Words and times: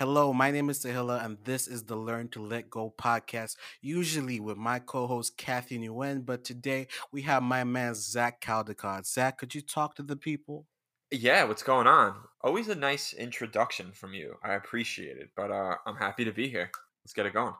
Hello, 0.00 0.32
my 0.32 0.50
name 0.50 0.70
is 0.70 0.78
Tahila, 0.78 1.22
and 1.22 1.36
this 1.44 1.68
is 1.68 1.82
the 1.82 1.94
Learn 1.94 2.28
to 2.28 2.40
Let 2.40 2.70
Go 2.70 2.90
podcast, 2.96 3.56
usually 3.82 4.40
with 4.40 4.56
my 4.56 4.78
co 4.78 5.06
host 5.06 5.36
Kathy 5.36 5.78
Nguyen. 5.78 6.24
But 6.24 6.42
today 6.42 6.86
we 7.12 7.20
have 7.20 7.42
my 7.42 7.64
man 7.64 7.94
Zach 7.94 8.40
Caldicott. 8.40 9.06
Zach, 9.06 9.36
could 9.36 9.54
you 9.54 9.60
talk 9.60 9.96
to 9.96 10.02
the 10.02 10.16
people? 10.16 10.64
Yeah, 11.10 11.44
what's 11.44 11.62
going 11.62 11.86
on? 11.86 12.14
Always 12.40 12.68
a 12.68 12.74
nice 12.74 13.12
introduction 13.12 13.92
from 13.92 14.14
you. 14.14 14.36
I 14.42 14.54
appreciate 14.54 15.18
it, 15.18 15.32
but 15.36 15.50
uh, 15.50 15.74
I'm 15.84 15.96
happy 15.96 16.24
to 16.24 16.32
be 16.32 16.48
here. 16.48 16.70
Let's 17.04 17.12
get 17.12 17.26
it 17.26 17.34
going. 17.34 17.52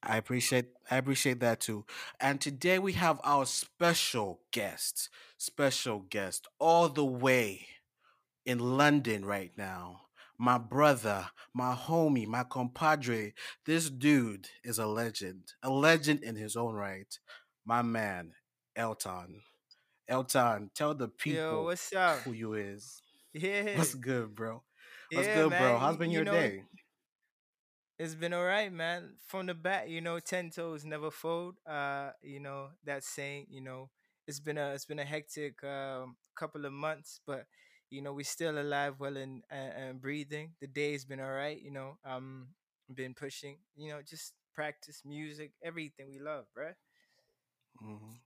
I 0.00 0.16
appreciate 0.16 0.66
I 0.92 0.96
appreciate 0.96 1.40
that 1.40 1.58
too. 1.58 1.86
And 2.20 2.40
today 2.40 2.78
we 2.78 2.92
have 2.92 3.20
our 3.24 3.46
special 3.46 4.42
guest, 4.52 5.08
special 5.38 5.98
guest 6.08 6.46
all 6.60 6.88
the 6.88 7.04
way 7.04 7.66
in 8.46 8.60
London 8.60 9.24
right 9.24 9.50
now. 9.56 10.02
My 10.40 10.58
brother, 10.58 11.30
my 11.54 11.74
homie, 11.76 12.26
my 12.26 12.44
compadre. 12.44 13.34
This 13.66 13.90
dude 13.90 14.48
is 14.64 14.78
a 14.78 14.86
legend, 14.86 15.54
a 15.62 15.70
legend 15.70 16.24
in 16.24 16.36
his 16.36 16.56
own 16.56 16.74
right. 16.74 17.18
My 17.66 17.82
man, 17.82 18.34
El-Tan. 18.76 19.42
El-Tan, 20.08 20.70
tell 20.74 20.94
the 20.94 21.08
Yo, 21.24 21.64
people 21.64 21.64
what's 21.64 21.92
up? 21.94 22.24
who 22.24 22.32
you 22.32 22.54
is. 22.54 23.02
Yeah, 23.34 23.78
What's 23.78 23.94
good, 23.94 24.34
bro? 24.34 24.64
What's 25.12 25.28
yeah, 25.28 25.34
good, 25.34 25.56
bro? 25.56 25.78
man. 25.78 25.78
How's 25.78 25.96
You, 25.96 25.98
been 25.98 26.10
you 26.10 26.18
your 26.18 26.24
know, 26.24 26.50
day? 26.50 26.64
it's 27.98 28.14
been 28.14 28.32
all 28.34 28.44
right, 28.44 28.72
man. 28.72 29.14
From 29.26 29.46
the 29.46 29.54
back, 29.54 29.88
you 29.88 30.00
know, 30.00 30.18
ten 30.20 30.50
toes 30.50 30.84
never 30.84 31.10
fold. 31.10 31.56
Uh, 31.66 32.10
you 32.22 32.40
know 32.40 32.68
that 32.84 33.04
saying. 33.04 33.46
You 33.50 33.62
know, 33.62 33.90
it's 34.26 34.40
been 34.40 34.58
a 34.58 34.70
it's 34.72 34.86
been 34.86 34.98
a 35.00 35.04
hectic 35.04 35.62
um, 35.64 36.16
couple 36.36 36.64
of 36.66 36.72
months, 36.72 37.20
but 37.26 37.44
you 37.90 38.02
know 38.02 38.12
we're 38.12 38.24
still 38.24 38.58
alive, 38.58 38.96
well 38.98 39.16
and, 39.16 39.42
and 39.50 40.00
breathing. 40.00 40.52
The 40.60 40.66
day's 40.66 41.04
been 41.04 41.20
all 41.20 41.32
right. 41.32 41.60
You 41.60 41.72
know, 41.72 41.98
um, 42.04 42.48
been 42.94 43.14
pushing. 43.14 43.58
You 43.76 43.90
know, 43.92 44.00
just 44.02 44.34
practice 44.54 45.02
music, 45.04 45.52
everything 45.62 46.10
we 46.10 46.18
love, 46.20 46.46
bruh. 46.56 46.74
Mhm. 47.82 48.20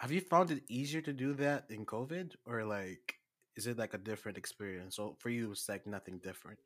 Have 0.00 0.12
you 0.12 0.20
found 0.20 0.50
it 0.50 0.64
easier 0.68 1.02
to 1.02 1.12
do 1.12 1.34
that 1.34 1.70
in 1.70 1.86
COVID, 1.86 2.36
or 2.46 2.64
like, 2.64 3.20
is 3.56 3.66
it 3.66 3.78
like 3.78 3.94
a 3.94 3.98
different 3.98 4.38
experience? 4.38 4.96
So 4.96 5.16
for 5.20 5.30
you, 5.30 5.52
it's 5.52 5.68
like 5.68 5.86
nothing 5.86 6.18
different. 6.20 6.60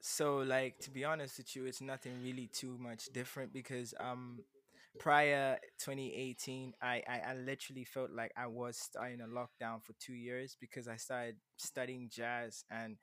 So, 0.00 0.38
like, 0.38 0.78
to 0.80 0.90
be 0.90 1.04
honest 1.04 1.38
with 1.38 1.56
you, 1.56 1.66
it's 1.66 1.80
nothing 1.80 2.22
really 2.22 2.46
too 2.46 2.76
much 2.78 3.06
different 3.12 3.52
because 3.52 3.94
um, 3.98 4.40
prior 4.98 5.58
2018, 5.78 6.74
I, 6.82 7.02
I 7.08 7.20
I 7.30 7.34
literally 7.34 7.84
felt 7.84 8.10
like 8.10 8.32
I 8.36 8.46
was 8.46 8.76
starting 8.76 9.20
a 9.20 9.26
lockdown 9.26 9.82
for 9.84 9.94
two 10.00 10.14
years 10.14 10.56
because 10.60 10.88
I 10.88 10.96
started 10.96 11.36
studying 11.56 12.08
jazz 12.12 12.64
and 12.70 12.96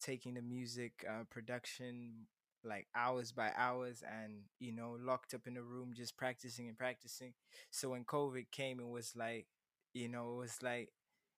taking 0.00 0.34
the 0.34 0.42
music 0.42 1.04
uh, 1.08 1.24
production 1.30 2.26
like 2.64 2.88
hours 2.96 3.32
by 3.32 3.50
hours 3.56 4.02
and 4.06 4.42
you 4.58 4.72
know 4.72 4.96
locked 5.00 5.34
up 5.34 5.46
in 5.46 5.56
a 5.56 5.62
room 5.62 5.92
just 5.94 6.16
practicing 6.16 6.68
and 6.68 6.78
practicing. 6.78 7.34
So 7.70 7.90
when 7.90 8.04
covid 8.04 8.50
came 8.52 8.80
it 8.80 8.88
was 8.88 9.12
like 9.16 9.46
you 9.94 10.08
know 10.08 10.32
it 10.34 10.38
was 10.38 10.58
like 10.62 10.90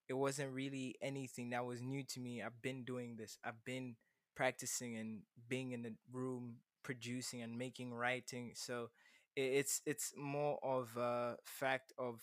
it 0.09 0.15
wasn't 0.15 0.53
really 0.53 0.97
anything 1.01 1.51
that 1.51 1.65
was 1.65 1.81
new 1.81 2.03
to 2.05 2.21
me. 2.21 2.43
I've 2.43 2.61
been 2.61 2.85
doing 2.85 3.17
this. 3.17 3.39
I've 3.45 3.65
been 3.65 3.97
practicing 4.35 4.97
and 4.97 5.21
being 5.49 5.73
in 5.73 5.83
the 5.83 5.95
room 6.13 6.57
producing 6.83 7.43
and 7.43 7.57
making 7.57 7.95
writing. 7.95 8.53
So 8.55 8.91
it's 9.37 9.81
it's 9.87 10.13
more 10.17 10.59
of 10.63 10.97
a 10.97 11.37
fact 11.45 11.93
of 11.99 12.21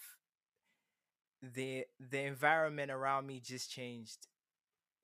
the 1.42 1.86
the 2.00 2.20
environment 2.22 2.92
around 2.92 3.28
me 3.28 3.40
just 3.40 3.72
changed. 3.72 4.28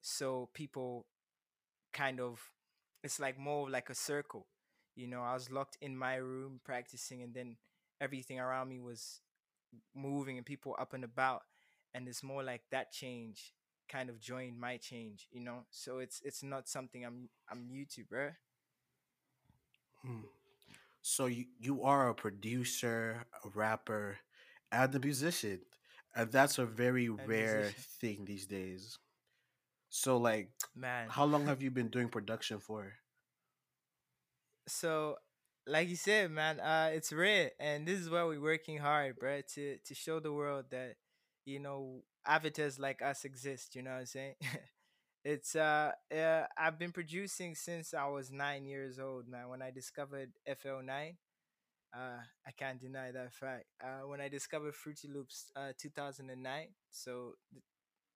So 0.01 0.49
people 0.53 1.05
kind 1.93 2.19
of 2.19 2.39
it's 3.03 3.19
like 3.19 3.37
more 3.39 3.69
like 3.69 3.89
a 3.89 3.95
circle 3.95 4.47
you 4.95 5.07
know 5.07 5.21
i 5.21 5.33
was 5.33 5.51
locked 5.51 5.77
in 5.81 5.97
my 5.97 6.15
room 6.15 6.59
practicing 6.63 7.21
and 7.21 7.33
then 7.33 7.57
everything 8.01 8.39
around 8.39 8.69
me 8.69 8.79
was 8.79 9.21
moving 9.95 10.37
and 10.37 10.45
people 10.45 10.75
up 10.79 10.93
and 10.93 11.03
about 11.03 11.43
and 11.93 12.07
it's 12.07 12.23
more 12.23 12.43
like 12.43 12.61
that 12.71 12.91
change 12.91 13.53
kind 13.89 14.09
of 14.09 14.19
joined 14.19 14.59
my 14.59 14.77
change 14.77 15.27
you 15.31 15.41
know? 15.41 15.65
So 15.71 15.99
it's 15.99 16.21
it's 16.23 16.43
not 16.43 16.67
something 16.69 17.05
i'm 17.05 17.29
i'm 17.51 17.67
new 17.67 17.85
to 17.95 18.03
bro 18.03 18.29
Hmm. 20.01 20.21
So 21.05 21.27
you 21.27 21.45
you 21.59 21.83
are 21.83 22.09
a 22.09 22.15
producer, 22.15 23.25
a 23.43 23.49
rapper, 23.49 24.19
and 24.71 24.95
a 24.95 24.99
musician, 24.99 25.61
and 26.15 26.31
that's 26.31 26.57
a 26.57 26.65
very 26.65 27.09
rare 27.09 27.73
musician 27.73 27.83
thing 28.01 28.25
these 28.25 28.47
days. 28.47 28.97
So 29.89 30.17
like, 30.17 30.51
man 30.75 31.07
how 31.09 31.25
long 31.25 31.45
have 31.45 31.61
you 31.63 31.71
been 31.71 31.89
doing 31.89 32.09
production 32.09 32.59
for? 32.59 32.93
so 34.67 35.17
like 35.67 35.89
you 35.89 35.95
said 35.95 36.31
man 36.31 36.59
uh 36.59 36.89
it's 36.93 37.11
rare 37.13 37.51
and 37.59 37.87
this 37.87 37.99
is 37.99 38.09
why 38.09 38.23
we're 38.23 38.41
working 38.41 38.77
hard 38.77 39.17
bro 39.17 39.41
to 39.41 39.77
to 39.85 39.93
show 39.95 40.19
the 40.19 40.31
world 40.31 40.65
that 40.71 40.95
you 41.45 41.59
know 41.59 42.03
avatars 42.25 42.79
like 42.79 43.01
us 43.01 43.25
exist 43.25 43.75
you 43.75 43.81
know 43.83 43.91
what 43.91 43.99
i'm 43.99 44.05
saying 44.05 44.35
it's 45.25 45.55
uh, 45.57 45.91
uh 46.15 46.43
i've 46.57 46.79
been 46.79 46.93
producing 46.93 47.55
since 47.55 47.95
i 47.95 48.07
was 48.07 48.31
nine 48.31 48.65
years 48.65 48.99
old 48.99 49.27
man 49.27 49.49
when 49.49 49.61
i 49.63 49.71
discovered 49.71 50.31
fl9 50.47 51.17
uh 51.95 52.19
i 52.47 52.51
can't 52.57 52.81
deny 52.81 53.11
that 53.11 53.33
fact 53.33 53.65
uh 53.83 54.07
when 54.07 54.21
i 54.21 54.29
discovered 54.29 54.75
fruity 54.75 55.09
loops 55.09 55.51
uh 55.55 55.73
2009 55.79 56.69
so 56.91 57.33
th- 57.53 57.63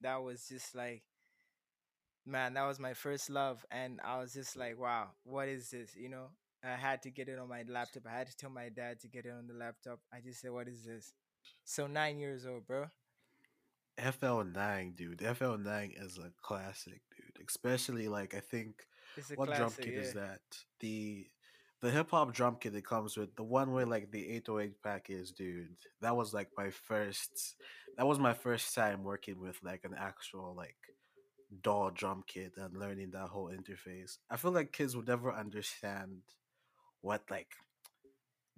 that 0.01 0.21
was 0.23 0.47
just 0.49 0.75
like 0.75 1.03
man, 2.25 2.53
that 2.53 2.67
was 2.67 2.79
my 2.79 2.93
first 2.93 3.29
love, 3.29 3.65
and 3.71 3.99
I 4.03 4.19
was 4.19 4.33
just 4.33 4.55
like, 4.55 4.77
wow, 4.79 5.09
what 5.23 5.47
is 5.47 5.69
this? 5.69 5.95
You 5.95 6.09
know, 6.09 6.27
I 6.63 6.75
had 6.75 7.01
to 7.03 7.11
get 7.11 7.29
it 7.29 7.39
on 7.39 7.49
my 7.49 7.63
laptop. 7.67 8.03
I 8.07 8.17
had 8.17 8.27
to 8.27 8.35
tell 8.35 8.49
my 8.49 8.69
dad 8.69 8.99
to 9.01 9.07
get 9.07 9.25
it 9.25 9.31
on 9.37 9.47
the 9.47 9.53
laptop. 9.53 9.99
I 10.13 10.19
just 10.21 10.41
said, 10.41 10.51
what 10.51 10.67
is 10.67 10.83
this? 10.83 11.13
So 11.65 11.87
nine 11.87 12.19
years 12.19 12.45
old, 12.45 12.67
bro. 12.67 12.85
FL9, 13.99 14.95
dude. 14.95 15.19
FL9 15.19 16.03
is 16.03 16.17
a 16.17 16.31
classic, 16.41 17.01
dude. 17.15 17.45
Especially 17.47 18.07
like 18.07 18.35
I 18.35 18.39
think 18.39 18.85
what 19.35 19.53
drum 19.55 19.71
kit 19.77 19.93
yeah. 19.93 19.99
is 19.99 20.13
that? 20.13 20.41
The 20.79 21.27
the 21.81 21.91
hip 21.91 22.11
hop 22.11 22.33
drum 22.33 22.57
kit 22.59 22.73
that 22.73 22.85
comes 22.85 23.15
with 23.15 23.35
the 23.35 23.43
one 23.43 23.71
where 23.71 23.85
like 23.85 24.11
the 24.11 24.29
808 24.35 24.81
pack 24.83 25.09
is, 25.09 25.31
dude. 25.31 25.75
That 26.01 26.15
was 26.15 26.33
like 26.33 26.49
my 26.57 26.69
first 26.69 27.55
that 27.97 28.07
was 28.07 28.19
my 28.19 28.33
first 28.33 28.73
time 28.75 29.03
working 29.03 29.39
with 29.39 29.57
like 29.63 29.81
an 29.83 29.95
actual 29.97 30.53
like 30.55 30.77
DAW 31.61 31.89
drum 31.89 32.23
kit 32.27 32.53
and 32.57 32.77
learning 32.77 33.11
that 33.11 33.29
whole 33.29 33.49
interface. 33.49 34.17
I 34.29 34.37
feel 34.37 34.51
like 34.51 34.71
kids 34.71 34.95
would 34.95 35.07
never 35.07 35.33
understand 35.33 36.21
what 37.01 37.23
like 37.29 37.47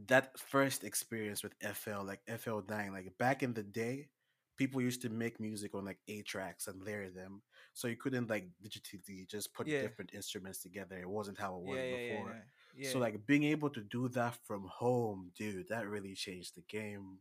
that 0.08 0.38
first 0.40 0.84
experience 0.84 1.44
with 1.44 1.54
FL, 1.62 2.04
like 2.04 2.22
FL9, 2.30 2.92
like 2.92 3.18
back 3.18 3.44
in 3.44 3.54
the 3.54 3.64
day, 3.64 4.08
people 4.58 4.82
used 4.82 5.02
to 5.02 5.10
make 5.10 5.40
music 5.40 5.74
on 5.76 5.86
like 5.86 6.00
eight 6.08 6.26
tracks 6.26 6.68
and 6.68 6.84
layer 6.84 7.10
them. 7.10 7.44
So 7.74 7.88
you 7.88 7.98
couldn't 7.98 8.30
like 8.30 8.50
digitally 8.64 9.28
just 9.28 9.54
put 9.54 9.68
Yeah, 9.68 9.80
different 9.80 10.14
instruments 10.14 10.62
together. 10.62 10.98
It 11.00 11.10
wasn't 11.10 11.40
how 11.40 11.58
it 11.58 11.64
was 11.64 11.84
yeah, 11.84 11.86
yeah, 11.86 11.98
yeah, 11.98 12.24
before. 12.24 12.38
no. 12.38 12.42
So 12.82 13.00
like 13.00 13.26
being 13.26 13.44
able 13.44 13.70
to 13.72 13.82
do 13.84 14.10
that 14.10 14.36
from 14.46 14.68
home, 14.68 15.32
dude, 15.36 15.68
that 15.70 15.88
really 15.88 16.16
changed 16.16 16.56
the 16.56 16.62
game. 16.62 17.20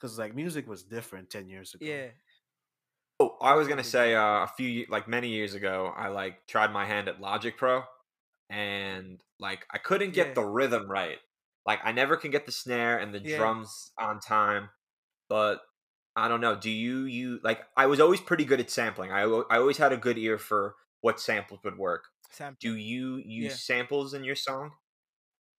Cause 0.00 0.18
like 0.18 0.34
music 0.34 0.68
was 0.68 0.84
different 0.84 1.30
ten 1.30 1.48
years 1.48 1.74
ago. 1.74 1.80
yeah. 1.80 2.10
Oh, 3.20 3.36
I 3.40 3.54
was 3.54 3.68
gonna 3.68 3.84
say 3.84 4.14
uh, 4.14 4.42
a 4.44 4.48
few 4.56 4.86
like 4.88 5.06
many 5.08 5.28
years 5.28 5.54
ago, 5.54 5.86
I 5.96 6.08
like 6.08 6.46
tried 6.48 6.72
my 6.72 6.84
hand 6.84 7.08
at 7.08 7.20
Logic 7.20 7.56
Pro, 7.56 7.84
and 8.50 9.22
like 9.38 9.66
I 9.72 9.78
couldn't 9.78 10.12
get 10.14 10.28
Yeah, 10.28 10.36
the 10.36 10.44
rhythm 10.44 10.90
right. 10.90 11.18
Like 11.66 11.80
I 11.84 11.92
never 11.92 12.16
can 12.16 12.30
get 12.30 12.46
the 12.46 12.52
snare 12.52 12.98
and 12.98 13.14
the 13.14 13.20
yeah. 13.22 13.54
drums 13.60 13.92
on 13.98 14.20
time. 14.20 14.70
But 15.28 15.62
I 16.16 16.28
don't 16.28 16.40
know. 16.40 16.56
Do 16.56 16.70
you 16.70 17.04
you 17.04 17.40
like? 17.42 17.66
I 17.76 17.86
was 17.86 18.00
always 18.00 18.20
pretty 18.20 18.44
good 18.44 18.60
at 18.60 18.70
sampling. 18.70 19.10
I 19.12 19.22
I 19.22 19.58
always 19.58 19.78
had 19.78 19.92
a 19.92 19.96
good 19.96 20.18
ear 20.18 20.38
for 20.38 20.76
what 21.00 21.20
samples 21.20 21.60
would 21.64 21.78
work. 21.78 22.08
Do 22.60 22.76
you 22.76 23.16
use 23.16 23.54
Yeah. 23.54 23.56
samples 23.56 24.14
in 24.14 24.24
your 24.24 24.36
song 24.36 24.72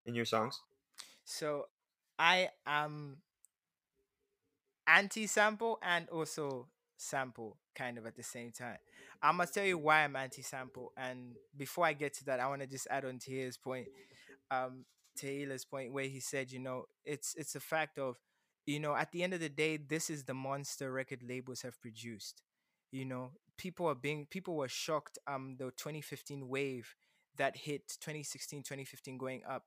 in 0.06 0.16
your 0.16 0.26
songs? 0.26 0.62
So 1.24 1.68
I 2.18 2.52
am 2.66 3.22
anti-sample 4.88 5.80
and 5.82 6.10
also 6.10 6.70
sample 6.98 7.60
kind 7.74 7.98
of 7.98 8.06
at 8.06 8.16
the 8.16 8.24
same 8.24 8.52
time. 8.52 8.78
I 9.22 9.32
must 9.32 9.54
tell 9.54 9.66
you 9.66 9.78
why 9.78 10.04
I'm 10.04 10.16
anti-sample. 10.16 10.94
And 10.96 11.36
before 11.56 11.86
I 11.86 11.94
get 11.94 12.14
to 12.16 12.26
that, 12.26 12.40
I 12.40 12.48
want 12.48 12.62
to 12.62 12.68
just 12.68 12.88
add 12.90 13.06
on 13.06 13.20
to 13.20 13.32
his 13.32 13.58
point. 13.58 13.90
um 14.52 14.86
Taylor's 15.18 15.66
point 15.66 15.94
where 15.94 16.06
he 16.08 16.20
said, 16.22 16.52
you 16.52 16.60
know, 16.60 16.86
it's 17.06 17.36
it's 17.36 17.56
a 17.56 17.62
fact 17.62 18.00
of, 18.00 18.20
you 18.66 18.80
know, 18.80 18.96
at 18.96 19.12
the 19.12 19.24
end 19.24 19.34
of 19.34 19.40
the 19.40 19.50
day, 19.50 19.78
this 19.78 20.10
is 20.10 20.24
the 20.24 20.34
monster 20.34 20.92
record 20.92 21.22
labels 21.28 21.62
have 21.62 21.80
produced. 21.82 22.42
You 22.92 23.06
know, 23.06 23.32
people 23.58 23.88
are 23.88 23.96
being 23.96 24.28
people 24.30 24.56
were 24.56 24.68
shocked 24.68 25.18
um 25.28 25.56
the 25.58 25.72
2015 25.72 26.48
wave 26.48 26.96
that 27.38 27.58
hit 27.58 27.98
2016, 28.02 28.64
2015 28.64 29.18
going 29.18 29.44
up 29.48 29.66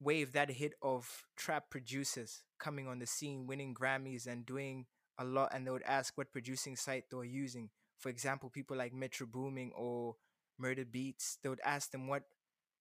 wave 0.00 0.32
that 0.32 0.50
hit 0.50 0.74
of 0.82 1.24
trap 1.36 1.70
producers 1.70 2.42
coming 2.58 2.86
on 2.86 2.98
the 2.98 3.06
scene, 3.06 3.46
winning 3.46 3.74
Grammys 3.74 4.26
and 4.26 4.44
doing 4.44 4.86
a 5.18 5.24
lot, 5.24 5.52
and 5.54 5.66
they 5.66 5.70
would 5.70 5.82
ask 5.84 6.16
what 6.16 6.32
producing 6.32 6.76
site 6.76 7.04
they 7.10 7.16
were 7.16 7.24
using. 7.24 7.70
For 7.98 8.10
example, 8.10 8.50
people 8.50 8.76
like 8.76 8.92
Metro 8.92 9.26
Boomin 9.26 9.72
or 9.74 10.16
Murda 10.60 10.84
Beatz, 10.84 11.36
they 11.42 11.48
would 11.48 11.60
ask 11.64 11.90
them 11.90 12.08
what 12.08 12.24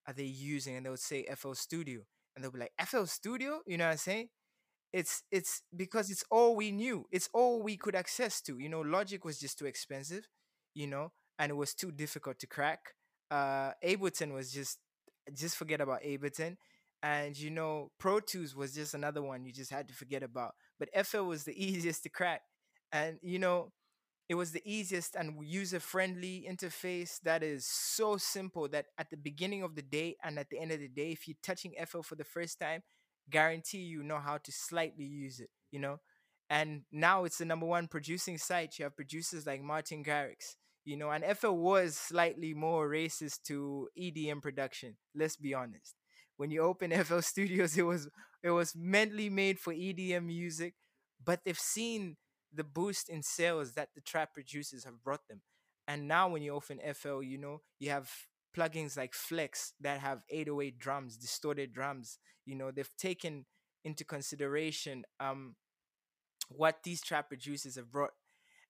are 0.07 0.13
they 0.13 0.23
using, 0.23 0.75
and 0.75 0.85
they 0.85 0.89
would 0.89 0.99
say 0.99 1.25
FL 1.35 1.53
Studio, 1.53 2.01
and 2.35 2.43
they'll 2.43 2.51
be 2.51 2.59
like 2.59 2.73
FL 2.77 3.05
Studio, 3.05 3.61
you 3.65 3.77
know 3.77 3.85
what 3.85 3.91
I'm 3.91 3.97
saying? 3.97 4.29
It's 4.95 5.23
it's 5.29 5.61
because 5.75 6.09
it's 6.09 6.23
all 6.31 6.55
we 6.55 6.71
knew. 6.71 7.05
It's 7.11 7.27
all 7.33 7.61
we 7.61 7.75
could 7.75 7.95
access 7.95 8.39
to. 8.43 8.57
You 8.57 8.69
know, 8.69 8.79
Logic 8.79 9.25
was 9.25 9.37
just 9.37 9.59
too 9.59 9.65
expensive, 9.65 10.25
you 10.73 10.87
know, 10.87 11.11
and 11.37 11.49
it 11.49 11.55
was 11.55 11.73
too 11.73 11.91
difficult 11.91 12.39
to 12.39 12.47
crack. 12.47 12.79
Uh, 13.29 13.71
Ableton 13.83 14.33
was 14.33 14.53
just 14.53 14.79
just 15.33 15.57
forget 15.57 15.81
about 15.81 16.01
Ableton, 16.03 16.55
and 17.03 17.37
you 17.37 17.49
know, 17.49 17.91
Pro 17.99 18.21
Tools 18.21 18.55
was 18.55 18.73
just 18.73 18.93
another 18.93 19.21
one 19.21 19.43
you 19.43 19.51
just 19.51 19.69
had 19.69 19.89
to 19.89 19.93
forget 19.93 20.23
about. 20.23 20.53
But 20.79 20.87
FL 21.05 21.23
was 21.23 21.43
the 21.43 21.65
easiest 21.65 22.03
to 22.03 22.09
crack, 22.09 22.43
and 22.93 23.17
you 23.21 23.37
know, 23.37 23.73
it 24.29 24.35
was 24.35 24.51
the 24.53 24.61
easiest 24.65 25.15
and 25.15 25.35
user 25.45 25.81
friendly 25.81 26.47
interface 26.49 27.19
that 27.23 27.43
is 27.43 27.67
so 27.67 28.17
simple 28.17 28.69
that 28.69 28.85
at 28.97 29.09
the 29.09 29.17
beginning 29.17 29.61
of 29.61 29.75
the 29.75 29.83
day 29.83 30.15
and 30.23 30.39
at 30.39 30.49
the 30.49 30.59
end 30.59 30.71
of 30.71 30.79
the 30.79 30.87
day, 30.87 31.11
if 31.11 31.27
you're 31.27 31.37
touching 31.43 31.73
FL 31.85 32.01
for 32.01 32.15
the 32.15 32.23
first 32.23 32.59
time, 32.59 32.81
guarantee 33.29 33.79
you 33.79 34.03
know 34.03 34.19
how 34.19 34.37
to 34.37 34.51
slightly 34.51 35.05
use 35.05 35.39
it, 35.39 35.49
you 35.71 35.79
know. 35.79 35.99
And 36.49 36.83
now 36.91 37.23
it's 37.25 37.39
the 37.39 37.45
number 37.45 37.65
one 37.65 37.87
producing 37.87 38.37
site. 38.37 38.77
You 38.77 38.83
have 38.85 38.95
producers 38.95 39.47
like 39.47 39.61
Martin 39.61 40.03
Garrix, 40.03 40.55
you 40.83 40.95
know, 40.95 41.09
and 41.09 41.23
FL 41.37 41.53
was 41.53 41.97
slightly 41.97 42.53
more 42.53 42.87
racist 42.89 43.41
to 43.47 43.89
EDM 43.99 44.41
production. 44.41 44.95
Let's 45.15 45.37
be 45.37 45.53
honest. 45.53 45.95
When 46.37 46.51
you 46.51 46.61
open 46.61 46.91
FL 47.03 47.19
Studios, 47.19 47.77
it 47.77 47.83
was 47.83 48.09
it 48.43 48.51
was 48.51 48.75
mentally 48.75 49.29
made 49.29 49.59
for 49.59 49.73
EDM 49.73 50.25
music, 50.25 50.75
but 51.23 51.41
they've 51.43 51.57
seen 51.57 52.17
the 52.53 52.63
boost 52.63 53.09
in 53.09 53.23
sales 53.23 53.73
that 53.73 53.89
the 53.95 54.01
trap 54.01 54.33
producers 54.33 54.83
have 54.85 55.03
brought 55.03 55.27
them. 55.27 55.41
And 55.87 56.07
now 56.07 56.29
when 56.29 56.41
you 56.41 56.53
open 56.53 56.79
FL, 56.93 57.21
you 57.21 57.37
know, 57.37 57.61
you 57.79 57.89
have 57.89 58.09
plugins 58.55 58.97
like 58.97 59.13
Flex 59.13 59.73
that 59.81 59.99
have 59.99 60.21
808 60.29 60.79
drums, 60.79 61.17
distorted 61.17 61.73
drums. 61.73 62.19
You 62.45 62.55
know, 62.55 62.71
they've 62.71 62.95
taken 62.97 63.45
into 63.83 64.03
consideration 64.03 65.03
um 65.19 65.55
what 66.49 66.83
these 66.83 67.01
trap 67.01 67.29
producers 67.29 67.75
have 67.75 67.91
brought. 67.91 68.11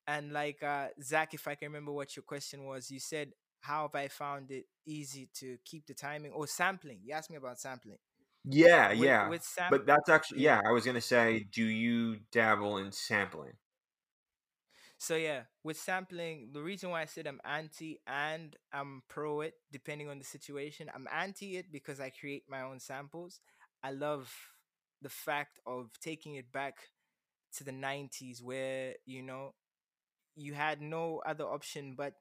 And 0.07 0.31
like 0.33 0.63
uh 0.63 0.87
Zach, 1.01 1.33
if 1.33 1.47
I 1.47 1.55
can 1.55 1.67
remember 1.69 1.91
what 1.91 2.15
your 2.15 2.23
question 2.23 2.65
was, 2.65 2.89
you 2.91 2.99
said 2.99 3.31
how 3.61 3.83
have 3.83 3.95
I 3.95 4.07
found 4.09 4.51
it 4.51 4.65
easy 4.85 5.29
to 5.35 5.57
keep 5.65 5.87
the 5.87 5.93
timing 5.93 6.31
or 6.31 6.47
sampling? 6.47 6.99
You 7.03 7.13
asked 7.13 7.29
me 7.31 7.37
about 7.37 7.59
sampling. 7.59 7.97
Yeah, 8.45 8.93
With 8.93 8.99
yeah. 8.99 9.27
with 9.27 9.43
sam 9.43 9.69
But 9.69 9.85
that's 9.85 10.09
actually 10.09 10.41
yeah. 10.41 10.61
yeah, 10.61 10.61
I 10.67 10.71
was 10.71 10.85
gonna 10.85 11.01
say, 11.01 11.45
do 11.51 11.63
you 11.63 12.17
dabble 12.31 12.77
in 12.77 12.91
sampling? 12.91 13.53
So 14.97 15.15
yeah, 15.15 15.41
with 15.63 15.77
sampling, 15.77 16.49
the 16.53 16.61
reason 16.61 16.89
why 16.89 17.01
I 17.01 17.05
said 17.05 17.27
I'm 17.27 17.41
anti 17.43 17.99
and 18.07 18.55
I'm 18.73 19.03
pro 19.09 19.41
it, 19.41 19.53
depending 19.71 20.09
on 20.09 20.17
the 20.19 20.23
situation, 20.25 20.89
I'm 20.93 21.07
anti 21.13 21.57
it 21.57 21.71
because 21.71 21.99
I 21.99 22.09
create 22.09 22.43
my 22.49 22.61
own 22.61 22.79
samples. 22.79 23.39
I 23.83 23.91
love 23.91 24.31
the 25.01 25.09
fact 25.09 25.59
of 25.67 25.89
taking 26.01 26.35
it 26.35 26.51
back 26.51 26.75
to 27.57 27.63
the 27.63 27.71
90s 27.73 28.41
where, 28.41 28.95
you 29.05 29.21
know, 29.21 29.53
you 30.35 30.53
had 30.53 30.81
no 30.81 31.21
other 31.25 31.45
option 31.45 31.95
but 31.97 32.13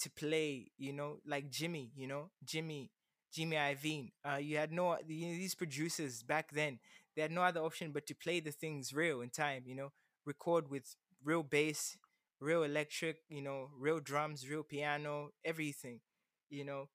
to 0.00 0.10
play, 0.10 0.70
you 0.78 0.92
know, 0.92 1.18
like 1.26 1.50
Jimmy, 1.50 1.90
you 1.94 2.06
know, 2.06 2.30
Jimmy, 2.44 2.90
Jimmy 3.32 3.56
Iovine. 3.56 4.10
Uh, 4.28 4.36
you 4.36 4.56
had 4.56 4.72
no 4.72 4.96
you 5.06 5.28
know, 5.28 5.34
these 5.34 5.54
producers 5.54 6.22
back 6.22 6.52
then. 6.52 6.78
They 7.14 7.22
had 7.22 7.32
no 7.32 7.42
other 7.42 7.60
option 7.60 7.92
but 7.92 8.06
to 8.06 8.14
play 8.14 8.40
the 8.40 8.52
things 8.52 8.92
real 8.94 9.20
in 9.20 9.30
time, 9.30 9.64
you 9.66 9.74
know, 9.74 9.92
record 10.24 10.70
with 10.70 10.96
real 11.24 11.42
bass, 11.42 11.96
real 12.40 12.62
electric, 12.62 13.18
you 13.28 13.42
know, 13.42 13.68
real 13.78 14.00
drums, 14.00 14.48
real 14.48 14.62
piano, 14.62 15.30
everything, 15.44 16.00
you 16.48 16.64
know. 16.64 16.88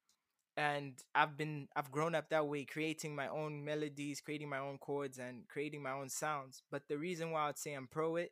And 0.58 0.94
I've 1.14 1.38
been 1.38 1.68
I've 1.76 1.92
grown 1.92 2.16
up 2.16 2.30
that 2.30 2.48
way, 2.48 2.64
creating 2.66 3.16
my 3.16 3.28
own 3.28 3.66
melodies, 3.66 4.22
creating 4.22 4.50
my 4.50 4.60
own 4.60 4.78
chords, 4.78 5.18
and 5.18 5.48
creating 5.50 5.84
my 5.84 5.92
own 5.92 6.10
sounds. 6.10 6.64
But 6.72 6.84
the 6.88 6.98
reason 6.98 7.32
why 7.32 7.50
I'd 7.50 7.58
say 7.60 7.74
I'm 7.74 7.88
pro 7.88 8.16
it 8.16 8.32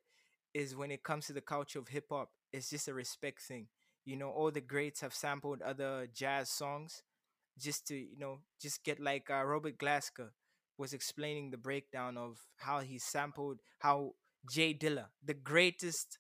is 0.54 0.76
when 0.76 0.92
it 0.92 1.04
comes 1.04 1.28
to 1.28 1.34
the 1.34 1.42
culture 1.42 1.80
of 1.80 1.90
hip 1.90 2.06
hop, 2.10 2.30
it's 2.54 2.70
just 2.70 2.88
a 2.88 2.94
respect 2.94 3.42
thing. 3.42 3.68
You 4.06 4.16
know, 4.18 4.30
all 4.30 4.52
the 4.52 4.62
greats 4.62 5.02
have 5.02 5.14
sampled 5.14 5.62
other 5.62 6.08
jazz 6.14 6.50
songs 6.50 7.04
just 7.60 7.88
to, 7.88 7.96
you 7.96 8.18
know, 8.18 8.40
just 8.62 8.84
get 8.84 9.00
like 9.00 9.30
uh, 9.30 9.44
Robert 9.44 9.78
Glasper 9.78 10.30
was 10.78 10.94
explaining 10.94 11.52
the 11.52 11.58
breakdown 11.58 12.18
of 12.18 12.38
how 12.58 12.80
he 12.80 12.98
sampled 12.98 13.60
how 13.80 14.14
Jay 14.52 14.74
Dilla, 14.74 15.06
the 15.24 15.34
greatest 15.34 16.18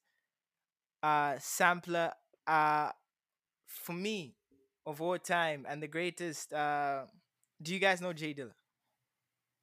uh 1.03 1.35
sampler 1.39 2.11
uh 2.47 2.91
for 3.67 3.93
me 3.93 4.35
of 4.85 5.01
all 5.01 5.17
time 5.19 5.65
and 5.69 5.81
the 5.83 5.87
greatest 5.87 6.53
uh 6.53 7.03
do 7.61 7.73
you 7.73 7.79
guys 7.79 8.01
know 8.01 8.13
Jay 8.13 8.33
Dilla? 8.33 8.53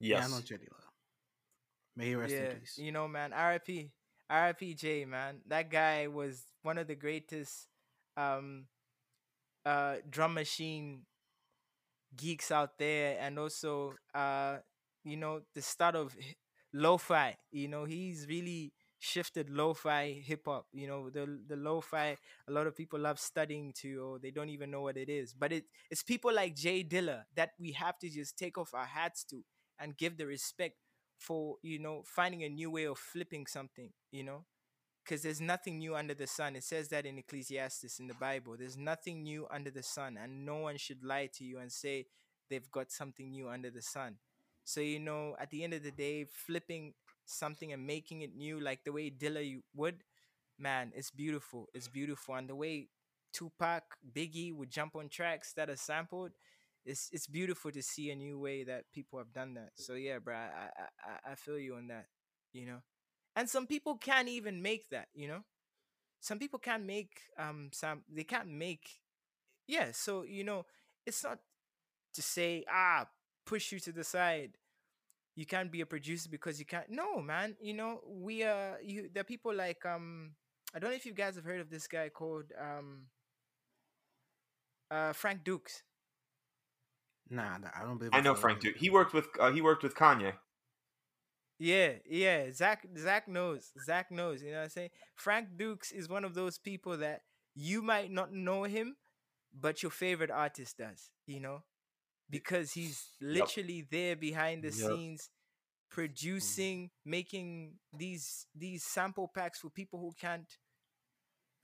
Yeah, 0.07 0.25
I 0.25 0.27
know 0.27 0.39
Yes. 0.39 0.41
Jenny 0.41 0.67
Love. 0.71 0.91
May 1.95 2.07
he 2.07 2.15
rest 2.15 2.39
Yeah, 2.39 2.41
in 2.41 2.47
peace. 2.47 2.83
you 2.83 2.91
know, 2.91 3.07
man, 3.07 3.31
RIP, 3.33 3.91
RIP 4.29 4.73
J, 4.75 5.05
man. 5.05 5.41
That 5.47 5.69
guy 5.69 6.07
was 6.07 6.43
one 6.63 6.77
of 6.77 6.87
the 6.87 6.95
greatest 6.95 7.67
um 8.17 8.67
uh 9.65 9.97
drum 10.09 10.33
machine 10.33 11.05
geeks 12.15 12.51
out 12.51 12.77
there 12.77 13.17
and 13.19 13.39
also 13.39 13.93
uh 14.13 14.57
you 15.03 15.17
know 15.17 15.41
the 15.55 15.61
start 15.61 15.95
of 15.95 16.15
h- 16.17 16.35
lo-fi 16.73 17.37
you 17.51 17.67
know 17.67 17.85
he's 17.85 18.27
really 18.27 18.73
shifted 19.03 19.49
lo-fi 19.49 20.21
hip 20.25 20.43
hop 20.45 20.67
you 20.71 20.87
know 20.87 21.09
the 21.09 21.39
the 21.47 21.55
lo-fi 21.55 22.15
a 22.47 22.51
lot 22.51 22.67
of 22.67 22.75
people 22.75 22.99
love 22.99 23.19
studying 23.19 23.73
to 23.73 23.95
or 24.03 24.19
they 24.19 24.29
don't 24.29 24.49
even 24.49 24.69
know 24.69 24.81
what 24.81 24.95
it 24.95 25.09
is 25.09 25.33
but 25.33 25.51
it 25.51 25.65
it's 25.89 26.03
people 26.03 26.33
like 26.33 26.55
Jay 26.55 26.83
Dilla 26.83 27.23
that 27.35 27.51
we 27.59 27.71
have 27.71 27.97
to 27.99 28.09
just 28.09 28.37
take 28.37 28.57
off 28.59 28.73
our 28.75 28.85
hats 28.85 29.23
to 29.25 29.43
and 29.79 29.97
give 29.97 30.17
the 30.17 30.27
respect 30.27 30.75
for 31.17 31.55
you 31.63 31.79
know 31.79 32.03
finding 32.05 32.43
a 32.43 32.49
new 32.49 32.69
way 32.69 32.85
of 32.85 32.97
flipping 32.99 33.47
something 33.47 33.89
you 34.11 34.23
know 34.23 34.45
because 35.03 35.21
there's 35.23 35.41
nothing 35.41 35.79
new 35.79 35.95
under 35.95 36.13
the 36.13 36.27
sun. 36.27 36.55
It 36.55 36.63
says 36.63 36.89
that 36.89 37.05
in 37.05 37.17
Ecclesiastes 37.17 37.99
in 37.99 38.07
the 38.07 38.13
Bible. 38.13 38.55
There's 38.57 38.77
nothing 38.77 39.23
new 39.23 39.47
under 39.51 39.71
the 39.71 39.83
sun, 39.83 40.17
and 40.21 40.45
no 40.45 40.57
one 40.57 40.77
should 40.77 41.03
lie 41.03 41.29
to 41.35 41.43
you 41.43 41.59
and 41.59 41.71
say 41.71 42.05
they've 42.49 42.69
got 42.71 42.91
something 42.91 43.29
new 43.31 43.49
under 43.49 43.69
the 43.71 43.81
sun. 43.81 44.17
So 44.63 44.79
you 44.79 44.99
know, 44.99 45.35
at 45.39 45.49
the 45.49 45.63
end 45.63 45.73
of 45.73 45.83
the 45.83 45.91
day, 45.91 46.25
flipping 46.25 46.93
something 47.25 47.71
and 47.73 47.85
making 47.85 48.21
it 48.21 48.35
new, 48.35 48.59
like 48.59 48.83
the 48.83 48.91
way 48.91 49.09
Dilla 49.11 49.61
would, 49.75 50.03
man, 50.59 50.91
it's 50.95 51.11
beautiful. 51.11 51.67
It's 51.73 51.87
beautiful, 51.87 52.35
and 52.35 52.49
the 52.49 52.55
way 52.55 52.89
Tupac, 53.33 53.83
Biggie 54.15 54.53
would 54.53 54.69
jump 54.71 54.95
on 54.95 55.09
tracks 55.09 55.53
that 55.53 55.69
are 55.69 55.75
sampled. 55.75 56.31
It's, 56.85 57.09
it's 57.13 57.27
beautiful 57.27 57.71
to 57.71 57.81
see 57.83 58.09
a 58.09 58.15
new 58.15 58.39
way 58.39 58.63
that 58.63 58.85
people 58.91 59.19
have 59.19 59.33
done 59.33 59.53
that. 59.53 59.71
So 59.75 59.93
yeah, 59.93 60.17
bro, 60.19 60.35
I, 60.35 60.69
I 61.05 61.31
I 61.31 61.35
feel 61.35 61.59
you 61.59 61.75
on 61.75 61.87
that. 61.87 62.07
You 62.53 62.65
know, 62.65 62.79
and 63.35 63.49
some 63.49 63.67
people 63.67 63.97
can't 63.97 64.29
even 64.29 64.61
make 64.61 64.89
that 64.89 65.07
you 65.13 65.27
know 65.27 65.43
some 66.19 66.39
people 66.39 66.59
can't 66.59 66.85
make 66.85 67.21
um 67.37 67.69
some 67.73 68.03
they 68.11 68.23
can't 68.23 68.47
make 68.49 68.99
yeah 69.67 69.91
so 69.91 70.23
you 70.23 70.43
know 70.43 70.65
it's 71.05 71.23
not 71.23 71.39
to 72.13 72.21
say 72.21 72.63
ah 72.71 73.07
push 73.45 73.71
you 73.71 73.79
to 73.79 73.91
the 73.91 74.03
side 74.03 74.57
you 75.35 75.45
can't 75.45 75.71
be 75.71 75.81
a 75.81 75.85
producer 75.85 76.29
because 76.29 76.59
you 76.59 76.65
can't 76.65 76.89
no 76.89 77.21
man 77.21 77.55
you 77.61 77.73
know 77.73 78.01
we 78.07 78.43
are 78.43 78.77
you 78.83 79.09
there 79.13 79.21
are 79.21 79.25
people 79.25 79.53
like 79.53 79.85
um 79.85 80.31
i 80.75 80.79
don't 80.79 80.89
know 80.91 80.95
if 80.95 81.05
you 81.05 81.13
guys 81.13 81.35
have 81.35 81.45
heard 81.45 81.61
of 81.61 81.69
this 81.69 81.87
guy 81.87 82.09
called 82.09 82.51
um 82.59 83.07
uh 84.89 85.13
frank 85.13 85.43
dukes 85.43 85.83
Nah, 87.29 87.57
nah, 87.57 87.69
I 87.73 87.83
don't 87.83 87.97
believe 87.97 88.13
I 88.13 88.17
I've 88.17 88.23
know 88.23 88.35
Frank 88.35 88.57
him. 88.57 88.59
Duke. 88.59 88.77
He 88.77 88.89
worked 88.89 89.13
with 89.13 89.27
uh, 89.39 89.51
he 89.51 89.61
worked 89.61 89.83
with 89.83 89.95
Kanye. 89.95 90.33
Yeah, 91.59 91.93
yeah. 92.09 92.51
Zach 92.51 92.85
Zach 92.97 93.27
knows. 93.27 93.71
Zach 93.85 94.11
knows. 94.11 94.41
You 94.41 94.51
know 94.51 94.57
what 94.57 94.63
I'm 94.63 94.69
saying? 94.69 94.89
Frank 95.15 95.49
Dukes 95.57 95.91
is 95.91 96.09
one 96.09 96.25
of 96.25 96.33
those 96.33 96.57
people 96.57 96.97
that 96.97 97.21
you 97.55 97.81
might 97.81 98.11
not 98.11 98.33
know 98.33 98.63
him, 98.63 98.95
but 99.53 99.81
your 99.83 99.91
favorite 99.91 100.31
artist 100.31 100.77
does, 100.77 101.09
you 101.27 101.39
know? 101.39 101.63
Because 102.31 102.73
he's 102.73 103.17
Yep. 103.31 103.55
literally 103.55 103.81
there 103.91 104.15
behind 104.17 104.63
the 104.63 104.71
Yep. 104.71 104.75
scenes 104.91 105.21
mm-hmm. 105.23 105.95
producing, 105.95 106.91
making 107.05 107.79
these 107.93 108.47
these 108.55 108.85
sample 108.85 109.29
packs 109.29 109.59
for 109.59 109.69
people 109.71 109.99
who 109.99 110.13
can't 110.19 110.57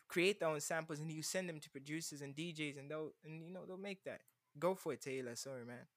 create 0.09 0.39
their 0.39 0.49
own 0.49 0.61
samples 0.61 0.99
and 0.99 1.11
you 1.11 1.23
send 1.23 1.49
them 1.49 1.59
to 1.61 1.69
producers 1.71 2.21
and 2.21 2.35
DJs 2.35 2.77
and 2.79 2.91
they'll 2.91 3.13
and 3.25 3.43
you 3.43 3.51
know 3.51 3.65
they'll 3.65 3.77
make 3.77 4.03
that. 4.05 4.21
Go 4.59 4.75
for 4.75 4.93
it, 4.93 5.01
Taylor. 5.01 5.35
Sorry, 5.35 5.65
man. 5.65 5.87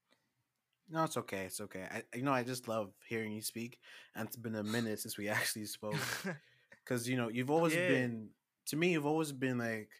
No, 0.88 1.04
it's 1.04 1.16
okay. 1.18 1.44
It's 1.46 1.60
okay. 1.60 1.86
I, 1.90 2.02
you 2.16 2.22
know, 2.22 2.32
I 2.32 2.42
just 2.42 2.68
love 2.68 2.92
hearing 3.08 3.32
you 3.32 3.42
speak, 3.42 3.78
and 4.14 4.26
it's 4.26 4.36
been 4.36 4.56
a 4.56 4.64
minute 4.64 5.00
since 5.00 5.18
we 5.18 5.28
actually 5.38 5.66
spoke. 5.66 5.96
Because 6.84 7.08
you 7.08 7.16
know, 7.16 7.28
you've 7.28 7.50
always 7.50 7.76
Yeah. 7.76 7.88
been 7.88 8.30
to 8.66 8.76
me. 8.76 8.92
You've 8.92 9.06
always 9.06 9.32
been 9.32 9.58
like 9.58 9.90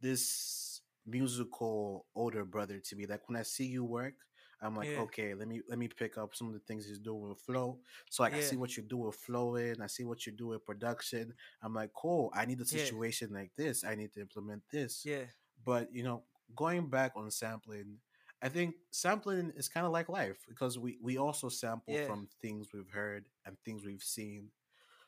this 0.00 0.73
musical 1.06 2.06
older 2.14 2.44
brother 2.44 2.80
to 2.80 2.96
me. 2.96 3.06
Like 3.06 3.28
when 3.28 3.36
I 3.38 3.42
see 3.42 3.66
you 3.66 3.84
work, 3.84 4.14
I'm 4.60 4.76
like, 4.76 4.88
Yeah. 4.88 4.96
okay, 4.96 5.34
let 5.34 5.48
me 5.48 5.60
let 5.68 5.78
me 5.78 5.88
pick 5.88 6.16
up 6.16 6.34
some 6.34 6.48
of 6.48 6.54
the 6.54 6.60
things 6.60 6.86
he's 6.86 6.98
doing 6.98 7.28
with 7.28 7.40
flow. 7.40 7.80
So 8.10 8.22
like, 8.22 8.34
I 8.34 8.38
Yeah. 8.38 8.40
see 8.40 8.56
what 8.56 8.76
you 8.76 8.82
do 8.82 8.98
with 8.98 9.16
flowing. 9.16 9.80
I 9.80 9.86
see 9.86 10.04
what 10.04 10.26
you 10.26 10.32
do 10.32 10.48
with 10.48 10.64
production. 10.64 11.34
I'm 11.62 11.74
like, 11.74 11.92
cool. 11.94 12.30
I 12.34 12.46
need 12.46 12.60
a 12.60 12.64
Yeah. 12.70 12.80
situation 12.80 13.32
like 13.32 13.52
this. 13.56 13.84
I 13.84 13.94
need 13.94 14.12
to 14.14 14.20
implement 14.20 14.62
this. 14.70 15.06
yeah. 15.06 15.26
But 15.64 15.92
you 15.92 16.02
know, 16.02 16.24
going 16.54 16.88
back 16.88 17.12
on 17.16 17.30
sampling, 17.30 17.98
I 18.42 18.48
think 18.48 18.76
sampling 18.90 19.52
is 19.56 19.68
kind 19.68 19.86
of 19.86 19.92
like 19.92 20.08
life 20.08 20.44
because 20.48 20.78
we 20.78 20.98
we 21.02 21.18
also 21.18 21.48
sample 21.48 21.96
Yeah. 21.96 22.06
from 22.06 22.28
things 22.42 22.68
we've 22.72 22.90
heard 22.90 23.26
and 23.44 23.56
things 23.64 23.84
we've 23.84 24.02
seen. 24.02 24.50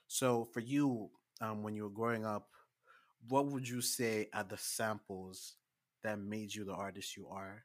So 0.09 0.45
for 0.45 0.61
you, 0.61 1.11
um, 1.41 1.63
when 1.63 1.75
you 1.75 1.85
were 1.85 1.91
growing 1.91 2.25
up, 2.25 2.49
what 3.29 3.47
would 3.47 3.69
you 3.69 3.81
say 3.81 4.29
are 4.33 4.45
the 4.45 4.59
samples 4.59 5.57
that 6.07 6.19
made 6.21 6.55
you 6.55 6.65
the 6.65 6.75
artist 6.75 7.17
you 7.17 7.29
are? 7.29 7.65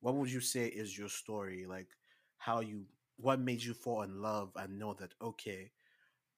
What 0.00 0.14
would 0.16 0.30
you 0.30 0.40
say 0.40 0.66
is 0.66 0.96
your 0.98 1.08
story? 1.08 1.66
Like 1.66 1.88
how 2.38 2.60
you 2.60 2.86
what 3.16 3.40
made 3.40 3.62
you 3.62 3.74
fall 3.74 4.02
in 4.02 4.20
love 4.22 4.52
and 4.56 4.78
know 4.78 4.94
that 4.94 5.14
okay, 5.22 5.72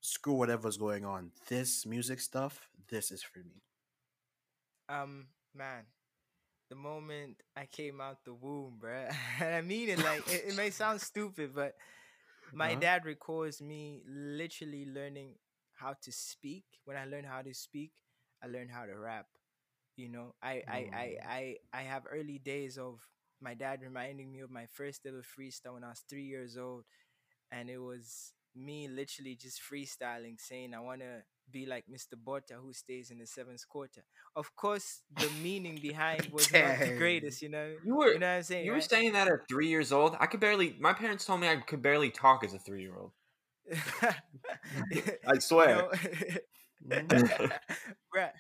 screw 0.00 0.34
whatever's 0.34 0.76
going 0.78 1.04
on. 1.04 1.32
This 1.48 1.86
music 1.86 2.20
stuff, 2.20 2.68
this 2.90 3.10
is 3.12 3.22
for 3.22 3.40
me. 3.40 3.62
Um, 4.88 5.26
man, 5.54 5.84
the 6.70 6.76
moment 6.76 7.42
I 7.56 7.66
came 7.66 8.00
out 8.00 8.24
the 8.24 8.34
womb, 8.34 8.78
bruh. 8.82 9.14
and 9.40 9.54
I 9.54 9.62
mean 9.62 9.88
it 9.88 10.00
like 10.00 10.26
it, 10.26 10.44
it 10.48 10.54
may 10.54 10.70
sound 10.70 11.00
stupid, 11.00 11.54
but 11.54 11.74
my 12.52 12.74
Uh-huh. 12.74 12.76
dad 12.76 13.04
records 13.04 13.60
me 13.62 14.02
literally 14.08 14.86
learning 14.86 15.34
how 15.74 15.94
to 16.02 16.12
speak. 16.12 16.64
When 16.84 16.96
I 16.96 17.04
learned 17.06 17.26
how 17.26 17.42
to 17.42 17.54
speak, 17.54 17.92
I 18.42 18.46
learned 18.48 18.70
how 18.70 18.86
to 18.86 18.96
rap. 18.98 19.26
You 19.96 20.08
know, 20.08 20.34
I 20.42 20.62
I 20.68 20.88
I 20.92 21.14
Mm. 21.14 21.26
I, 21.26 21.56
I 21.72 21.82
have 21.82 22.04
early 22.10 22.38
days 22.38 22.78
of 22.78 23.00
my 23.40 23.54
dad 23.54 23.80
reminding 23.82 24.32
me 24.32 24.40
of 24.40 24.50
my 24.50 24.66
first 24.66 25.04
little 25.04 25.20
freestyle 25.22 25.74
when 25.74 25.84
I 25.84 25.88
was 25.90 26.02
three 26.08 26.24
years 26.24 26.56
old, 26.56 26.84
and 27.50 27.68
it 27.70 27.78
was 27.78 28.32
me 28.54 28.88
literally 28.88 29.36
just 29.36 29.60
freestyling, 29.62 30.40
saying 30.40 30.74
I 30.74 30.80
want 30.80 31.00
to 31.00 31.22
be 31.50 31.66
like 31.66 31.84
Mr. 31.88 32.16
Bota 32.16 32.54
who 32.62 32.72
stays 32.72 33.10
in 33.10 33.18
the 33.18 33.26
seventh 33.26 33.66
quarter. 33.68 34.02
Of 34.36 34.54
course, 34.56 35.02
the 35.16 35.30
meaning 35.30 35.78
behind 35.80 36.30
was 36.32 36.54
not 36.54 36.82
the 36.82 36.92
greatest, 36.92 37.42
you 37.42 37.48
know. 37.48 37.76
You 37.84 37.96
were 37.96 38.12
You 38.12 38.18
know 38.18 38.26
what 38.28 38.36
I'm 38.36 38.42
saying? 38.42 38.66
you 38.66 38.72
were 38.72 38.80
saying 38.80 39.12
that 39.12 39.28
at 39.28 39.48
three 39.48 39.68
years 39.68 39.92
old. 39.92 40.16
I 40.20 40.26
could 40.26 40.40
barely. 40.40 40.76
My 40.80 40.92
parents 40.92 41.24
told 41.24 41.40
me 41.40 41.48
I 41.48 41.56
could 41.56 41.82
barely 41.82 42.10
talk 42.10 42.44
as 42.44 42.54
a 42.54 42.58
three 42.58 42.82
year 42.82 42.96
old. 42.96 43.12
I 45.26 45.38
swear. 45.38 45.86
Bruh, 48.14 48.32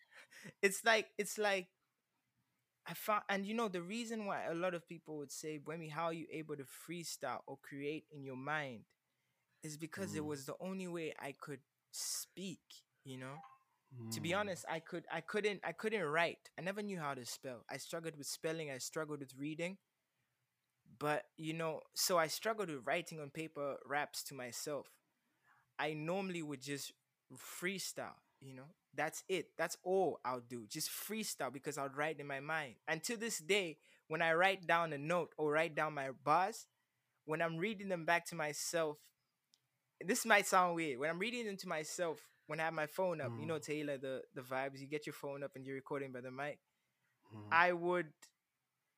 it's 0.62 0.84
like 0.84 1.08
it's 1.18 1.38
like 1.38 1.68
I 2.86 2.94
found, 2.94 3.22
and 3.28 3.46
you 3.46 3.54
know 3.54 3.68
the 3.68 3.82
reason 3.82 4.26
why 4.26 4.44
a 4.44 4.54
lot 4.54 4.74
of 4.74 4.86
people 4.88 5.16
would 5.18 5.30
say, 5.30 5.58
"Wemi, 5.58 5.90
how 5.90 6.04
are 6.06 6.12
you 6.12 6.26
able 6.30 6.56
to 6.56 6.64
freestyle 6.64 7.42
or 7.46 7.58
create 7.58 8.06
in 8.10 8.24
your 8.24 8.36
mind?" 8.36 8.84
is 9.62 9.76
because 9.76 10.14
it 10.14 10.24
Mm. 10.24 10.26
was 10.26 10.46
the 10.46 10.56
only 10.60 10.88
way 10.88 11.14
I 11.18 11.32
could 11.32 11.60
speak. 11.92 12.60
You 13.04 13.18
know, 13.18 13.42
to 14.12 14.20
be 14.20 14.32
Mm. 14.32 14.34
honest, 14.34 14.64
I 14.68 14.80
could, 14.80 15.06
I 15.12 15.20
couldn't, 15.20 15.60
I 15.64 15.72
couldn't 15.72 16.02
write. 16.04 16.50
I 16.58 16.62
never 16.62 16.82
knew 16.82 16.98
how 17.00 17.14
to 17.14 17.24
spell. 17.26 17.64
I 17.70 17.78
struggled 17.78 18.16
with 18.16 18.26
spelling. 18.26 18.70
I 18.70 18.78
struggled 18.78 19.20
with 19.20 19.34
reading. 19.36 19.78
But 20.98 21.24
you 21.36 21.52
know, 21.54 21.80
so 21.94 22.18
I 22.18 22.26
struggled 22.28 22.68
with 22.70 22.86
writing 22.86 23.20
on 23.20 23.30
paper 23.30 23.76
raps 23.84 24.22
to 24.24 24.34
myself. 24.34 24.86
I 25.78 25.94
normally 25.94 26.42
would 26.42 26.62
just 26.62 26.92
freestyle, 27.36 28.18
you 28.40 28.54
know. 28.54 28.74
That's 28.94 29.22
it. 29.28 29.46
That's 29.56 29.76
all 29.84 30.20
I'll 30.24 30.40
do. 30.40 30.66
Just 30.68 30.90
freestyle 30.90 31.52
because 31.52 31.78
I'll 31.78 31.88
write 31.88 32.20
in 32.20 32.26
my 32.26 32.40
mind. 32.40 32.74
And 32.86 33.02
to 33.04 33.16
this 33.16 33.38
day, 33.38 33.78
when 34.08 34.22
I 34.22 34.32
write 34.34 34.66
down 34.66 34.92
a 34.92 34.98
note 34.98 35.32
or 35.38 35.52
write 35.52 35.74
down 35.74 35.94
my 35.94 36.10
bars, 36.24 36.66
when 37.24 37.40
I'm 37.42 37.56
reading 37.58 37.88
them 37.88 38.04
back 38.04 38.26
to 38.26 38.34
myself, 38.34 38.98
this 40.04 40.24
might 40.26 40.46
sound 40.46 40.74
weird. 40.74 40.98
When 40.98 41.10
I'm 41.10 41.18
reading 41.18 41.46
them 41.46 41.56
to 41.58 41.68
myself, 41.68 42.18
when 42.46 42.60
I 42.60 42.64
have 42.64 42.74
my 42.74 42.86
phone 42.86 43.20
up, 43.20 43.32
you 43.36 43.46
know, 43.46 43.58
Mm. 43.58 43.62
Taylor, 43.62 43.98
the 43.98 44.22
the 44.34 44.42
vibes, 44.42 44.78
you 44.80 44.86
get 44.86 45.06
your 45.06 45.12
phone 45.14 45.42
up 45.42 45.52
and 45.56 45.64
you're 45.64 45.76
recording 45.76 46.12
by 46.12 46.20
the 46.20 46.30
mic. 46.30 46.58
Mhm. 47.32 47.48
I 47.50 47.72
would 47.72 48.12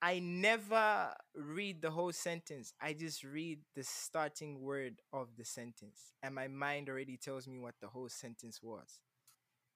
I 0.02 0.18
never 0.20 1.14
read 1.34 1.80
the 1.82 1.90
whole 1.90 2.12
sentence. 2.12 2.74
I 2.80 2.92
just 2.94 3.22
read 3.24 3.60
the 3.74 3.82
starting 3.84 4.60
word 4.60 5.00
of 5.12 5.36
the 5.36 5.44
sentence. 5.44 6.12
And 6.22 6.34
my 6.34 6.48
mind 6.48 6.88
already 6.88 7.16
tells 7.16 7.46
me 7.48 7.58
what 7.58 7.74
the 7.80 7.88
whole 7.88 8.08
sentence 8.08 8.62
was. 8.62 9.00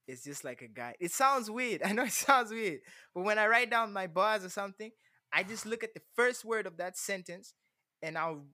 It's 0.09 0.25
just 0.25 0.45
like 0.45 0.63
a 0.63 0.69
guy. 0.69 0.97
It 1.01 1.13
sounds 1.13 1.51
weird. 1.51 1.83
I 1.87 1.93
know 1.93 2.05
it 2.05 2.13
sounds 2.13 2.51
weird. 2.53 2.81
But 3.15 3.25
when 3.25 3.39
I 3.39 3.47
write 3.49 3.71
down 3.71 3.93
my 3.93 4.09
bars 4.09 4.45
or 4.45 4.51
something, 4.51 4.91
I 5.33 5.45
just 5.45 5.67
look 5.67 5.85
at 5.85 5.95
the 5.95 6.03
first 6.17 6.45
word 6.45 6.67
of 6.67 6.79
that 6.79 6.97
sentence 6.99 7.55
and 8.03 8.19
I'll 8.19 8.45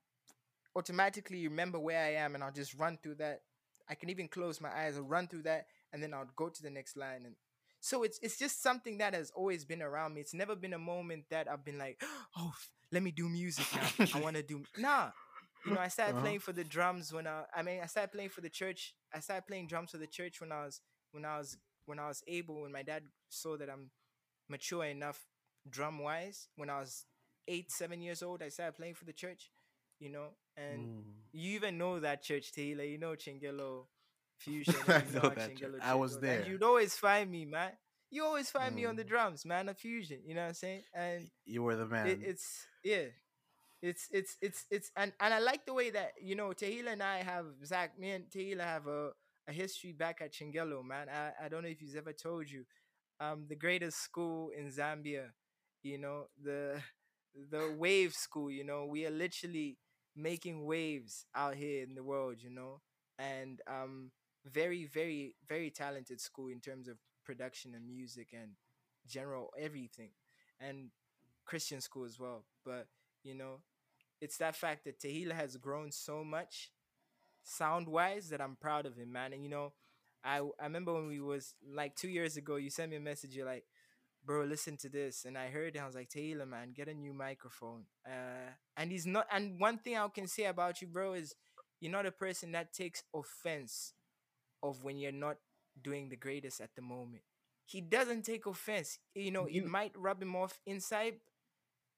automatically 0.77 1.47
remember 1.47 1.79
where 1.79 2.03
I 2.05 2.15
am 2.15 2.35
and 2.35 2.43
I'll 2.43 2.53
just 2.53 2.75
run 2.75 2.99
through 3.03 3.17
that. 3.17 3.41
I 3.89 3.95
can 3.95 4.11
even 4.11 4.29
close 4.29 4.61
my 4.61 4.71
eyes 4.75 4.97
and 4.97 5.09
run 5.09 5.29
through 5.29 5.43
that 5.43 5.67
and 5.93 6.03
then 6.03 6.15
I'll 6.15 6.29
go 6.37 6.49
to 6.49 6.63
the 6.63 6.71
next 6.71 6.97
line 6.97 7.23
and 7.27 7.35
so 7.81 8.03
it's 8.03 8.19
it's 8.23 8.39
just 8.39 8.63
something 8.63 8.99
that 8.99 9.15
has 9.15 9.31
always 9.35 9.65
been 9.65 9.83
around 9.83 10.15
me. 10.15 10.23
It's 10.23 10.33
never 10.35 10.57
been 10.57 10.73
a 10.73 10.79
moment 10.79 11.25
that 11.31 11.49
I've 11.51 11.65
been 11.65 11.79
like, 11.79 12.01
oh, 12.37 12.53
let 12.91 13.03
me 13.03 13.11
do 13.11 13.29
music 13.29 13.67
now. 13.75 14.07
I 14.15 14.21
want 14.21 14.37
to 14.37 14.43
do 14.43 14.63
nah. 14.79 15.11
You 15.67 15.75
know, 15.75 15.81
I 15.81 15.89
started 15.89 16.17
Uh-huh. 16.17 16.23
playing 16.23 16.41
for 16.41 16.53
the 16.53 16.65
drums 16.65 17.13
when 17.13 17.27
I 17.27 17.45
I 17.55 17.63
mean 17.63 17.81
I 17.83 17.87
started 17.87 18.13
playing 18.13 18.31
for 18.31 18.41
the 18.41 18.49
church. 18.51 18.95
I 19.15 19.21
started 19.21 19.47
playing 19.47 19.67
drums 19.69 19.91
for 19.91 19.99
the 19.99 20.07
church 20.07 20.41
when 20.41 20.51
I 20.53 20.65
was 20.65 20.81
when 21.15 21.25
I 21.25 21.39
was 21.39 21.57
when 21.87 21.99
I 21.99 22.09
was 22.09 22.23
able 22.27 22.63
when 22.63 22.73
my 22.73 22.83
dad 22.83 23.05
saw 23.31 23.57
that 23.57 23.71
I'm 23.71 23.91
mature 24.49 24.85
enough 24.85 25.21
drum 25.69 25.99
wise. 25.99 26.49
When 26.57 26.69
I 26.71 26.81
was 26.81 27.07
eight, 27.49 27.71
seven 27.71 28.01
years 28.03 28.23
old, 28.23 28.43
I 28.43 28.49
started 28.51 28.75
playing 28.77 28.95
for 28.95 29.05
the 29.05 29.13
church, 29.13 29.51
you 30.01 30.11
know, 30.11 30.29
and 30.57 30.81
Mm. 30.89 31.03
you 31.33 31.51
even 31.57 31.79
know 31.79 32.01
that 32.01 32.23
church, 32.23 32.53
Taylor. 32.53 32.85
You 32.85 32.99
know 32.99 33.15
Chengelo 33.17 33.87
Fusion. 34.39 34.75
I 34.89 35.03
you 35.09 35.15
know 35.15 35.29
that 35.31 35.37
church. 35.39 35.61
Chengelo 35.61 35.81
I 35.81 35.95
was 35.95 36.19
there. 36.19 36.41
And 36.41 36.47
you'd 36.49 36.63
always 36.63 36.95
find 36.97 37.31
me, 37.31 37.45
man. 37.45 37.73
You 38.11 38.25
always 38.25 38.51
find 38.51 38.75
me 38.75 38.85
on 38.85 38.97
the 38.97 39.05
Mm. 39.05 39.09
drums, 39.09 39.45
man, 39.45 39.69
of 39.69 39.79
Fusion. 39.79 40.21
You 40.27 40.35
know 40.35 40.43
what 40.43 40.49
I'm 40.49 40.55
saying? 40.55 40.83
And 40.95 41.31
You 41.45 41.63
were 41.63 41.77
the 41.77 41.87
man. 41.87 42.07
it, 42.09 42.19
it's 42.23 42.67
yeah. 42.83 43.07
It's 43.83 44.09
it's 44.11 44.37
it's 44.41 44.65
it's 44.71 44.91
and, 44.97 45.13
and 45.21 45.35
I 45.35 45.41
like 45.41 45.67
the 45.67 45.75
way 45.75 45.91
that 45.91 46.13
you 46.21 46.35
know 46.37 46.49
Tahila 46.51 46.93
and 46.93 47.03
I 47.03 47.23
have 47.23 47.47
Zach. 47.65 47.99
Me 47.99 48.13
and 48.13 48.25
Tahila 48.31 48.61
have 48.65 48.87
a, 48.87 49.11
a 49.49 49.53
history 49.53 49.93
back 49.93 50.21
at 50.23 50.33
Chengelo, 50.33 50.85
man. 50.85 51.09
I, 51.09 51.47
I 51.47 51.49
don't 51.49 51.63
know 51.63 51.69
if 51.69 51.81
he's 51.81 51.97
ever 51.97 52.13
told 52.13 52.51
you, 52.51 52.65
um, 53.21 53.47
the 53.49 53.57
greatest 53.57 53.99
school 54.03 54.51
in 54.57 54.71
Zambia. 54.71 55.29
You 55.83 55.99
know 55.99 56.25
the 56.43 56.81
the 57.51 57.75
wave 57.77 58.15
school. 58.15 58.51
You 58.51 58.65
know 58.65 58.87
we 58.87 59.07
are 59.07 59.11
literally 59.11 59.79
making 60.17 60.65
waves 60.65 61.27
out 61.35 61.55
here 61.57 61.83
in 61.83 61.95
the 61.95 62.03
world. 62.03 62.37
You 62.43 62.51
know, 62.51 62.81
and 63.19 63.61
um, 63.71 64.11
very 64.47 64.87
very 64.87 65.37
very 65.49 65.71
talented 65.71 66.21
school 66.21 66.49
in 66.49 66.61
terms 66.61 66.89
of 66.89 66.97
production 67.25 67.75
and 67.75 67.87
music 67.87 68.29
and 68.33 68.53
general 69.07 69.51
everything, 69.59 70.11
and 70.61 70.91
Christian 71.45 71.81
school 71.81 72.05
as 72.05 72.19
well. 72.19 72.45
But 72.65 72.87
you 73.23 73.35
know, 73.35 73.61
it's 74.21 74.39
that 74.39 74.57
fact 74.57 74.85
that 74.85 75.01
Tahila 75.01 75.33
has 75.33 75.57
grown 75.57 75.91
so 75.93 76.25
much 76.25 76.71
sound 77.45 77.89
wise 77.89 78.31
that 78.31 78.41
I'm 78.41 78.57
proud 78.57 78.87
of 78.87 78.97
him, 78.97 79.13
man. 79.13 79.33
And 79.33 79.45
you 79.45 79.51
know, 79.51 79.73
I 80.25 80.39
I 80.61 80.65
remember 80.65 80.95
when 80.95 81.09
we 81.09 81.21
was 81.21 81.55
like 81.67 81.97
two 81.97 82.09
years 82.09 82.37
ago, 82.37 82.57
you 82.57 82.71
sent 82.71 82.91
me 82.91 82.97
a 82.97 83.01
message. 83.01 83.37
You're 83.37 83.47
like, 83.47 83.65
bro, 84.25 84.45
listen 84.45 84.77
to 84.79 84.89
this, 84.89 85.25
and 85.25 85.37
I 85.39 85.49
heard 85.49 85.77
it. 85.77 85.81
I 85.81 85.87
was 85.87 85.95
like, 85.95 86.09
Taylor, 86.11 86.47
man, 86.47 86.73
get 86.75 86.89
a 86.89 86.95
new 86.95 87.13
microphone. 87.15 87.85
Uh, 88.07 88.51
and 88.77 88.91
he's 88.91 89.07
not. 89.07 89.27
And 89.33 89.61
one 89.61 89.79
thing 89.79 89.97
I 89.99 90.07
can 90.09 90.27
say 90.27 90.45
about 90.47 90.81
you, 90.83 90.89
bro, 90.89 91.15
is 91.15 91.35
you're 91.81 91.93
not 91.93 92.07
a 92.07 92.13
person 92.13 92.53
that 92.53 92.73
takes 92.73 93.03
offense 93.15 93.93
of 94.63 94.83
when 94.85 94.97
you're 94.99 95.13
not 95.13 95.37
doing 95.83 96.09
the 96.09 96.17
greatest 96.17 96.61
at 96.61 96.71
the 96.77 96.83
moment. 96.83 97.23
He 97.67 97.81
doesn't 97.81 98.25
take 98.25 98.47
offense. 98.47 98.99
You 99.15 99.31
know, 99.31 99.47
it 99.47 99.65
You- 99.65 99.67
might 99.67 99.97
rub 99.97 100.23
him 100.23 100.37
off 100.37 100.59
inside. 100.67 101.21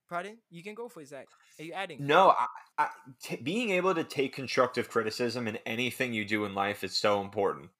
Pardon? 0.09 0.39
You 0.51 0.63
can 0.63 0.75
go 0.75 0.89
for 0.89 1.01
it, 1.01 1.09
Zach. 1.09 1.27
Are 1.59 1.65
you 1.65 1.73
adding? 1.73 2.07
No, 2.07 2.31
I, 2.31 2.47
I, 2.79 2.89
t- 3.23 3.37
being 3.37 3.71
able 3.71 3.95
to 3.95 4.05
take 4.05 4.35
constructive 4.35 4.89
criticism 4.89 5.49
in 5.49 5.57
anything 5.67 6.13
you 6.13 6.25
do 6.25 6.45
in 6.45 6.55
life 6.55 6.85
is 6.85 6.97
so 6.97 7.21
important. 7.21 7.71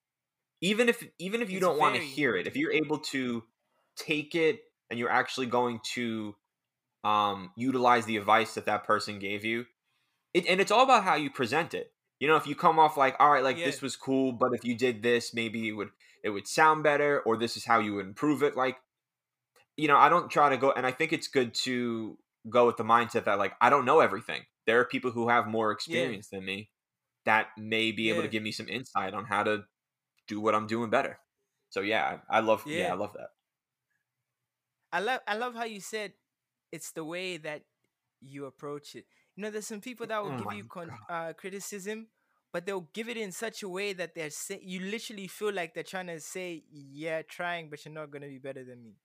Even 0.61 0.89
if 0.89 1.03
even 1.19 1.41
if 1.41 1.49
you 1.49 1.57
It's 1.57 1.65
don't 1.65 1.79
want 1.79 1.95
to 1.95 2.01
hear 2.01 2.35
it, 2.35 2.47
if 2.47 2.57
you're 2.57 2.71
able 2.71 2.97
to 2.99 3.43
take 3.95 4.33
it 4.35 4.59
and 4.89 4.99
you're 4.99 5.11
actually 5.11 5.45
going 5.45 5.79
to 5.93 6.35
um, 7.03 7.51
utilize 7.55 8.05
the 8.05 8.17
advice 8.17 8.55
that 8.55 8.65
that 8.65 8.83
person 8.83 9.19
gave 9.19 9.45
you, 9.45 9.65
it, 10.33 10.45
and 10.47 10.59
it's 10.59 10.71
all 10.71 10.83
about 10.83 11.03
how 11.03 11.15
you 11.15 11.29
present 11.29 11.73
it. 11.73 11.91
You 12.19 12.27
know, 12.27 12.35
if 12.35 12.47
you 12.47 12.55
come 12.55 12.79
off 12.79 12.97
like, 12.97 13.15
all 13.19 13.31
right, 13.31 13.43
like 13.43 13.57
this 13.57 13.81
was 13.81 13.95
cool, 13.95 14.31
but 14.31 14.53
if 14.53 14.65
you 14.65 14.75
did 14.75 15.03
this, 15.03 15.33
maybe 15.33 15.67
it 15.67 15.73
would 15.73 15.89
it 16.23 16.31
would 16.31 16.47
sound 16.47 16.83
better, 16.83 17.21
or 17.21 17.37
this 17.37 17.55
is 17.55 17.65
how 17.65 17.79
you 17.79 17.93
would 17.93 18.07
improve 18.07 18.41
it. 18.41 18.57
Like, 18.57 18.77
you 19.77 19.87
know, 19.87 19.97
I 19.97 20.09
don't 20.09 20.29
try 20.31 20.49
to 20.49 20.57
go, 20.57 20.71
and 20.71 20.85
I 20.85 20.91
think 20.91 21.13
it's 21.13 21.27
good 21.27 21.53
to 21.65 22.19
go 22.49 22.67
with 22.67 22.77
the 22.77 22.83
mindset 22.83 23.25
that 23.25 23.37
like 23.39 23.55
I 23.61 23.69
don't 23.69 23.85
know 23.85 23.99
everything. 24.01 24.45
There 24.65 24.79
are 24.79 24.85
people 24.85 25.11
who 25.11 25.29
have 25.29 25.47
more 25.47 25.71
experience 25.71 26.29
than 26.29 26.45
me 26.45 26.71
that 27.25 27.49
may 27.57 27.91
be 27.91 28.09
able 28.09 28.23
to 28.23 28.29
give 28.29 28.43
me 28.43 28.51
some 28.51 28.69
insight 28.69 29.13
on 29.13 29.25
how 29.25 29.43
to 29.43 29.65
do 30.27 30.41
what 30.41 30.55
I'm 30.55 30.67
doing 30.67 30.89
better. 30.91 31.19
So 31.69 31.81
yeah, 31.81 32.19
I 32.29 32.39
I 32.39 32.41
love 32.41 32.67
yeah, 32.69 32.87
Yeah. 32.87 32.93
I 32.93 32.95
love 32.95 33.13
that. 33.13 33.29
I 34.91 34.99
love 34.99 35.21
I 35.27 35.35
love 35.35 35.53
how 35.55 35.65
you 35.65 35.81
said 35.81 36.13
it's 36.71 36.91
the 36.91 37.03
way 37.03 37.37
that 37.37 37.63
you 38.21 38.45
approach 38.45 38.95
it. 38.95 39.05
You 39.35 39.43
know, 39.43 39.51
there's 39.51 39.67
some 39.67 39.81
people 39.81 40.07
that 40.07 40.19
will 40.23 40.31
Oh 40.31 40.33
give 40.33 40.51
you 40.51 40.63
con- 40.65 40.93
uh, 41.09 41.33
criticism, 41.33 42.09
but 42.51 42.65
they'll 42.65 42.89
give 42.93 43.09
it 43.09 43.17
in 43.17 43.31
such 43.31 43.63
a 43.63 43.69
way 43.69 43.93
that 43.93 44.15
they're 44.15 44.29
say- 44.31 44.61
you 44.63 44.79
literally 44.79 45.27
feel 45.27 45.53
like 45.53 45.73
they're 45.73 45.83
trying 45.83 46.07
to 46.07 46.19
say, 46.19 46.63
"Yeah, 46.69 47.21
trying, 47.21 47.69
but 47.69 47.85
you're 47.85 47.93
not 47.93 48.11
gonna 48.11 48.27
be 48.27 48.39
better 48.39 48.63
than 48.63 48.83
me." 48.83 48.97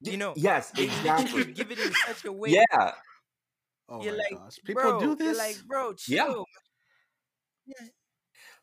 You 0.00 0.16
know, 0.16 0.32
yes, 0.36 0.70
they 0.76 0.88
literally 1.02 1.44
exactly. 1.44 1.52
give 1.52 1.70
it 1.70 1.78
in 1.78 1.92
such 1.94 2.24
a 2.24 2.32
way. 2.32 2.58
Yeah, 2.70 2.92
Oh 3.88 4.02
You're 4.02 4.12
my 4.12 4.18
like, 4.18 4.30
gosh, 4.30 4.58
people 4.64 4.92
bro. 4.92 4.98
do 4.98 5.16
You're 5.20 5.34
this. 5.34 5.38
like, 5.38 5.62
bro, 5.66 5.94
Yeah. 6.06 6.26
chill. 6.26 6.46
Yeah. 7.66 7.88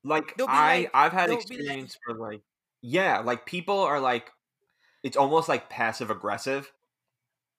like 0.04 0.36
I 0.48 0.78
like, 0.82 0.92
I've 0.94 1.12
had 1.14 1.30
they'll 1.30 1.36
like, 1.38 1.46
experience 1.48 1.98
where 2.06 2.18
like 2.18 2.42
yeah, 2.82 3.20
like 3.20 3.46
people 3.46 3.80
are 3.80 4.00
like 4.00 4.32
it's 5.04 5.18
almost 5.18 5.50
like 5.50 5.70
passive 5.70 6.10
aggressive. 6.12 6.72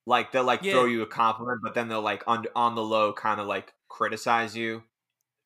Like 0.06 0.32
they'll 0.32 0.44
like 0.44 0.62
throw 0.62 0.84
you 0.86 1.02
a 1.02 1.06
compliment, 1.06 1.60
but 1.62 1.74
then 1.74 1.88
they'll 1.88 2.02
like 2.02 2.24
on 2.26 2.46
on 2.54 2.74
the 2.76 2.82
low 2.82 3.12
kind 3.12 3.40
of 3.40 3.46
like 3.46 3.74
criticize 3.88 4.56
you. 4.56 4.84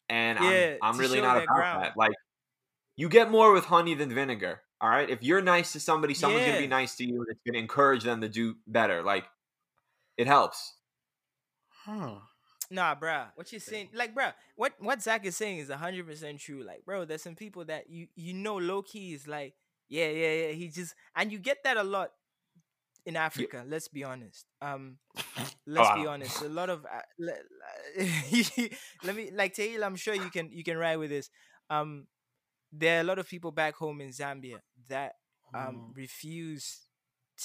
And 0.08 0.38
I'm 0.38 0.76
I'm 0.82 0.98
really 0.98 1.20
not 1.20 1.34
their 1.34 1.44
about 1.44 1.54
ground. 1.56 1.84
that. 1.84 1.96
Like 1.96 2.12
you 2.96 3.08
get 3.08 3.30
more 3.30 3.52
with 3.52 3.66
honey 3.66 3.94
than 3.94 4.14
vinegar. 4.14 4.62
All 4.80 4.88
right. 4.88 5.08
If 5.10 5.22
you're 5.22 5.42
nice 5.42 5.72
to 5.72 5.80
somebody, 5.80 6.14
someone's 6.14 6.46
gonna 6.46 6.58
be 6.58 6.66
nice 6.66 6.96
to 6.96 7.04
you, 7.04 7.16
and 7.20 7.26
it's 7.28 7.40
gonna 7.46 7.58
encourage 7.58 8.04
them 8.04 8.20
to 8.22 8.28
do 8.28 8.56
better. 8.66 9.02
Like 9.02 9.26
it 10.16 10.26
helps. 10.26 10.74
huh? 11.84 12.16
Nah, 12.70 12.94
bruh. 12.94 13.26
What 13.34 13.50
you're 13.52 13.60
saying, 13.60 13.88
like, 13.92 14.14
bruh, 14.14 14.32
what 14.56 14.74
what 14.78 15.02
Zach 15.02 15.26
is 15.26 15.36
saying 15.36 15.58
is 15.58 15.70
hundred 15.70 16.06
percent 16.06 16.38
true. 16.38 16.62
Like, 16.62 16.84
bro, 16.84 17.04
there's 17.04 17.22
some 17.22 17.34
people 17.34 17.64
that 17.66 17.90
you 17.90 18.06
you 18.14 18.32
know 18.32 18.56
low 18.56 18.82
key 18.82 19.12
is 19.12 19.26
like, 19.26 19.54
yeah, 19.88 20.08
yeah, 20.08 20.32
yeah. 20.46 20.52
He 20.52 20.68
just 20.68 20.94
and 21.16 21.32
you 21.32 21.38
get 21.38 21.64
that 21.64 21.76
a 21.76 21.82
lot 21.82 22.12
in 23.06 23.16
Africa. 23.16 23.64
Let's 23.66 23.88
be 23.88 24.04
honest. 24.04 24.46
Um, 24.62 24.98
Oh, 25.38 25.48
let's 25.66 25.88
I 25.90 25.94
be 25.94 26.06
honest. 26.06 26.42
A 26.42 26.48
lot 26.60 26.68
of 26.70 26.84
uh, 26.84 27.00
le- 27.18 27.32
let 29.04 29.16
me 29.16 29.30
like 29.32 29.54
Tail. 29.54 29.84
I'm 29.84 29.96
sure 29.96 30.14
you 30.14 30.30
can 30.30 30.50
you 30.52 30.64
can 30.64 30.76
ride 30.76 30.96
with 30.96 31.10
this. 31.10 31.30
Um, 31.70 32.06
there 32.72 32.98
are 32.98 33.00
a 33.00 33.04
lot 33.04 33.18
of 33.18 33.28
people 33.28 33.50
back 33.52 33.74
home 33.76 34.00
in 34.00 34.10
Zambia 34.10 34.60
that 34.88 35.14
um 35.54 35.82
Mm. 35.82 35.94
refuse 35.94 36.80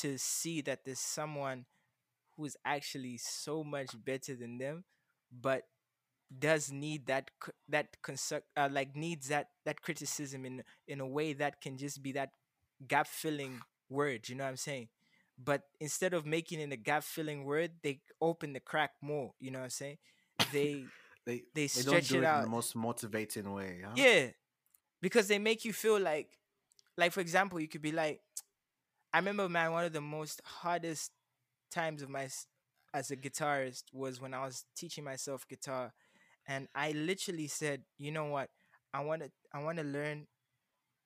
to 0.01 0.17
see 0.17 0.61
that 0.61 0.85
there's 0.85 0.99
someone 0.99 1.65
who 2.35 2.45
is 2.45 2.57
actually 2.65 3.17
so 3.17 3.63
much 3.63 3.95
better 4.03 4.35
than 4.35 4.57
them, 4.57 4.83
but 5.31 5.63
does 6.37 6.71
need 6.71 7.05
that 7.07 7.29
that 7.69 7.87
construct 8.01 8.47
uh, 8.57 8.69
like 8.71 8.95
needs 8.95 9.27
that 9.29 9.47
that 9.65 9.81
criticism 9.81 10.45
in 10.45 10.63
in 10.87 10.99
a 10.99 11.07
way 11.07 11.33
that 11.33 11.61
can 11.61 11.77
just 11.77 12.01
be 12.01 12.11
that 12.13 12.31
gap 12.87 13.07
filling 13.07 13.63
word. 13.89 14.27
You 14.29 14.35
know 14.35 14.43
what 14.43 14.51
I'm 14.51 14.57
saying? 14.57 14.89
But 15.37 15.63
instead 15.79 16.13
of 16.13 16.25
making 16.25 16.59
it 16.59 16.71
a 16.71 16.77
gap 16.77 17.03
filling 17.03 17.43
word, 17.45 17.71
they 17.83 18.01
open 18.21 18.53
the 18.53 18.59
crack 18.59 18.91
more. 19.01 19.33
You 19.39 19.51
know 19.51 19.59
what 19.59 19.65
I'm 19.65 19.69
saying? 19.71 19.97
They 20.51 20.91
They 21.25 21.43
they 21.53 21.67
they 21.73 21.83
don't 21.83 22.05
stretch 22.05 22.07
do 22.07 22.21
it 22.21 22.23
it 22.23 22.31
in 22.31 22.39
out. 22.39 22.41
the 22.41 22.47
most 22.47 22.75
motivating 22.75 23.51
way, 23.51 23.81
huh? 23.85 23.97
Yeah, 23.97 24.31
because 25.01 25.27
they 25.27 25.39
make 25.39 25.65
you 25.65 25.73
feel 25.73 25.99
like, 25.99 26.37
like 26.97 27.11
for 27.11 27.21
example, 27.21 27.59
you 27.59 27.67
could 27.67 27.81
be 27.81 27.91
like, 27.91 28.21
I 29.13 29.17
remember, 29.19 29.47
man, 29.49 29.71
one 29.71 29.85
of 29.85 29.93
the 29.93 30.01
most 30.01 30.41
hardest 30.45 31.11
times 31.71 32.01
of 32.01 32.09
my 32.09 32.29
as 32.93 33.11
a 33.11 33.17
guitarist 33.17 33.83
was 33.93 34.21
when 34.21 34.33
I 34.33 34.45
was 34.45 34.65
teaching 34.75 35.03
myself 35.03 35.47
guitar, 35.47 35.93
and 36.47 36.67
I 36.75 36.91
literally 36.93 37.47
said, 37.47 37.83
you 37.97 38.11
know 38.11 38.25
what, 38.25 38.49
I 38.93 39.03
want 39.03 39.23
to, 39.23 39.31
I 39.53 39.63
want 39.63 39.77
to 39.79 39.83
learn 39.83 40.27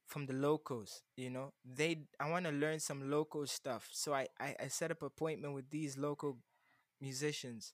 from 0.07 0.25
the 0.25 0.33
locals. 0.33 1.01
You 1.17 1.29
know, 1.29 1.53
they, 1.65 1.99
I 2.19 2.29
want 2.29 2.45
to 2.45 2.51
learn 2.51 2.79
some 2.79 3.09
local 3.11 3.45
stuff. 3.47 3.89
So 3.91 4.13
I, 4.13 4.27
I, 4.39 4.55
I 4.63 4.67
set 4.67 4.91
up 4.91 5.01
appointment 5.03 5.53
with 5.53 5.69
these 5.69 5.97
local 5.97 6.37
musicians, 7.01 7.73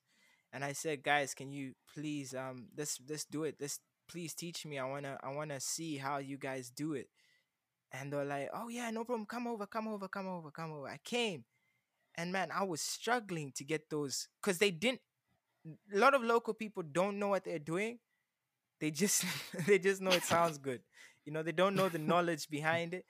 and 0.54 0.64
I 0.64 0.74
said, 0.74 1.04
guys, 1.04 1.34
can 1.34 1.52
you 1.52 1.74
please, 1.94 2.34
um, 2.36 2.68
let's 2.78 3.00
let's 3.10 3.26
do 3.26 3.44
it. 3.46 3.58
Let's 3.60 3.80
please 4.08 4.34
teach 4.34 4.66
me. 4.66 4.80
I 4.80 4.86
wanna, 4.86 5.18
I 5.24 5.32
wanna 5.34 5.60
see 5.60 5.98
how 5.98 6.18
you 6.18 6.38
guys 6.38 6.70
do 6.70 6.94
it. 6.94 7.10
And 7.92 8.12
they're 8.12 8.26
like, 8.26 8.50
oh 8.54 8.70
yeah, 8.70 8.90
no 8.92 9.04
problem. 9.06 9.26
Come 9.26 9.48
over, 9.48 9.66
come 9.68 9.88
over, 9.88 10.08
come 10.08 10.28
over, 10.28 10.52
come 10.52 10.74
over. 10.74 10.88
I 10.88 11.00
came. 11.04 11.46
And 12.16 12.32
man, 12.32 12.50
I 12.54 12.64
was 12.64 12.82
struggling 12.82 13.52
to 13.56 13.64
get 13.64 13.90
those 13.90 14.28
because 14.42 14.58
they 14.60 14.72
didn't. 14.72 15.02
A 15.94 15.98
lot 15.98 16.14
of 16.14 16.24
local 16.24 16.54
people 16.54 16.84
don't 16.84 17.20
know 17.20 17.30
what 17.30 17.44
they're 17.44 17.60
doing. 17.60 18.00
They 18.80 18.92
just 18.92 19.26
they 19.68 19.80
just 19.80 20.02
know 20.02 20.12
it 20.12 20.24
sounds 20.24 20.58
good. 20.58 20.82
You 21.26 21.34
know, 21.34 21.44
they 21.44 21.52
don't 21.52 21.76
know 21.76 21.90
the 21.90 22.00
knowledge 22.00 22.50
behind 22.50 22.94
it. 22.94 23.06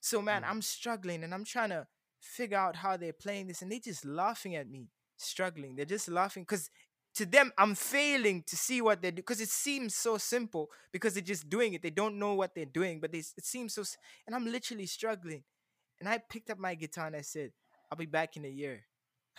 So 0.00 0.22
man, 0.22 0.42
Mm. 0.42 0.50
I'm 0.50 0.62
struggling 0.62 1.24
and 1.24 1.34
I'm 1.34 1.44
trying 1.44 1.70
to 1.70 1.86
figure 2.20 2.58
out 2.58 2.76
how 2.76 2.96
they're 2.96 3.12
playing 3.12 3.48
this, 3.48 3.62
and 3.62 3.70
they 3.72 3.78
just 3.80 4.04
laughing 4.04 4.56
at 4.56 4.68
me, 4.68 4.88
struggling. 5.16 5.76
They're 5.76 5.84
just 5.86 6.08
laughing 6.08 6.44
because 6.44 6.70
to 7.14 7.26
them 7.26 7.52
I'm 7.58 7.74
failing 7.74 8.44
to 8.46 8.56
see 8.56 8.80
what 8.80 9.02
they 9.02 9.10
do 9.10 9.16
because 9.16 9.40
it 9.40 9.48
seems 9.48 9.94
so 9.94 10.18
simple 10.18 10.70
because 10.92 11.14
they're 11.14 11.22
just 11.22 11.48
doing 11.48 11.74
it. 11.74 11.82
They 11.82 11.90
don't 11.90 12.18
know 12.18 12.34
what 12.34 12.54
they're 12.54 12.64
doing, 12.64 13.00
but 13.00 13.12
they, 13.12 13.18
it 13.18 13.44
seems 13.44 13.74
so. 13.74 13.82
And 14.26 14.34
I'm 14.34 14.46
literally 14.46 14.86
struggling. 14.86 15.42
And 16.00 16.08
I 16.08 16.18
picked 16.18 16.50
up 16.50 16.58
my 16.58 16.74
guitar 16.74 17.06
and 17.06 17.16
I 17.16 17.20
said, 17.20 17.50
I'll 17.90 17.98
be 17.98 18.06
back 18.06 18.36
in 18.36 18.44
a 18.44 18.48
year. 18.48 18.84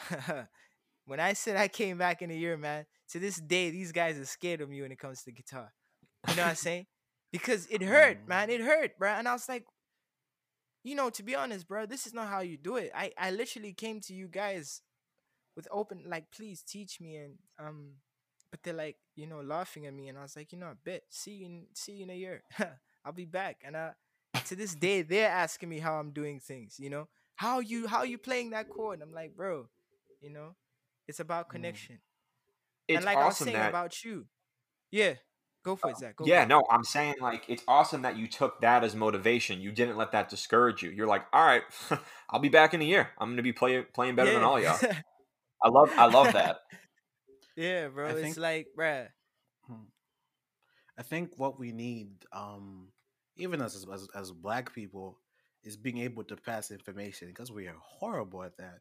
when 1.06 1.20
I 1.20 1.34
said 1.34 1.58
I 1.58 1.68
came 1.68 1.98
back 1.98 2.22
in 2.22 2.30
a 2.30 2.36
year, 2.36 2.58
man, 2.58 2.86
to 3.12 3.20
this 3.20 3.38
day, 3.38 3.70
these 3.72 3.92
guys 3.92 4.20
are 4.20 4.26
scared 4.26 4.62
of 4.62 4.70
me 4.70 4.82
when 4.82 4.92
it 4.92 5.00
comes 5.00 5.24
to 5.24 5.32
guitar. 5.32 5.74
You 6.28 6.36
know 6.36 6.44
what 6.44 6.50
I'm 6.50 6.56
saying? 6.56 6.86
Because 7.32 7.68
it 7.72 7.82
hurt, 7.82 8.28
man. 8.28 8.50
It 8.50 8.62
hurt, 8.62 9.00
bro. 9.00 9.12
And 9.12 9.28
I 9.28 9.34
was 9.34 9.48
like, 9.48 9.66
you 10.84 10.96
know, 10.96 11.10
to 11.12 11.24
be 11.24 11.36
honest, 11.36 11.68
bro, 11.68 11.86
this 11.86 12.06
is 12.06 12.14
not 12.14 12.28
how 12.28 12.42
you 12.42 12.58
do 12.58 12.76
it. 12.76 12.92
I, 12.94 13.12
I 13.18 13.32
literally 13.32 13.74
came 13.74 14.02
to 14.02 14.14
you 14.14 14.28
guys 14.28 14.82
with 15.62 15.70
open, 15.72 16.04
like, 16.08 16.32
please 16.32 16.64
teach 16.64 17.00
me. 17.00 17.18
And, 17.18 17.36
um, 17.60 17.92
but 18.52 18.62
they're 18.64 18.74
like, 18.74 18.98
you 19.16 19.28
know, 19.28 19.42
laughing 19.42 19.86
at 19.86 19.94
me. 19.94 20.08
And 20.10 20.18
I 20.18 20.24
was 20.24 20.36
like, 20.36 20.52
you 20.52 20.58
know, 20.60 20.68
I 20.68 20.74
bet. 20.84 21.04
See 21.10 21.32
you 21.32 21.46
in, 21.46 21.66
see 21.74 21.94
you 21.94 22.04
in 22.04 22.10
a 22.10 22.16
year. 22.16 22.44
I'll 23.06 23.14
be 23.14 23.26
back. 23.26 23.62
And 23.64 23.76
uh, 23.76 23.92
to 24.46 24.56
this 24.56 24.76
day, 24.76 25.02
they're 25.02 25.30
asking 25.30 25.70
me 25.70 25.80
how 25.80 25.96
I'm 26.00 26.12
doing 26.12 26.40
things, 26.40 26.78
you 26.80 26.90
know? 26.90 27.08
How 27.36 27.60
you, 27.60 27.88
how 27.88 28.04
you 28.04 28.18
playing 28.18 28.52
that 28.52 28.70
chord? 28.70 28.96
And 29.00 29.04
I'm 29.04 29.14
like, 29.14 29.36
bro, 29.36 29.68
you 30.22 30.30
know, 30.30 30.56
it's 31.08 31.20
about 31.20 31.50
Mm. 31.50 31.50
connection. 31.50 32.00
It's 32.88 33.06
and 33.06 33.06
like 33.06 33.22
I 33.22 33.26
was 33.26 33.38
awesome 33.38 33.46
saying 33.46 33.64
that 33.64 33.70
about 33.70 34.04
you. 34.04 34.26
Yeah. 34.92 35.16
Go 35.64 35.76
for 35.76 35.90
it, 35.90 35.98
Zach. 35.98 36.16
Go 36.18 36.28
Yeah, 36.28 36.44
for 36.44 36.48
it. 36.48 36.50
no, 36.50 36.64
I'm 36.70 36.84
saying 36.84 37.16
like 37.22 37.46
it's 37.50 37.64
awesome 37.68 38.02
that 38.04 38.18
you 38.18 38.28
took 38.28 38.62
that 38.62 38.84
as 38.84 38.96
motivation. 38.96 39.62
You 39.62 39.72
didn't 39.72 39.98
let 39.98 40.12
that 40.14 40.30
discourage 40.30 40.84
you. 40.84 40.90
You're 40.90 41.08
like, 41.08 41.26
all 41.34 41.46
right, 41.46 41.64
I'll 42.30 42.40
be 42.40 42.50
back 42.50 42.74
in 42.74 42.82
a 42.82 42.86
year. 42.86 43.10
I'm 43.20 43.32
gonna 43.32 43.42
be 43.42 43.54
playing 43.54 43.86
playing 43.94 44.16
better 44.16 44.32
than 44.32 44.44
all 44.44 44.60
y'all. 44.60 44.82
I 45.64 45.70
love 45.70 45.92
I 45.98 46.06
love 46.06 46.34
that. 46.34 46.60
yeah, 47.56 47.88
bro. 47.88 48.08
I 48.08 48.10
it's 48.12 48.22
think- 48.22 48.38
like, 48.38 48.68
bruh. 48.78 49.08
Hmm. 49.68 49.88
I 50.98 51.04
think 51.04 51.32
what 51.38 51.60
we 51.60 51.72
need, 51.72 52.10
um, 52.32 52.90
even 53.38 53.62
as 53.62 53.86
as 53.92 54.08
as 54.16 54.32
black 54.32 54.74
people, 54.74 55.18
is 55.64 55.78
being 55.78 56.00
able 56.00 56.24
to 56.26 56.36
pass 56.36 56.72
information 56.72 57.28
because 57.28 57.52
we 57.52 57.68
are 57.68 57.76
horrible 57.80 58.44
at 58.44 58.58
that. 58.58 58.80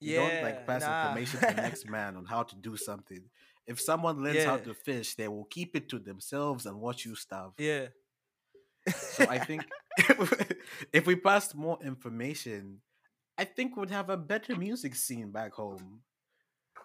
We 0.00 0.14
don't 0.14 0.42
like 0.42 0.66
pass 0.66 0.82
nah. 0.82 1.08
information 1.08 1.40
to 1.40 1.46
the 1.54 1.62
next 1.62 1.88
man 1.90 2.16
on 2.16 2.24
how 2.24 2.42
to 2.42 2.56
do 2.56 2.76
something. 2.76 3.22
If 3.66 3.80
someone 3.80 4.22
learns 4.22 4.44
how 4.44 4.56
to 4.56 4.74
fish, 4.74 5.14
they 5.14 5.28
will 5.28 5.44
keep 5.44 5.76
it 5.76 5.88
to 5.90 5.98
themselves 5.98 6.66
and 6.66 6.80
watch 6.80 7.04
you 7.04 7.14
starve. 7.14 7.52
Yeah. 7.58 7.88
So 8.88 9.26
I 9.28 9.38
think 9.38 9.64
if 10.92 11.06
we 11.06 11.16
passed 11.16 11.54
more 11.54 11.78
information, 11.84 12.80
I 13.36 13.44
think 13.44 13.76
we'd 13.76 13.90
have 13.90 14.10
a 14.10 14.16
better 14.16 14.56
music 14.56 14.94
scene 14.94 15.30
back 15.30 15.52
home. 15.52 16.00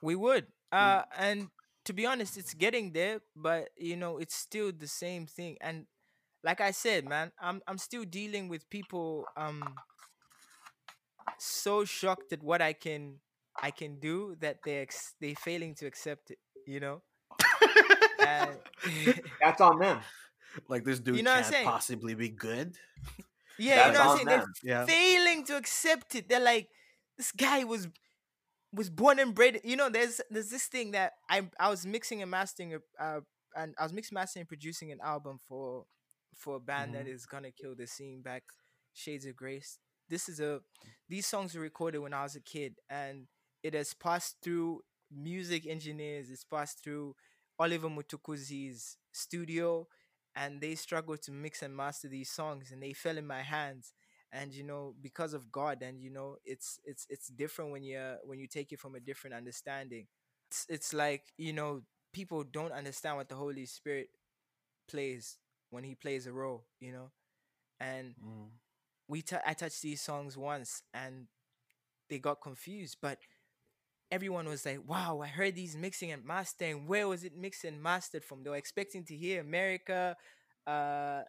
We 0.05 0.15
would. 0.15 0.45
Uh, 0.71 1.03
and 1.17 1.49
to 1.85 1.93
be 1.93 2.05
honest, 2.05 2.37
it's 2.37 2.53
getting 2.53 2.91
there, 2.93 3.19
but 3.35 3.69
you 3.77 3.97
know, 3.97 4.17
it's 4.17 4.35
still 4.35 4.71
the 4.71 4.87
same 4.87 5.25
thing. 5.25 5.57
And 5.61 5.85
like 6.43 6.61
I 6.61 6.71
said, 6.71 7.07
man, 7.09 7.31
I'm 7.41 7.61
I'm 7.67 7.77
still 7.77 8.05
dealing 8.05 8.47
with 8.49 8.69
people 8.69 9.25
um 9.35 9.63
so 11.39 11.85
shocked 11.85 12.31
at 12.33 12.43
what 12.43 12.61
I 12.61 12.73
can 12.73 13.19
I 13.61 13.71
can 13.71 13.99
do 13.99 14.35
that 14.41 14.57
they 14.65 14.77
ex- 14.77 15.15
they 15.19 15.33
failing 15.33 15.75
to 15.75 15.85
accept 15.85 16.31
it. 16.31 16.39
You 16.67 16.79
know. 16.79 17.01
And 18.25 18.57
That's 19.41 19.61
on 19.61 19.79
them. 19.79 19.99
like 20.69 20.83
this 20.83 20.99
dude 20.99 21.17
you 21.17 21.23
know 21.23 21.31
what 21.31 21.37
I'm 21.37 21.43
can't 21.43 21.53
saying? 21.53 21.67
possibly 21.67 22.15
be 22.15 22.29
good. 22.29 22.75
yeah, 23.59 23.87
you 23.87 23.93
know 23.93 23.99
what 23.99 24.05
I'm 24.05 24.07
on 24.07 24.15
saying? 24.17 24.27
They're. 24.27 24.45
Yeah. 24.63 24.85
failing 24.85 25.45
to 25.45 25.57
accept 25.57 26.15
it. 26.15 26.29
They're 26.29 26.39
like, 26.39 26.69
this 27.17 27.31
guy 27.31 27.63
was 27.63 27.87
was 28.75 28.89
born 28.89 29.19
and 29.19 29.33
bred. 29.35 29.61
You 29.63 29.77
know, 29.77 29.89
there's 29.89 30.21
there's 30.29 30.49
this 30.49 30.67
thing 30.67 30.91
that 30.91 31.13
I 31.29 31.49
I 31.59 31.69
was 31.69 31.85
mixing 31.85 32.21
and 32.21 32.31
mastering 32.31 32.75
a 32.75 33.03
uh, 33.03 33.21
and 33.55 33.75
I 33.79 33.83
was 33.83 33.93
mixing 33.93 34.15
mastering 34.15 34.41
and 34.41 34.49
producing 34.49 34.91
an 34.91 34.99
album 35.03 35.39
for 35.47 35.85
for 36.35 36.57
a 36.57 36.59
band 36.59 36.95
that 36.95 37.07
Mhm. 37.07 37.09
is 37.09 37.25
gonna 37.25 37.51
kill 37.51 37.75
the 37.75 37.87
scene 37.87 38.21
back, 38.21 38.43
Shades 38.93 39.25
of 39.25 39.35
Grace. 39.35 39.79
This 40.09 40.29
is 40.29 40.39
a 40.39 40.61
these 41.09 41.27
songs 41.27 41.55
were 41.55 41.61
recorded 41.61 41.99
when 41.99 42.13
I 42.13 42.23
was 42.23 42.35
a 42.35 42.41
kid 42.41 42.75
and 42.89 43.27
it 43.63 43.73
has 43.73 43.93
passed 43.93 44.37
through 44.43 44.81
music 45.11 45.65
engineers, 45.67 46.29
it's 46.29 46.43
passed 46.43 46.83
through 46.83 47.15
Oliver 47.59 47.89
Mtukudzi's 47.89 48.97
studio 49.11 49.87
and 50.35 50.61
they 50.61 50.75
struggled 50.75 51.21
to 51.23 51.31
mix 51.31 51.61
and 51.61 51.75
master 51.75 52.07
these 52.09 52.29
songs 52.31 52.71
and 52.71 52.81
they 52.81 52.93
fell 52.93 53.17
in 53.17 53.25
my 53.27 53.41
hands 53.41 53.93
and 54.35 54.53
you 54.53 54.63
know 54.63 54.95
because 55.01 55.33
of 55.33 55.51
god 55.51 55.81
and 55.83 56.01
you 56.01 56.11
know 56.11 56.37
it's 56.45 56.79
it's 56.85 57.07
it's 57.09 57.29
different 57.29 57.71
when 57.71 57.83
you're 57.83 58.17
when 58.25 58.39
you 58.39 58.47
take 58.47 58.73
it 58.73 58.79
from 58.79 58.95
a 58.95 59.01
different 59.01 59.35
understanding 59.35 60.07
it's, 60.51 60.67
it's 60.69 60.93
like 60.93 61.23
you 61.37 61.53
know 61.53 61.81
people 62.13 62.43
don't 62.43 62.73
understand 62.73 63.17
what 63.17 63.29
the 63.29 63.35
holy 63.35 63.65
spirit 63.65 64.09
plays 64.89 65.37
when 65.69 65.83
he 65.83 65.95
plays 65.95 66.27
a 66.27 66.33
role 66.33 66.65
you 66.79 66.91
know 66.91 67.11
and 67.79 68.15
Mm. 68.21 68.51
we 69.07 69.21
t- 69.21 69.37
I 69.45 69.53
touched 69.53 69.81
these 69.81 70.01
songs 70.01 70.37
once 70.37 70.83
and 70.93 71.27
they 72.09 72.19
got 72.19 72.41
confused. 72.41 72.97
But 73.01 73.19
everyone 74.11 74.47
was 74.47 74.65
like, 74.65 74.79
"Wow, 74.87 75.21
I 75.21 75.27
heard 75.27 75.55
these 75.55 75.75
mixing 75.77 76.11
and 76.11 76.23
mastering. 76.25 76.87
Where 76.87 77.07
was 77.07 77.23
it 77.23 77.35
mixed 77.35 77.65
and 77.65 77.81
mastered 77.81 78.23
from?" 78.25 78.43
They 78.43 78.49
were 78.51 78.57
expecting 78.57 79.05
to 79.05 79.15
hear 79.15 79.41
America, 79.41 80.15
uh, 80.67 81.23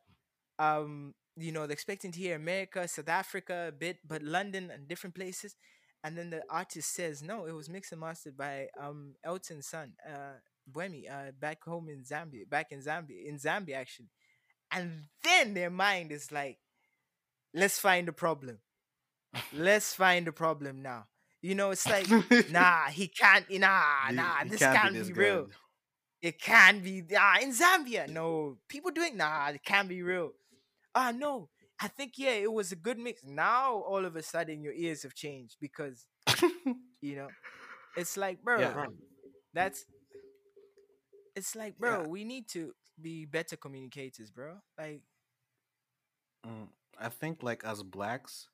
um, 0.59 1.15
you 1.37 1.53
know, 1.53 1.67
they're 1.67 1.73
expecting 1.73 2.13
to 2.13 2.19
hear 2.19 2.37
America, 2.37 2.87
South 2.89 3.09
Africa 3.09 3.67
a 3.69 3.73
bit, 3.73 3.99
but 4.07 4.23
London 4.23 4.71
and 4.71 4.89
different 4.89 5.15
places. 5.15 5.55
And 6.03 6.17
then 6.17 6.31
the 6.31 6.43
artist 6.49 6.95
says, 6.95 7.23
"No, 7.23 7.47
it 7.47 7.53
was 7.53 7.69
mixed 7.69 7.93
and 7.93 8.01
mastered 8.01 8.37
by 8.37 8.69
um 8.81 9.15
Elton's 9.25 9.67
son, 9.67 9.95
uh, 10.09 10.39
Bwemi, 10.71 11.11
uh, 11.11 11.33
back 11.33 11.65
home 11.65 11.89
in 11.89 12.05
Zambia, 12.05 12.49
back 12.49 12.69
in 12.71 12.81
Zambia, 12.81 13.27
in 13.27 13.39
Zambia 13.39 13.77
actually." 13.77 14.11
And 14.71 15.05
then 15.23 15.55
their 15.55 15.71
mind 15.71 16.13
is 16.13 16.31
like, 16.31 16.59
"Let's 17.53 17.79
find 17.79 18.07
the 18.07 18.13
problem. 18.13 18.61
Let's 19.53 19.95
find 19.95 20.27
the 20.27 20.33
problem 20.33 20.83
now." 20.83 21.07
You 21.43 21.55
know, 21.55 21.71
it's 21.71 21.87
like, 21.87 22.09
nah, 22.51 22.87
he 22.87 23.09
can't. 23.09 23.49
Nah, 23.51 24.11
nah, 24.13 24.43
he 24.43 24.51
this 24.51 24.61
can't 24.61 24.77
can't, 24.77 24.95
be 24.95 25.03
be, 25.03 25.13
real. 25.13 25.49
It 26.23 26.41
can't 26.41 26.83
be. 26.83 27.05
Ah, 27.17 27.39
in 27.41 27.53
Zambia, 27.53 28.09
no. 28.09 28.59
People 28.69 28.91
doing 28.91 29.17
nah. 29.17 29.49
It 29.49 29.65
can't 29.65 29.89
be 29.89 30.03
real. 30.03 30.33
Ah, 30.97 31.13
no. 31.13 31.51
I 31.81 31.89
think 31.89 32.15
yeah, 32.19 32.33
it 32.33 32.53
was 32.53 32.73
a 32.73 32.77
good 32.77 32.99
mix. 32.99 33.25
Now 33.25 33.75
all 33.75 34.07
of 34.07 34.17
a 34.17 34.23
sudden 34.23 34.63
your 34.63 34.75
ears 34.75 35.05
have 35.05 35.15
changed 35.15 35.59
because 35.61 36.07
you 37.03 37.17
know, 37.17 37.35
it's 37.97 38.17
like, 38.17 38.43
bro, 38.43 38.75
Yeah. 38.75 38.87
that's. 39.53 39.87
It's 41.37 41.57
like, 41.57 41.79
Yeah. 41.85 41.99
bro, 41.99 42.07
we 42.07 42.25
need 42.25 42.49
to 42.51 42.75
be 43.01 43.27
better 43.27 43.57
communicators, 43.57 44.31
bro. 44.31 44.61
Like, 44.79 45.03
Mm, 46.47 46.69
I 46.99 47.09
think 47.11 47.43
like 47.43 47.65
as 47.65 47.83
blacks, 47.83 48.49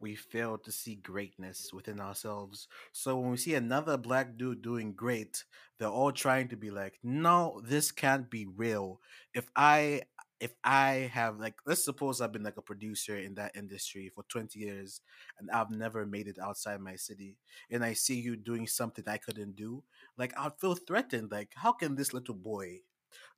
we 0.00 0.16
fail 0.16 0.58
to 0.58 0.72
see 0.72 0.96
greatness 0.96 1.72
within 1.72 2.00
ourselves. 2.00 2.68
So 2.92 3.18
when 3.18 3.32
we 3.32 3.38
see 3.38 3.54
another 3.54 3.96
black 3.98 4.36
dude 4.36 4.62
doing 4.62 4.94
great, 4.94 5.44
they're 5.78 5.88
all 5.88 6.12
trying 6.12 6.48
to 6.50 6.56
be 6.56 6.70
like, 6.70 6.98
"No, 7.02 7.60
this 7.64 7.92
can't 7.92 8.30
be 8.30 8.46
real." 8.46 9.00
If 9.34 9.50
I 9.56 10.02
if 10.40 10.54
I 10.64 11.10
have 11.12 11.38
like 11.38 11.54
let's 11.66 11.84
suppose 11.84 12.20
I've 12.20 12.32
been 12.32 12.42
like 12.42 12.56
a 12.56 12.62
producer 12.62 13.16
in 13.16 13.34
that 13.34 13.54
industry 13.54 14.10
for 14.14 14.24
20 14.28 14.58
years 14.58 15.00
and 15.38 15.50
I've 15.50 15.70
never 15.70 16.06
made 16.06 16.28
it 16.28 16.38
outside 16.38 16.80
my 16.80 16.96
city 16.96 17.36
and 17.70 17.84
I 17.84 17.92
see 17.92 18.18
you 18.20 18.36
doing 18.36 18.66
something 18.66 19.04
I 19.06 19.18
couldn't 19.18 19.56
do, 19.56 19.82
like 20.16 20.32
I'd 20.38 20.58
feel 20.58 20.74
threatened 20.74 21.30
like 21.30 21.52
how 21.54 21.72
can 21.72 21.94
this 21.94 22.14
little 22.14 22.34
boy 22.34 22.80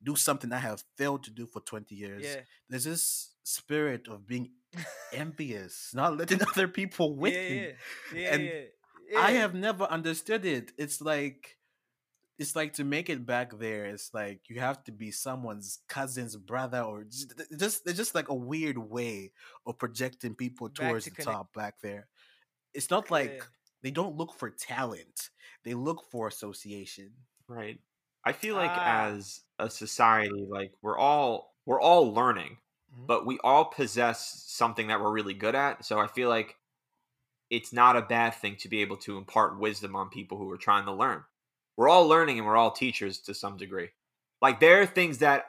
do 0.01 0.15
something 0.15 0.51
I 0.51 0.57
have 0.59 0.83
failed 0.97 1.23
to 1.23 1.31
do 1.31 1.45
for 1.45 1.59
20 1.61 1.95
years? 1.95 2.23
yeah, 2.23 2.41
there's 2.69 2.83
this 2.85 3.33
spirit 3.43 4.07
of 4.07 4.27
being 4.27 4.51
envious, 5.11 5.91
not 5.93 6.17
letting 6.17 6.41
other 6.51 6.67
people 6.67 7.15
win. 7.15 7.33
yeah, 7.33 7.49
yeah, 7.59 8.19
yeah, 8.19 8.33
And 8.33 8.43
yeah, 8.43 9.19
I 9.19 9.31
have 9.31 9.53
never 9.53 9.83
understood 9.85 10.45
it. 10.45 10.71
It's 10.77 11.01
like 11.01 11.57
it's 12.39 12.55
like 12.55 12.73
to 12.73 12.83
make 12.83 13.09
it 13.09 13.25
back 13.25 13.57
there. 13.59 13.85
It's 13.85 14.13
like 14.13 14.49
you 14.49 14.59
have 14.59 14.83
to 14.85 14.91
be 14.91 15.11
someone's 15.11 15.79
cousin's 15.87 16.35
brother, 16.35 16.81
or 16.81 17.03
just 17.03 17.33
just 17.57 17.87
it's 17.87 17.97
just 17.97 18.15
like 18.15 18.29
a 18.29 18.35
weird 18.35 18.77
way 18.77 19.31
of 19.65 19.77
projecting 19.77 20.35
people 20.35 20.69
Back 20.69 20.75
towards 20.89 21.05
to 21.05 21.09
the 21.11 21.15
connect- 21.17 21.31
top 21.31 21.53
back 21.53 21.79
there. 21.81 22.07
It's 22.73 22.89
not 22.89 23.11
like 23.11 23.31
Yeah. 23.37 23.45
they 23.83 23.91
don't 23.91 24.15
look 24.17 24.33
for 24.33 24.49
talent; 24.49 25.29
they 25.63 25.73
look 25.75 26.05
for 26.11 26.27
association. 26.27 27.13
Right. 27.47 27.79
I 28.25 28.33
feel 28.33 28.55
like 28.55 28.71
Ah. 28.73 29.07
as 29.07 29.41
a 29.59 29.69
society, 29.69 30.45
like 30.49 30.73
we're 30.81 30.97
all 30.97 31.55
we're 31.65 31.81
all 31.81 32.13
learning, 32.13 32.57
Mhm. 32.93 33.07
but 33.07 33.25
we 33.25 33.39
all 33.43 33.65
possess 33.65 34.43
something 34.51 34.87
that 34.87 34.99
we're 35.01 35.11
really 35.13 35.33
good 35.35 35.55
at. 35.55 35.85
So 35.85 35.99
I 35.99 36.07
feel 36.07 36.29
like 36.29 36.57
it's 37.49 37.71
not 37.73 37.95
a 37.97 38.01
bad 38.01 38.33
thing 38.35 38.55
to 38.57 38.69
be 38.69 38.81
able 38.81 38.97
to 38.97 39.17
impart 39.17 39.59
wisdom 39.59 39.95
on 39.95 40.09
people 40.09 40.37
who 40.37 40.49
are 40.51 40.57
trying 40.57 40.85
to 40.85 40.91
learn. 40.93 41.23
We're 41.77 41.89
all 41.89 42.07
learning 42.07 42.37
and 42.37 42.47
we're 42.47 42.57
all 42.57 42.71
teachers 42.71 43.19
to 43.21 43.33
some 43.33 43.57
degree. 43.57 43.89
Like 44.41 44.59
there 44.59 44.81
are 44.81 44.85
things 44.85 45.19
that 45.19 45.45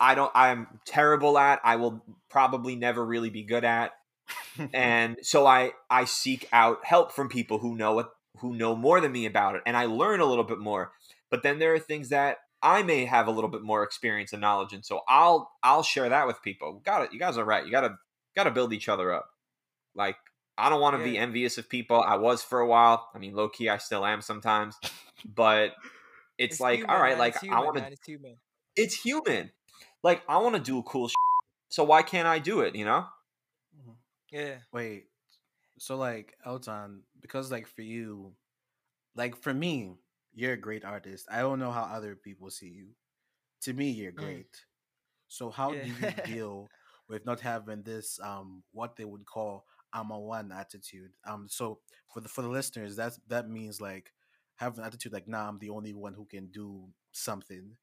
I 0.00 0.14
don't 0.14 0.32
I'm 0.34 0.66
terrible 0.84 1.38
at, 1.38 1.60
I 1.64 1.76
will 1.76 2.04
probably 2.28 2.76
never 2.76 3.04
really 3.04 3.30
be 3.30 3.44
good 3.44 3.64
at. 3.64 3.92
and 4.72 5.16
so 5.22 5.46
I 5.46 5.72
I 5.88 6.04
seek 6.04 6.48
out 6.52 6.84
help 6.84 7.12
from 7.12 7.28
people 7.28 7.58
who 7.58 7.76
know 7.76 7.94
what 7.94 8.10
who 8.38 8.54
know 8.54 8.74
more 8.74 9.00
than 9.00 9.12
me 9.12 9.26
about 9.26 9.54
it 9.54 9.62
and 9.66 9.76
I 9.76 9.86
learn 9.86 10.20
a 10.20 10.26
little 10.26 10.44
bit 10.44 10.58
more. 10.58 10.92
But 11.30 11.42
then 11.42 11.58
there 11.58 11.74
are 11.74 11.78
things 11.78 12.10
that 12.10 12.38
I 12.62 12.82
may 12.82 13.04
have 13.04 13.26
a 13.26 13.30
little 13.30 13.50
bit 13.50 13.62
more 13.62 13.82
experience 13.82 14.32
and 14.32 14.40
knowledge 14.40 14.72
and 14.72 14.84
so 14.84 15.00
I'll 15.08 15.50
I'll 15.62 15.82
share 15.82 16.08
that 16.08 16.26
with 16.26 16.42
people. 16.42 16.80
Got 16.84 17.04
it. 17.04 17.12
You 17.12 17.18
guys 17.18 17.38
are 17.38 17.44
right. 17.44 17.64
You 17.64 17.70
got 17.70 17.82
to 17.82 17.96
got 18.34 18.44
to 18.44 18.50
build 18.50 18.72
each 18.72 18.88
other 18.88 19.12
up. 19.12 19.28
Like 19.94 20.16
I 20.58 20.68
don't 20.68 20.80
want 20.80 20.96
to 20.96 21.04
be 21.04 21.18
envious 21.18 21.58
of 21.58 21.68
people. 21.68 22.00
I 22.00 22.16
was 22.16 22.42
for 22.42 22.60
a 22.60 22.66
while. 22.66 23.10
I 23.14 23.18
mean, 23.18 23.34
low 23.34 23.48
key 23.48 23.68
I 23.68 23.78
still 23.78 24.04
am 24.06 24.22
sometimes. 24.22 24.76
But 25.24 25.74
it's, 26.38 26.60
like 26.60 26.78
human, 26.80 26.90
all 26.94 27.00
right, 27.00 27.10
man, 27.10 27.18
like 27.18 27.34
it's 27.34 27.42
I 27.42 27.44
human, 27.44 27.64
want 27.64 27.76
to 27.78 27.84
It's 27.92 28.04
human. 28.06 28.36
it's 28.76 28.94
human. 28.94 29.50
Like 30.02 30.22
I 30.28 30.38
want 30.38 30.54
to 30.56 30.60
do 30.60 30.82
cool 30.82 31.08
shit. 31.08 31.16
So 31.68 31.84
why 31.84 32.02
can't 32.02 32.28
I 32.28 32.38
do 32.38 32.60
it, 32.60 32.74
you 32.74 32.84
know? 32.84 33.06
Yeah. 34.30 34.56
Wait, 34.72 35.06
so 35.78 35.96
like 35.96 36.36
El-Tan, 36.44 37.02
because 37.20 37.50
like 37.50 37.66
for 37.66 37.82
you, 37.82 38.34
like 39.14 39.36
for 39.36 39.54
me, 39.54 39.96
you're 40.34 40.52
a 40.54 40.56
great 40.58 40.84
artist. 40.84 41.26
I 41.30 41.40
don't 41.40 41.58
know 41.58 41.70
how 41.70 41.84
other 41.84 42.16
people 42.16 42.50
see 42.50 42.68
you. 42.68 42.88
To 43.62 43.72
me, 43.72 43.90
you're 43.90 44.12
Mm. 44.12 44.16
great. 44.16 44.64
So 45.28 45.50
how 45.50 45.72
do 45.74 45.88
you 45.88 46.12
deal 46.24 46.68
with 47.08 47.24
not 47.26 47.40
having 47.40 47.82
this 47.82 48.18
um 48.22 48.62
what 48.72 48.96
they 48.96 49.04
would 49.04 49.24
call 49.26 49.64
I'm 49.92 50.10
a 50.10 50.18
one 50.18 50.52
attitude? 50.52 51.12
Um 51.26 51.46
so 51.48 51.80
for 52.12 52.20
the 52.20 52.28
for 52.28 52.42
the 52.42 52.48
listeners, 52.48 52.96
that's 52.96 53.18
that 53.28 53.48
means 53.48 53.80
like 53.80 54.12
have 54.56 54.78
an 54.78 54.84
attitude 54.84 55.12
like 55.12 55.28
nah, 55.28 55.48
I'm 55.48 55.58
the 55.58 55.70
only 55.70 55.94
one 55.94 56.14
who 56.14 56.24
can 56.24 56.46
do 56.48 56.88
something. 57.12 57.76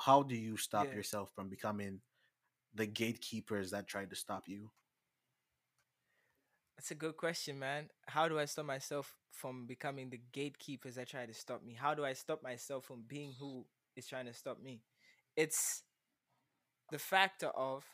How 0.00 0.22
do 0.22 0.34
you 0.36 0.56
stop 0.56 0.92
Yeah. 0.92 0.94
yourself 0.94 1.32
from 1.34 1.48
becoming 1.48 2.00
the 2.74 2.86
gatekeepers 2.86 3.70
that 3.70 3.86
try 3.88 4.04
to 4.04 4.16
stop 4.16 4.48
you? 4.48 4.70
That's 6.76 6.90
a 6.90 6.94
good 6.94 7.16
question, 7.16 7.58
man. 7.58 7.90
How 8.06 8.28
do 8.28 8.38
I 8.38 8.44
stop 8.46 8.66
myself 8.66 9.14
from 9.30 9.66
becoming 9.66 10.10
the 10.10 10.20
gatekeepers 10.32 10.94
that 10.96 11.08
try 11.08 11.26
to 11.26 11.34
stop 11.34 11.62
me? 11.62 11.74
How 11.74 11.94
do 11.94 12.04
I 12.04 12.12
stop 12.12 12.42
myself 12.42 12.84
from 12.84 13.02
being 13.06 13.34
who 13.38 13.66
is 13.96 14.06
trying 14.06 14.26
to 14.26 14.32
stop 14.34 14.60
me? 14.62 14.82
It's 15.36 15.82
the 16.90 16.98
factor 16.98 17.48
of 17.48 17.84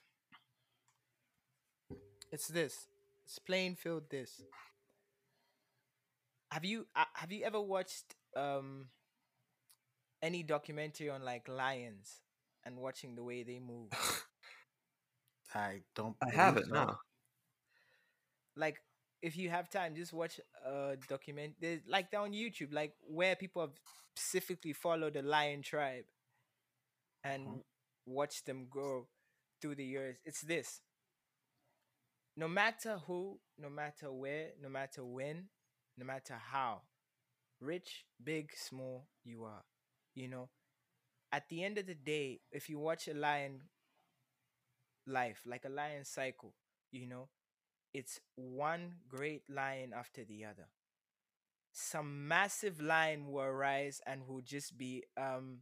it's 2.33 2.49
this. 2.49 2.87
It's 3.25 3.39
plain 3.39 3.75
field 3.77 4.09
this. 4.11 4.45
Have 6.51 6.65
you 6.65 6.87
uh, 6.95 7.05
have 7.15 7.33
you 7.33 7.45
ever 7.45 7.61
watched 7.61 8.15
um 8.37 8.89
any 10.23 10.43
documentary 10.43 11.09
on 11.11 11.23
like 11.23 11.49
lions 11.49 12.23
and 12.65 12.77
watching 12.77 13.15
the 13.15 13.23
way 13.23 13.43
they 13.43 13.59
move? 13.59 13.91
I 15.55 15.83
don't 15.95 16.17
I 16.23 16.31
haven't. 16.31 16.69
so. 16.73 16.73
No. 16.73 16.97
like 18.57 18.81
if 19.23 19.37
you 19.37 19.51
have 19.51 19.71
time 19.71 19.95
just 19.95 20.13
watch 20.13 20.41
a 20.67 20.97
document 21.09 21.55
there's 21.61 21.81
like 21.89 22.11
they're 22.11 22.21
on 22.21 22.33
youtube 22.33 22.73
like 22.73 22.95
where 23.09 23.37
people 23.37 23.63
have 23.63 23.73
specifically 24.17 24.73
followed 24.73 25.15
the 25.15 25.23
lion 25.23 25.63
tribe 25.63 26.05
and 27.25 27.43
Mhm. 27.47 27.63
watch 28.07 28.45
them 28.45 28.67
grow 28.69 29.07
through 29.61 29.75
the 29.75 29.85
years 29.85 30.17
it's 30.25 30.41
this 30.43 30.81
no 32.37 32.49
matter 32.49 32.99
who 33.07 33.39
no 33.59 33.69
matter 33.69 34.13
where 34.13 34.51
no 34.61 34.69
matter 34.69 35.05
when 35.05 35.45
no 35.99 36.05
matter 36.05 36.35
how 36.51 36.81
rich 37.61 38.07
big 38.23 38.53
small 38.57 39.09
you 39.25 39.45
are 39.45 39.65
you 40.15 40.29
know 40.29 40.49
at 41.33 41.49
the 41.49 41.65
end 41.65 41.79
of 41.79 41.87
the 41.87 41.95
day 41.95 42.41
if 42.53 42.69
you 42.69 42.79
watch 42.79 43.09
a 43.09 43.15
lion 43.15 43.63
life 45.07 45.43
like 45.47 45.65
a 45.65 45.69
lion 45.69 46.05
cycle 46.05 46.55
you 46.91 47.07
know 47.07 47.29
it's 47.95 48.21
one 48.37 48.95
great 49.09 49.43
lion 49.51 49.93
after 49.97 50.25
the 50.25 50.45
other. 50.45 50.69
Some 51.73 52.29
massive 52.29 52.81
lion 52.81 53.27
will 53.31 53.41
arise 53.43 54.01
and 54.07 54.27
will 54.29 54.43
just 54.43 54.77
be 54.77 55.05
um 55.17 55.61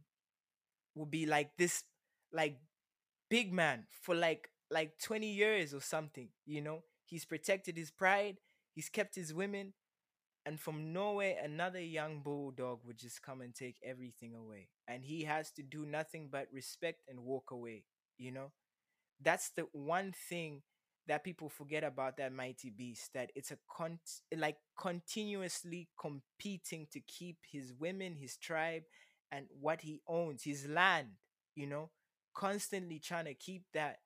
will 0.95 1.05
be 1.07 1.25
like 1.25 1.57
this 1.57 1.83
like 2.33 2.57
big 3.29 3.53
man 3.53 3.85
for 3.91 4.15
like 4.15 4.49
like 4.71 4.99
20 4.99 5.27
years 5.31 5.73
or 5.73 5.81
something, 5.81 6.29
you 6.45 6.61
know? 6.61 6.83
He's 7.05 7.25
protected 7.25 7.77
his 7.77 7.91
pride, 7.91 8.37
he's 8.73 8.89
kept 8.89 9.15
his 9.15 9.33
women, 9.33 9.73
and 10.45 10.59
from 10.59 10.93
nowhere 10.93 11.35
another 11.43 11.81
young 11.81 12.21
bulldog 12.21 12.79
would 12.85 12.97
just 12.97 13.21
come 13.21 13.41
and 13.41 13.53
take 13.53 13.77
everything 13.83 14.35
away. 14.35 14.69
And 14.87 15.03
he 15.05 15.23
has 15.23 15.51
to 15.53 15.63
do 15.63 15.85
nothing 15.85 16.29
but 16.31 16.47
respect 16.51 17.03
and 17.07 17.19
walk 17.21 17.51
away, 17.51 17.83
you 18.17 18.31
know? 18.31 18.51
That's 19.21 19.49
the 19.51 19.67
one 19.71 20.13
thing 20.29 20.63
that 21.07 21.23
people 21.23 21.49
forget 21.49 21.83
about 21.83 22.17
that 22.17 22.33
mighty 22.33 22.69
beast 22.69 23.11
that 23.13 23.31
it's 23.35 23.51
a 23.51 23.57
con 23.69 23.99
like 24.37 24.57
continuously 24.79 25.89
competing 25.99 26.87
to 26.91 26.99
keep 27.01 27.37
his 27.51 27.73
women 27.73 28.15
his 28.15 28.37
tribe 28.37 28.83
and 29.31 29.47
what 29.59 29.81
he 29.81 29.99
owns 30.07 30.43
his 30.43 30.67
land 30.67 31.07
you 31.55 31.65
know 31.67 31.89
constantly 32.35 32.99
trying 32.99 33.25
to 33.25 33.33
keep 33.33 33.63
that 33.73 33.97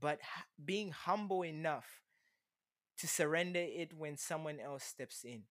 but 0.00 0.20
being 0.62 0.90
humble 0.90 1.42
enough 1.42 2.02
to 2.98 3.06
surrender 3.08 3.60
it 3.60 3.92
when 3.96 4.16
someone 4.16 4.60
else 4.60 4.84
steps 4.84 5.24
in. 5.24 5.42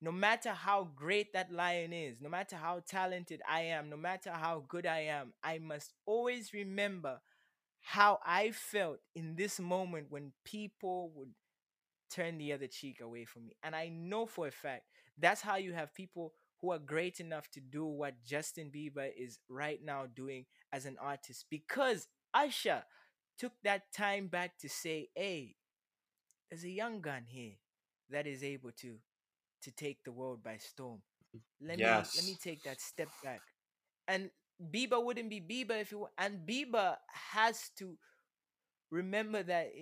No 0.00 0.12
matter 0.12 0.50
how 0.50 0.90
great 0.94 1.32
that 1.32 1.50
lion 1.50 1.92
is, 1.92 2.20
no 2.20 2.28
matter 2.28 2.56
how 2.56 2.82
talented 2.86 3.40
I 3.48 3.62
am, 3.62 3.88
no 3.88 3.96
matter 3.96 4.30
how 4.30 4.64
good 4.68 4.86
I 4.86 5.00
am, 5.00 5.32
I 5.42 5.58
must 5.58 5.94
always 6.04 6.52
remember 6.52 7.20
how 7.80 8.18
I 8.24 8.50
felt 8.50 8.98
in 9.14 9.36
this 9.36 9.58
moment 9.58 10.06
when 10.10 10.32
people 10.44 11.10
would 11.14 11.30
turn 12.10 12.38
the 12.38 12.52
other 12.52 12.66
cheek 12.66 13.00
away 13.00 13.24
from 13.24 13.46
me. 13.46 13.56
And 13.62 13.74
I 13.74 13.88
know 13.88 14.26
for 14.26 14.46
a 14.46 14.52
fact 14.52 14.84
that's 15.18 15.40
how 15.40 15.56
you 15.56 15.72
have 15.72 15.94
people 15.94 16.32
who 16.60 16.72
are 16.72 16.78
great 16.78 17.20
enough 17.20 17.50
to 17.52 17.60
do 17.60 17.84
what 17.84 18.24
Justin 18.24 18.70
Bieber 18.74 19.10
is 19.16 19.38
right 19.48 19.80
now 19.82 20.06
doing 20.14 20.46
as 20.72 20.86
an 20.86 20.96
artist 21.00 21.46
because 21.50 22.06
Usher 22.32 22.84
took 23.38 23.52
that 23.64 23.92
time 23.92 24.28
back 24.28 24.58
to 24.60 24.68
say, 24.68 25.08
hey, 25.14 25.56
there's 26.50 26.64
a 26.64 26.70
young 26.70 27.00
gun 27.00 27.24
here 27.26 27.54
that 28.10 28.26
is 28.26 28.42
able 28.42 28.70
to 28.72 28.96
to 29.62 29.70
take 29.72 30.02
the 30.04 30.12
world 30.12 30.42
by 30.42 30.56
storm. 30.58 31.00
Mm, 31.34 31.40
let 31.60 31.78
Yes. 31.78 31.80
me 31.80 32.08
let 32.14 32.24
me 32.24 32.36
take 32.36 32.62
that 32.64 32.80
step 32.80 33.10
back. 33.22 33.42
And 34.08 34.30
Bieber 34.72 35.02
wouldn't 35.02 35.30
be 35.30 35.40
Bieber 35.40 35.80
if 35.80 35.92
it 35.92 35.96
wa- 35.98 36.08
and 36.18 36.46
Bieber 36.46 36.96
has 37.08 37.70
to 37.78 37.96
remember 38.90 39.42
that 39.42 39.72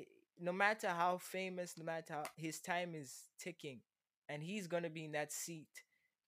no 0.40 0.52
matter 0.52 0.88
how 0.88 1.18
famous, 1.18 1.76
no 1.78 1.84
matter 1.84 2.14
how 2.14 2.28
his 2.36 2.60
time 2.60 2.94
is 2.94 3.28
ticking, 3.38 3.80
and 4.28 4.42
he's 4.42 4.66
gonna 4.66 4.90
be 4.90 5.04
in 5.04 5.12
that 5.12 5.32
seat 5.32 5.68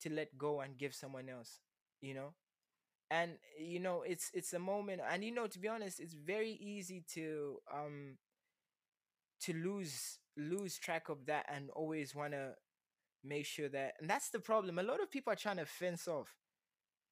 to 0.01 0.11
let 0.11 0.37
go 0.39 0.61
and 0.61 0.79
give 0.79 0.95
someone 0.95 1.29
else, 1.29 1.61
you 2.01 2.15
know. 2.15 2.35
And 3.11 3.33
you 3.59 3.81
know, 3.81 4.03
it's 4.03 4.31
it's 4.35 4.53
a 4.55 4.59
moment, 4.59 5.03
and 5.09 5.25
you 5.25 5.33
know, 5.33 5.47
to 5.47 5.59
be 5.59 5.69
honest, 5.69 6.01
it's 6.01 6.15
very 6.15 6.53
easy 6.53 7.05
to 7.15 7.59
um 7.73 8.17
to 9.43 9.53
lose 9.53 10.19
lose 10.37 10.79
track 10.79 11.09
of 11.09 11.27
that 11.27 11.47
and 11.49 11.71
always 11.71 12.15
want 12.15 12.33
to 12.33 12.55
make 13.25 13.47
sure 13.47 13.69
that, 13.71 13.95
and 14.01 14.11
that's 14.11 14.31
the 14.31 14.41
problem. 14.41 14.79
A 14.79 14.83
lot 14.85 15.03
of 15.03 15.11
people 15.11 15.33
are 15.33 15.37
trying 15.37 15.59
to 15.59 15.67
fence 15.67 16.09
off 16.09 16.29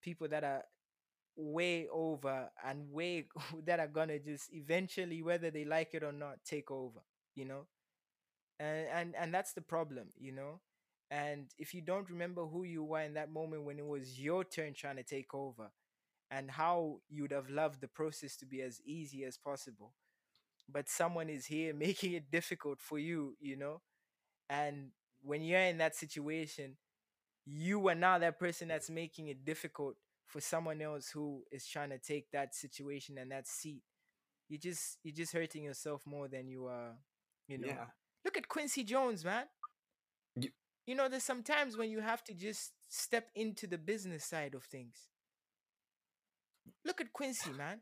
people 0.02 0.28
that 0.28 0.44
are 0.44 0.64
way 1.36 1.88
over 1.92 2.50
and 2.66 2.90
way 2.92 3.26
that 3.66 3.80
are 3.80 3.88
gonna 3.88 4.18
just 4.18 4.52
eventually 4.52 5.22
whether 5.22 5.50
they 5.50 5.64
like 5.64 5.94
it 5.94 6.02
or 6.04 6.12
not 6.12 6.36
take 6.44 6.70
over 6.70 7.00
you 7.36 7.44
know 7.44 7.66
and 8.60 8.86
and 8.92 9.14
and 9.16 9.34
that's 9.34 9.52
the 9.54 9.60
problem 9.62 10.08
you 10.18 10.32
know 10.32 10.60
and 11.10 11.46
if 11.58 11.74
you 11.74 11.80
don't 11.82 12.10
remember 12.10 12.46
who 12.46 12.64
you 12.64 12.84
were 12.84 13.00
in 13.02 13.14
that 13.14 13.32
moment 13.32 13.64
when 13.64 13.78
it 13.78 13.86
was 13.86 14.20
your 14.20 14.44
turn 14.44 14.74
trying 14.74 14.96
to 14.96 15.02
take 15.04 15.34
over 15.34 15.70
and 16.32 16.50
how 16.50 17.00
you'd 17.10 17.32
have 17.32 17.50
loved 17.50 17.82
the 17.82 17.88
process 17.88 18.36
to 18.38 18.46
be 18.46 18.62
as 18.62 18.80
easy 18.86 19.24
as 19.24 19.38
possible. 19.38 19.94
But 20.70 20.88
someone 20.88 21.30
is 21.30 21.46
here 21.46 21.74
making 21.88 22.14
it 22.14 22.30
difficult 22.32 22.80
for 22.80 22.98
you 22.98 23.36
you 23.40 23.56
know? 23.56 23.82
And 24.50 24.90
when 25.22 25.42
you're 25.42 25.60
in 25.60 25.78
that 25.78 25.96
situation 25.96 26.76
you 27.46 27.88
are 27.88 27.94
now 27.96 28.18
that 28.18 28.38
person 28.38 28.68
that's 28.68 28.90
making 28.90 29.28
it 29.28 29.44
difficult 29.44 29.96
for 30.26 30.40
someone 30.40 30.80
else 30.82 31.10
who 31.10 31.42
is 31.52 31.66
trying 31.66 31.90
to 31.90 31.98
take 31.98 32.30
that 32.32 32.54
situation 32.54 33.18
and 33.18 33.32
that 33.32 33.48
seat. 33.48 33.82
You 34.48 34.58
just 34.58 34.98
you're 35.02 35.14
just 35.14 35.32
hurting 35.32 35.64
yourself 35.64 36.02
more 36.06 36.28
than 36.28 36.48
you 36.48 36.66
are 36.66 36.94
you 37.48 37.58
know? 37.58 37.68
Yeah. 37.68 37.86
look 38.24 38.36
at 38.38 38.48
quincy 38.48 38.84
jones 38.84 39.24
man. 39.24 39.46
Y- 40.36 40.50
you 40.86 40.94
know 40.94 41.08
there's 41.08 41.24
sometimes 41.24 41.76
when 41.76 41.90
you 41.90 42.00
have 42.00 42.24
to 42.24 42.34
just 42.34 42.72
step 42.88 43.28
into 43.34 43.66
the 43.66 43.78
business 43.78 44.24
side 44.24 44.54
of 44.54 44.64
things 44.64 45.08
look 46.84 47.00
at 47.00 47.12
quincy 47.12 47.50
man 47.52 47.80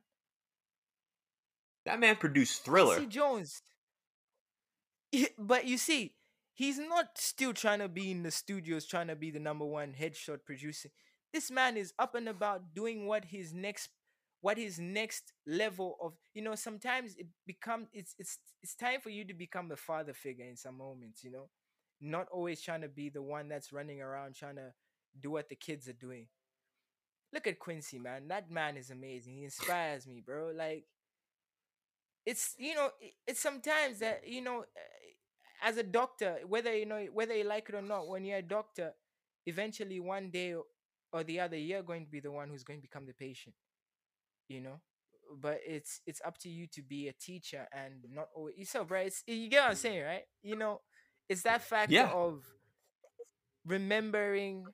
That 1.87 1.99
man 1.99 2.16
produced 2.16 2.64
Thriller. 2.64 2.95
quincy 2.97 3.09
jones 3.11 3.62
but 5.38 5.66
you 5.66 5.79
see, 5.79 6.14
he's 6.55 6.79
not 6.79 7.07
still 7.16 7.53
trying 7.53 7.81
to 7.81 7.88
be 7.88 8.11
in 8.11 8.23
the 8.23 8.31
studios, 8.31 8.87
trying 8.87 9.09
to 9.09 9.16
be 9.16 9.31
the 9.31 9.40
number 9.40 9.64
one 9.64 9.95
headshot 9.99 10.45
producer. 10.45 10.88
This 11.33 11.51
man 11.51 11.77
is 11.77 11.93
up 11.99 12.14
and 12.14 12.29
about 12.29 12.75
doing 12.75 13.07
what 13.07 13.25
his 13.25 13.53
next, 13.53 13.88
what 14.40 14.59
his 14.59 14.79
next 14.79 15.33
level 15.47 15.97
of. 16.03 16.12
You 16.35 16.43
know, 16.43 16.55
sometimes 16.55 17.14
it 17.16 17.27
become 17.47 17.87
it's 17.93 18.14
it's 18.19 18.38
it's 18.62 18.75
time 18.75 19.01
for 19.01 19.11
you 19.11 19.25
to 19.27 19.35
become 19.35 19.71
a 19.71 19.77
father 19.77 20.12
figure 20.12 20.45
in 20.47 20.57
some 20.57 20.79
moments. 20.79 21.23
You 21.23 21.33
know, 21.33 21.49
not 22.01 22.27
always 22.33 22.61
trying 22.61 22.83
to 22.83 22.88
be 22.88 23.11
the 23.11 23.23
one 23.23 23.49
that's 23.49 23.73
running 23.73 24.01
around 24.01 24.35
trying 24.35 24.57
to 24.57 24.73
do 25.21 25.31
what 25.31 25.49
the 25.49 25.57
kids 25.57 25.88
are 25.88 25.93
doing. 25.93 26.27
Look 27.33 27.47
at 27.47 27.59
Quincy, 27.59 27.99
man. 27.99 28.29
That 28.29 28.51
man 28.51 28.77
is 28.77 28.90
amazing. 28.90 29.37
He 29.37 29.45
inspires 29.45 30.07
me, 30.07 30.21
bro. 30.25 30.53
Like 30.55 30.85
it's 32.27 32.55
you 32.59 32.75
know 32.75 32.90
it's 33.27 33.40
sometimes 33.40 33.99
that 33.99 34.23
you 34.27 34.43
know 34.43 34.61
uh, 34.61 35.66
as 35.69 35.77
a 35.77 35.83
doctor 35.83 36.38
whether 36.47 36.75
you 36.77 36.87
know 36.87 37.07
whether 37.12 37.35
you 37.35 37.45
like 37.45 37.69
it 37.69 37.75
or 37.75 37.83
not 37.83 38.09
when 38.09 38.25
you're 38.25 38.38
a 38.38 38.43
doctor 38.43 38.93
eventually 39.47 40.01
one 40.01 40.31
day 40.31 40.55
or 41.12 41.25
the 41.25 41.40
other 41.40 41.57
you're 41.57 41.83
going 41.83 42.05
to 42.05 42.11
be 42.11 42.21
the 42.21 42.31
one 42.31 42.49
who's 42.49 42.62
going 42.64 42.79
to 42.79 42.83
become 42.83 43.07
the 43.07 43.12
patient 43.14 43.55
you 44.49 44.61
know 44.61 44.81
but 45.40 45.61
it's 45.66 46.01
it's 46.07 46.21
up 46.25 46.38
to 46.38 46.49
you 46.49 46.66
to 46.66 46.83
be 46.83 47.09
a 47.09 47.12
teacher 47.12 47.66
and 47.73 47.95
not 48.12 48.29
always 48.35 48.71
so 48.71 48.85
bro 48.85 49.01
it's 49.01 49.23
you 49.27 49.49
get 49.49 49.62
what 49.62 49.71
i'm 49.71 49.77
saying 49.77 50.03
right 50.05 50.23
you 50.43 50.57
know 50.57 50.81
it's 51.29 51.43
that 51.43 51.62
factor 51.62 51.95
Yeah. 51.95 52.11
of 52.12 52.43
remembering 53.64 54.64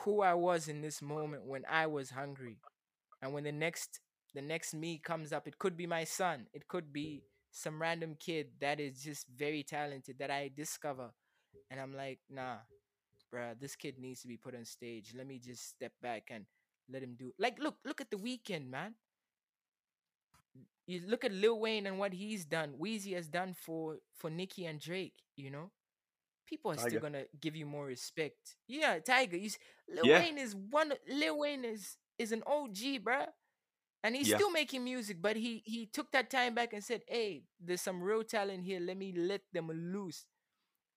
who 0.00 0.22
i 0.22 0.34
was 0.34 0.68
in 0.68 0.80
this 0.80 1.02
moment 1.02 1.44
when 1.44 1.64
i 1.68 1.86
was 1.86 2.10
hungry. 2.10 2.58
And 3.22 3.32
when 3.34 3.44
the 3.44 3.52
next 3.52 4.00
the 4.34 4.42
next 4.42 4.74
me 4.74 4.98
comes 4.98 5.32
up 5.32 5.48
it 5.48 5.58
could 5.58 5.76
be 5.76 5.86
my 5.86 6.04
son 6.04 6.46
it 6.52 6.68
could 6.68 6.92
be 6.92 7.24
some 7.50 7.80
random 7.80 8.16
kid 8.20 8.48
that 8.60 8.78
is 8.80 9.02
just 9.02 9.26
very 9.28 9.62
talented 9.62 10.18
that 10.18 10.30
i 10.30 10.50
discover. 10.54 11.10
And 11.70 11.80
i'm 11.80 11.94
like 11.94 12.20
nah 12.30 12.58
bruh 13.32 13.58
this 13.60 13.76
kid 13.76 13.98
needs 13.98 14.22
to 14.22 14.28
be 14.28 14.36
put 14.36 14.54
on 14.54 14.64
stage. 14.64 15.14
Let 15.16 15.26
me 15.26 15.38
just 15.38 15.68
step 15.68 15.92
back 16.02 16.28
and 16.30 16.46
let 16.90 17.02
him 17.02 17.16
do 17.18 17.32
like 17.38 17.58
look 17.58 17.76
look 17.84 18.00
at 18.00 18.10
the 18.10 18.16
Weeknd 18.16 18.68
man. 18.70 18.94
You 20.86 21.02
look 21.06 21.24
at 21.24 21.32
lil 21.32 21.60
wayne 21.60 21.86
and 21.86 21.98
what 21.98 22.12
he's 22.14 22.44
done 22.44 22.74
Weezy 22.80 23.14
has 23.14 23.28
done 23.28 23.54
for 23.54 23.98
for 24.16 24.30
nicki 24.30 24.64
and 24.66 24.80
drake 24.80 25.14
you 25.36 25.50
know 25.50 25.70
people 26.48 26.70
are 26.72 26.78
Tyga. 26.78 26.88
still 26.88 27.00
gonna 27.00 27.24
give 27.40 27.56
you 27.56 27.66
more 27.66 27.86
respect 27.86 28.56
yeah 28.68 28.98
Tyga 28.98 29.40
you 29.40 29.50
lil 29.94 30.10
Yeah. 30.10 30.12
wayne 30.12 30.38
is 30.38 30.54
one 30.56 30.92
lil 31.08 31.38
wayne 31.38 31.64
is 31.64 31.96
is 32.18 32.32
an 32.32 32.42
og 32.46 32.74
bruh 32.74 33.26
and 34.04 34.16
he's 34.16 34.28
Yeah. 34.28 34.38
still 34.38 34.50
making 34.50 34.84
music 34.84 35.18
but 35.20 35.36
he 35.36 35.62
he 35.64 35.86
took 35.86 36.10
that 36.12 36.30
time 36.30 36.54
back 36.54 36.72
and 36.72 36.84
said 36.84 37.02
hey 37.08 37.42
there's 37.60 37.82
some 37.82 38.02
real 38.02 38.24
talent 38.24 38.64
here 38.64 38.80
let 38.80 38.96
me 38.96 39.12
let 39.16 39.42
them 39.52 39.68
loose 39.92 40.26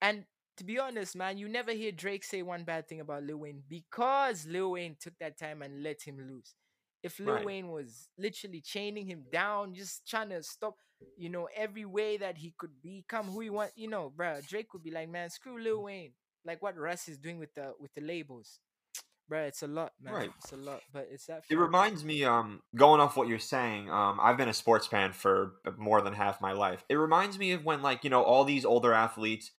and 0.00 0.24
to 0.56 0.64
be 0.64 0.78
honest 0.78 1.16
man 1.16 1.38
you 1.38 1.48
never 1.48 1.72
hear 1.72 1.92
drake 1.92 2.24
say 2.24 2.42
one 2.42 2.64
bad 2.64 2.88
thing 2.88 3.00
about 3.00 3.22
lil 3.24 3.38
wayne 3.38 3.62
because 3.68 4.46
lil 4.46 4.72
wayne 4.72 4.96
took 5.00 5.14
that 5.20 5.38
time 5.38 5.62
and 5.62 5.82
let 5.82 6.02
him 6.02 6.18
loose 6.28 6.54
if 7.02 7.18
lil 7.20 7.40
Right. 7.40 7.44
wayne 7.44 7.68
was 7.68 8.08
literally 8.18 8.60
chaining 8.60 9.06
him 9.06 9.24
down 9.32 9.74
just 9.74 10.06
trying 10.08 10.30
to 10.30 10.42
stop 10.42 10.76
you 11.16 11.28
know 11.28 11.48
every 11.54 11.84
way 11.84 12.16
that 12.16 12.38
he 12.38 12.54
could 12.58 12.80
become 12.82 13.28
who 13.28 13.40
he 13.40 13.50
want 13.50 13.72
you 13.76 13.88
know 13.88 14.10
bro, 14.10 14.40
drake 14.42 14.72
would 14.72 14.82
be 14.82 14.90
like 14.90 15.08
man 15.08 15.30
screw 15.30 15.60
lil 15.60 15.82
wayne 15.82 16.14
like 16.44 16.62
what 16.62 16.76
russ 16.76 17.08
is 17.08 17.18
doing 17.18 17.38
with 17.38 17.54
the 17.54 17.72
with 17.78 17.92
the 17.94 18.00
labels 18.00 18.60
bruh 19.30 19.48
it's 19.48 19.62
a 19.62 19.66
lot 19.68 19.92
man 20.00 20.18
Right. 20.18 20.32
it's 20.36 20.52
a 20.52 20.56
lot 20.56 20.82
but 20.92 21.08
it's 21.10 21.26
that 21.26 21.44
It 21.48 21.56
reminds 21.56 22.02
me, 22.04 22.24
um, 22.24 22.62
going 22.74 23.00
off 23.00 23.16
what 23.16 23.28
you're 23.28 23.38
saying, 23.38 23.90
um, 23.90 24.18
I've 24.20 24.36
been 24.38 24.48
a 24.48 24.54
sports 24.54 24.86
fan 24.86 25.12
for 25.12 25.56
more 25.76 26.00
than 26.00 26.14
half 26.14 26.40
my 26.40 26.52
life. 26.52 26.84
It 26.88 26.94
reminds 26.96 27.38
me 27.38 27.52
of 27.52 27.64
when, 27.64 27.82
like, 27.82 28.04
you 28.04 28.10
know, 28.10 28.22
all 28.22 28.44
these 28.44 28.64
older 28.64 28.94
athletes, 28.94 29.50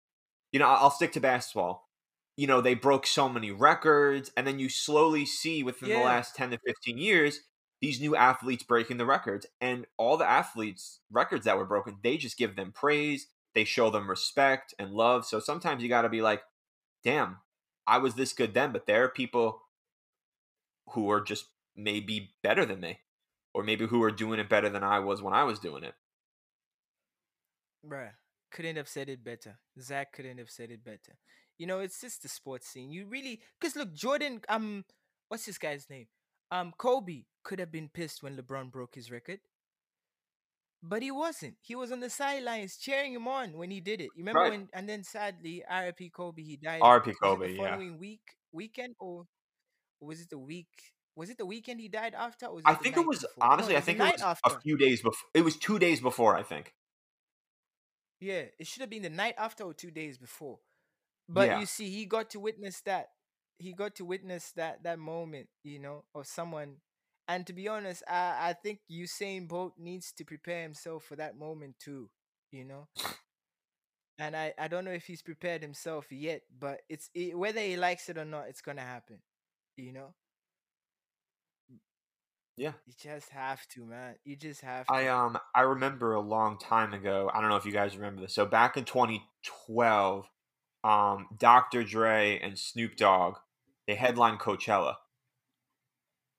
you 0.51 0.60
know, 0.60 0.67
I'll 0.67 0.91
stick 0.91 1.13
to 1.13 1.19
basketball. 1.21 1.89
You 2.38 2.47
know, 2.47 2.62
they 2.62 2.75
broke 2.75 3.08
so 3.08 3.29
many 3.29 3.51
records, 3.51 4.32
and 4.38 4.47
then 4.47 4.60
you 4.60 4.69
slowly 4.69 5.25
see 5.25 5.63
within 5.63 5.91
the 5.93 5.99
last 5.99 6.36
10 6.36 6.51
to 6.51 6.60
15 6.65 6.97
years, 6.97 7.41
these 7.84 8.00
new 8.00 8.15
athletes 8.15 8.63
breaking 8.63 8.96
the 8.96 9.06
records. 9.06 9.46
And 9.60 9.86
all 9.98 10.15
the 10.15 10.30
athletes' 10.30 11.02
records 11.12 11.43
that 11.43 11.58
were 11.58 11.65
broken, 11.65 11.98
they 12.02 12.15
just 12.15 12.38
give 12.38 12.56
them 12.56 12.72
praise, 12.72 13.28
they 13.56 13.65
show 13.65 13.89
them 13.89 14.10
respect 14.10 14.74
and 14.80 14.93
love. 14.93 15.26
So 15.26 15.41
sometimes 15.41 15.84
you 15.84 15.89
got 15.89 16.04
to 16.04 16.10
be 16.10 16.22
like, 16.22 16.43
damn, 17.04 17.39
I 17.86 17.98
was 17.98 18.15
this 18.15 18.32
good 18.32 18.54
then, 18.54 18.72
but 18.72 18.88
there 18.88 19.04
are 19.04 19.10
people 19.10 19.63
who 20.91 21.12
are 21.12 21.19
just 21.19 21.48
maybe 21.76 22.34
better 22.41 22.65
than 22.65 22.80
me, 22.80 23.00
or 23.54 23.63
maybe 23.63 23.86
who 23.86 24.02
are 24.02 24.12
doing 24.12 24.39
it 24.39 24.48
better 24.48 24.69
than 24.69 24.84
I 24.86 25.00
was 25.00 25.22
when 25.22 25.34
I 25.34 25.43
was 25.43 25.60
doing 25.60 25.84
it. 25.84 25.96
Bruh, 27.86 28.12
couldn't 28.50 28.78
have 28.78 28.88
said 28.88 29.10
it 29.10 29.26
better. 29.26 29.60
Zach 29.78 30.13
couldn't 30.13 30.38
have 30.38 30.50
said 30.50 30.72
it 30.72 30.86
better. 30.86 31.17
You 31.58 31.67
know, 31.67 31.80
it's 31.80 32.00
just 32.00 32.24
the 32.24 32.30
sports 32.30 32.65
scene. 32.65 32.91
You 32.91 33.08
really, 33.08 33.41
because 33.60 33.76
look, 33.76 33.93
Jordan, 33.93 34.39
um, 34.48 34.86
what's 35.28 35.46
this 35.46 35.58
guy's 35.58 35.89
name? 35.89 36.08
Um, 36.50 36.72
Kobe 36.78 37.24
could 37.43 37.60
have 37.60 37.71
been 37.71 37.89
pissed 37.89 38.23
when 38.23 38.38
LeBron 38.38 38.71
broke 38.71 38.95
his 38.95 39.12
record, 39.12 39.39
but 40.82 41.01
he 41.01 41.12
wasn't. 41.12 41.56
He 41.62 41.75
was 41.75 41.91
on 41.91 41.99
the 42.01 42.10
sidelines 42.10 42.77
cheering 42.77 43.13
him 43.13 43.27
on 43.27 43.58
when 43.58 43.71
he 43.71 43.79
did 43.79 44.01
it. 44.01 44.12
You 44.15 44.23
remember 44.23 44.41
Right. 44.41 44.51
when? 44.51 44.69
And 44.73 44.88
then 44.88 45.03
sadly, 45.03 45.63
R.I.P. 45.67 46.10
Kobe, 46.10 46.41
he 46.43 46.58
died. 46.58 46.82
R.P. 46.82 47.13
Kobe, 47.23 47.47
the 47.47 47.53
yeah. 47.53 47.69
following 47.71 47.97
week, 47.99 48.21
weekend, 48.51 48.95
or 48.99 49.25
was 50.01 50.21
it 50.21 50.29
the 50.29 50.38
week? 50.38 50.67
Was 51.15 51.29
it 51.29 51.38
the 51.38 51.45
weekend 51.45 51.79
he 51.79 51.88
died 51.89 52.15
after? 52.15 52.47
Or 52.47 52.56
was 52.56 52.63
I 52.65 52.73
think 52.73 52.97
it 52.97 53.06
was 53.06 53.19
before? 53.19 53.34
No, 53.38 53.51
honestly, 53.53 53.77
I 53.77 53.82
think 53.82 53.99
it 53.99 54.12
was 54.13 54.21
after. 54.21 54.56
a 54.56 54.60
few 54.62 54.77
days 54.77 55.01
before. 55.01 55.29
It 55.34 55.41
was 55.43 55.56
two 55.58 55.79
days 55.79 56.01
before, 56.01 56.36
I 56.36 56.43
think. 56.43 56.73
Yeah, 58.19 58.45
it 58.58 58.67
should 58.67 58.82
have 58.82 58.89
been 58.89 59.03
the 59.03 59.10
night 59.10 59.36
after 59.38 59.63
or 59.63 59.73
two 59.73 59.91
days 59.91 60.17
before. 60.17 60.60
But 61.29 61.47
Yeah. 61.49 61.60
you 61.60 61.65
see, 61.65 61.89
he 61.89 62.06
got 62.06 62.29
to 62.32 62.39
witness 62.39 62.82
that. 62.82 63.10
He 63.60 63.73
got 63.73 63.95
to 63.95 64.06
witness 64.06 64.51
that 64.53 64.84
that 64.84 64.99
moment, 64.99 65.49
you 65.63 65.79
know, 65.79 66.03
of 66.15 66.25
someone. 66.27 66.77
And 67.27 67.45
to 67.47 67.53
be 67.53 67.67
honest, 67.67 68.03
I 68.07 68.49
I 68.49 68.53
think 68.53 68.79
Usain 68.91 69.47
Bolt 69.47 69.73
needs 69.77 70.12
to 70.13 70.25
prepare 70.25 70.63
himself 70.63 71.03
for 71.05 71.15
that 71.15 71.38
moment 71.38 71.79
too, 71.79 72.09
you 72.51 72.65
know. 72.65 72.88
And 74.19 74.36
I 74.36 74.53
I 74.57 74.67
don't 74.67 74.86
know 74.86 74.91
if 74.91 75.05
he's 75.05 75.21
prepared 75.21 75.62
himself 75.62 76.12
yet, 76.12 76.43
but 76.59 76.81
it's 76.89 77.09
it, 77.13 77.38
whether 77.38 77.62
he 77.62 77.77
likes 77.77 78.09
it 78.09 78.17
or 78.17 78.25
not, 78.25 78.47
it's 78.49 78.62
gonna 78.62 78.81
happen, 78.81 79.19
you 79.77 79.91
know. 79.93 80.13
Yeah. 82.57 82.73
You 82.86 82.93
just 82.97 83.29
have 83.29 83.67
to, 83.69 83.86
man. 83.86 84.15
You 84.23 84.36
just 84.36 84.62
have 84.62 84.89
I 84.89 85.03
to. 85.03 85.07
um 85.07 85.38
I 85.55 85.62
remember 85.62 86.13
a 86.13 86.19
long 86.21 86.57
time 86.57 86.93
ago. 86.93 87.29
I 87.33 87.41
don't 87.41 87.49
know 87.49 87.55
if 87.57 87.65
you 87.65 87.71
guys 87.71 87.95
remember 87.95 88.21
this. 88.21 88.33
So 88.33 88.45
back 88.45 88.77
in 88.77 88.86
2012, 88.86 90.25
um, 90.83 91.27
Dr. 91.38 91.83
Dre 91.83 92.39
and 92.41 92.57
Snoop 92.57 92.95
Dogg 92.95 93.38
they 93.88 93.95
headlined 93.95 94.39
Coachella, 94.39 94.95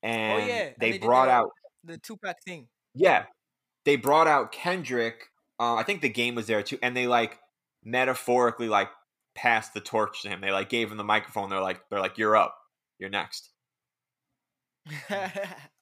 Oh 0.05 0.07
and 0.07 0.47
yeah, 0.47 0.55
and 0.55 0.75
they 0.79 0.93
they 0.93 0.99
brought 0.99 1.29
out 1.29 1.51
the 1.83 1.97
Tupac 1.97 2.37
thing. 2.45 2.69
yeah, 2.95 3.25
they 3.85 3.97
brought 3.97 4.27
out 4.27 4.53
Kendrick. 4.53 5.31
Uh, 5.59 5.77
I 5.77 5.83
think 5.83 6.03
the 6.03 6.09
game 6.09 6.35
was 6.35 6.47
there 6.47 6.63
too, 6.63 6.79
and 6.83 6.97
they 6.97 7.07
like 7.07 7.39
metaphorically 7.83 8.69
like 8.69 8.91
passed 9.35 9.73
the 9.73 9.81
torch 9.81 10.23
to 10.23 10.29
him. 10.29 10.41
They 10.41 10.51
like 10.51 10.69
gave 10.69 10.91
him 10.91 10.99
the 10.99 11.05
microphone. 11.05 11.49
They're 11.49 11.61
like 11.61 11.81
they're 11.89 12.01
like 12.01 12.19
you're 12.19 12.37
up, 12.37 12.55
you're 12.99 13.11
next. 13.11 13.51
I 15.11 15.29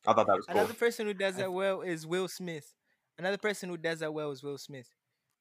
thought 0.04 0.26
that 0.26 0.36
was 0.36 0.46
cool. 0.46 0.58
Another 0.58 0.74
person 0.74 1.06
who 1.06 1.14
does 1.14 1.36
that 1.36 1.52
well 1.52 1.80
is 1.80 2.06
Will 2.06 2.28
Smith. 2.28 2.72
Another 3.18 3.38
person 3.38 3.68
who 3.68 3.76
does 3.76 3.98
that 4.00 4.14
well 4.14 4.30
is 4.30 4.42
Will 4.42 4.58
Smith. 4.58 4.88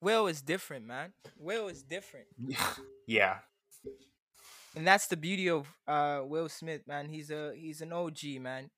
Will 0.01 0.25
is 0.25 0.41
different, 0.41 0.85
man. 0.87 1.13
Will 1.37 1.67
is 1.67 1.83
different. 1.83 2.25
yeah, 3.07 3.37
And 4.75 4.87
that's 4.87 5.07
the 5.07 5.17
beauty 5.17 5.49
of 5.49 5.67
uh 5.87 6.21
Will 6.23 6.49
Smith, 6.49 6.87
man. 6.87 7.09
He's 7.09 7.29
a 7.29 7.53
he's 7.55 7.81
an 7.81 7.91
OG, 7.91 8.39
man. 8.39 8.69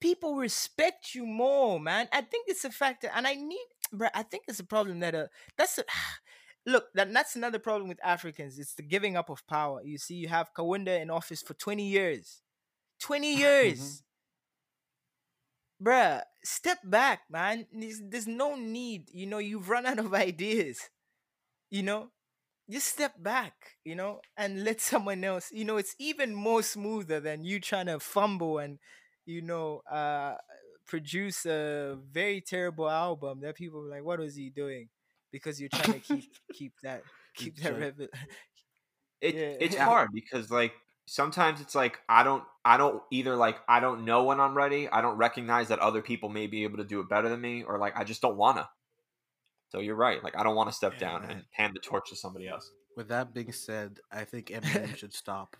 People 0.00 0.36
respect 0.36 1.14
you 1.14 1.26
more, 1.26 1.80
man. 1.80 2.08
I 2.12 2.22
think 2.22 2.46
it's 2.48 2.64
a 2.64 2.70
factor, 2.70 3.10
and 3.14 3.26
I 3.26 3.34
need, 3.34 3.66
bro. 3.92 4.08
I 4.14 4.22
think 4.22 4.44
it's 4.48 4.60
a 4.60 4.64
problem 4.64 5.00
that 5.00 5.14
uh, 5.14 5.26
that's 5.56 5.78
a 5.78 5.84
look. 6.66 6.86
That 6.94 7.12
that's 7.12 7.36
another 7.36 7.58
problem 7.58 7.88
with 7.88 7.98
Africans. 8.04 8.58
It's 8.58 8.74
the 8.74 8.82
giving 8.82 9.16
up 9.16 9.30
of 9.30 9.46
power. 9.46 9.82
You 9.82 9.98
see, 9.98 10.14
you 10.14 10.28
have 10.28 10.52
Kaunda 10.56 11.00
in 11.00 11.10
office 11.10 11.42
for 11.42 11.54
twenty 11.54 11.88
years, 11.88 12.42
twenty 12.98 13.36
years, 13.46 14.02
bruh. 15.82 16.22
Step 16.42 16.78
back, 16.84 17.20
man. 17.30 17.66
There's, 17.72 18.00
there's 18.02 18.26
no 18.26 18.56
need. 18.56 19.10
You 19.12 19.26
know, 19.26 19.38
you've 19.38 19.68
run 19.68 19.86
out 19.86 19.98
of 19.98 20.14
ideas. 20.28 20.88
You 21.70 21.82
know, 21.82 22.10
just 22.70 22.88
step 22.88 23.14
back, 23.22 23.54
you 23.84 23.94
know, 23.94 24.20
and 24.36 24.64
let 24.64 24.80
someone 24.80 25.22
else, 25.24 25.50
you 25.52 25.64
know, 25.64 25.76
it's 25.76 25.94
even 25.98 26.34
more 26.34 26.62
smoother 26.62 27.20
than 27.20 27.44
you 27.44 27.60
trying 27.60 27.86
to 27.86 28.00
fumble 28.00 28.58
and, 28.58 28.78
you 29.26 29.42
know, 29.42 29.82
uh, 29.90 30.34
produce 30.86 31.46
a 31.46 31.96
very 32.10 32.40
terrible 32.40 32.88
album 32.90 33.40
that 33.42 33.54
people 33.56 33.80
are 33.80 33.88
like, 33.90 34.04
what 34.04 34.18
was 34.18 34.34
he 34.36 34.50
doing? 34.50 34.88
Because 35.32 35.60
you're 35.60 35.68
trying 35.70 36.00
to 36.00 36.00
keep 36.00 36.32
keep 36.52 36.72
that 36.82 37.02
keep 37.36 37.56
that 37.56 37.68
Trying- 37.70 37.80
revel- 37.80 38.08
it 39.20 39.34
Yeah. 39.34 39.54
it's 39.60 39.76
hard 39.76 40.10
because 40.12 40.50
like 40.50 40.72
sometimes 41.06 41.60
it's 41.60 41.74
like 41.74 41.98
I 42.08 42.22
don't 42.22 42.42
I 42.64 42.76
don't 42.76 43.02
either 43.10 43.36
like 43.36 43.58
I 43.68 43.80
don't 43.80 44.04
know 44.04 44.24
when 44.24 44.40
I'm 44.40 44.56
ready. 44.56 44.88
I 44.88 45.00
don't 45.02 45.16
recognize 45.18 45.68
that 45.68 45.78
other 45.78 46.02
people 46.02 46.28
may 46.28 46.46
be 46.46 46.64
able 46.64 46.78
to 46.78 46.84
do 46.84 47.00
it 47.00 47.08
better 47.08 47.28
than 47.28 47.40
me, 47.40 47.62
or 47.62 47.78
like 47.78 47.96
I 47.96 48.04
just 48.04 48.22
don't 48.22 48.36
wanna. 48.36 48.68
So 49.70 49.78
you're 49.80 49.94
right. 49.96 50.22
Like 50.22 50.36
I 50.36 50.42
don't 50.42 50.56
want 50.56 50.68
to 50.68 50.74
step 50.74 50.94
Yeah, 50.94 50.98
down 51.10 51.22
man. 51.22 51.30
and 51.30 51.44
hand 51.52 51.72
the 51.74 51.80
torch 51.80 52.10
to 52.10 52.16
somebody 52.16 52.48
else. 52.48 52.70
With 52.96 53.08
that 53.08 53.32
being 53.32 53.52
said, 53.52 53.98
I 54.12 54.24
think 54.24 54.46
Eminem 54.48 54.96
should 54.96 55.14
stop. 55.22 55.56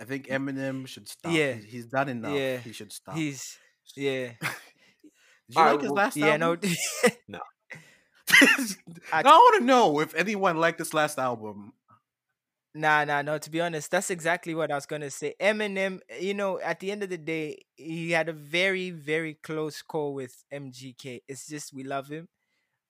I 0.00 0.04
think 0.04 0.26
Eminem 0.28 0.86
should 0.86 1.08
stop. 1.08 1.32
Yeah. 1.32 1.54
He's, 1.54 1.64
he's 1.64 1.86
done 1.86 2.08
enough. 2.08 2.34
Yeah. 2.34 2.58
He 2.58 2.72
should 2.72 2.92
stop. 2.92 3.14
He's 3.16 3.58
yeah. 3.94 4.32
Did 5.48 5.54
you 5.54 5.60
Alright, 5.60 5.72
like 5.74 5.80
his 5.82 5.90
well, 5.90 5.96
last 5.96 6.16
yeah, 6.16 6.36
no 6.38 6.50
album? 6.52 6.70
I- 9.12 9.22
I 9.22 9.22
want 9.22 9.60
to 9.60 9.64
know 9.64 10.00
if 10.00 10.14
anyone 10.14 10.56
liked 10.56 10.78
this 10.78 10.92
last 10.92 11.18
album. 11.18 11.72
Nah, 12.74 13.04
nah, 13.04 13.22
no. 13.22 13.38
To 13.38 13.50
be 13.50 13.60
honest, 13.60 13.90
that's 13.90 14.10
exactly 14.10 14.54
what 14.54 14.70
I 14.70 14.74
was 14.74 14.84
gonna 14.84 15.08
say. 15.10 15.34
Eminem, 15.40 16.00
you 16.20 16.34
know, 16.34 16.58
at 16.60 16.80
the 16.80 16.90
end 16.90 17.02
of 17.02 17.08
the 17.08 17.16
day, 17.16 17.64
he 17.76 18.10
had 18.10 18.28
a 18.28 18.32
very, 18.34 18.90
very 18.90 19.34
close 19.34 19.80
call 19.80 20.12
with 20.12 20.44
MGK. 20.52 21.20
It's 21.28 21.46
just 21.46 21.72
we 21.72 21.84
love 21.84 22.08
him, 22.08 22.28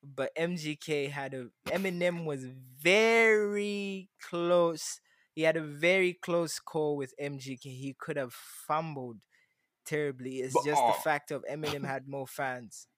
but 0.03 0.35
MGK 0.37 1.11
had 1.11 1.35
a 1.35 1.49
Eminem 1.67 2.25
was 2.25 2.45
very 2.45 4.09
close. 4.21 5.01
He 5.35 5.43
had 5.43 5.57
a 5.57 5.63
very 5.63 6.15
close 6.15 6.59
call 6.59 6.97
with 6.97 7.15
MGK. 7.21 7.63
He 7.65 7.95
could 7.99 8.17
have 8.17 8.33
fumbled 8.33 9.19
terribly. 9.85 10.37
It's 10.41 10.55
But, 10.55 10.65
just 10.65 10.83
uh, 10.83 10.89
the 10.89 10.93
fact 10.95 11.31
of 11.31 11.45
Eminem 11.51 11.85
had 11.87 12.09
more 12.09 12.27
fans. 12.27 12.89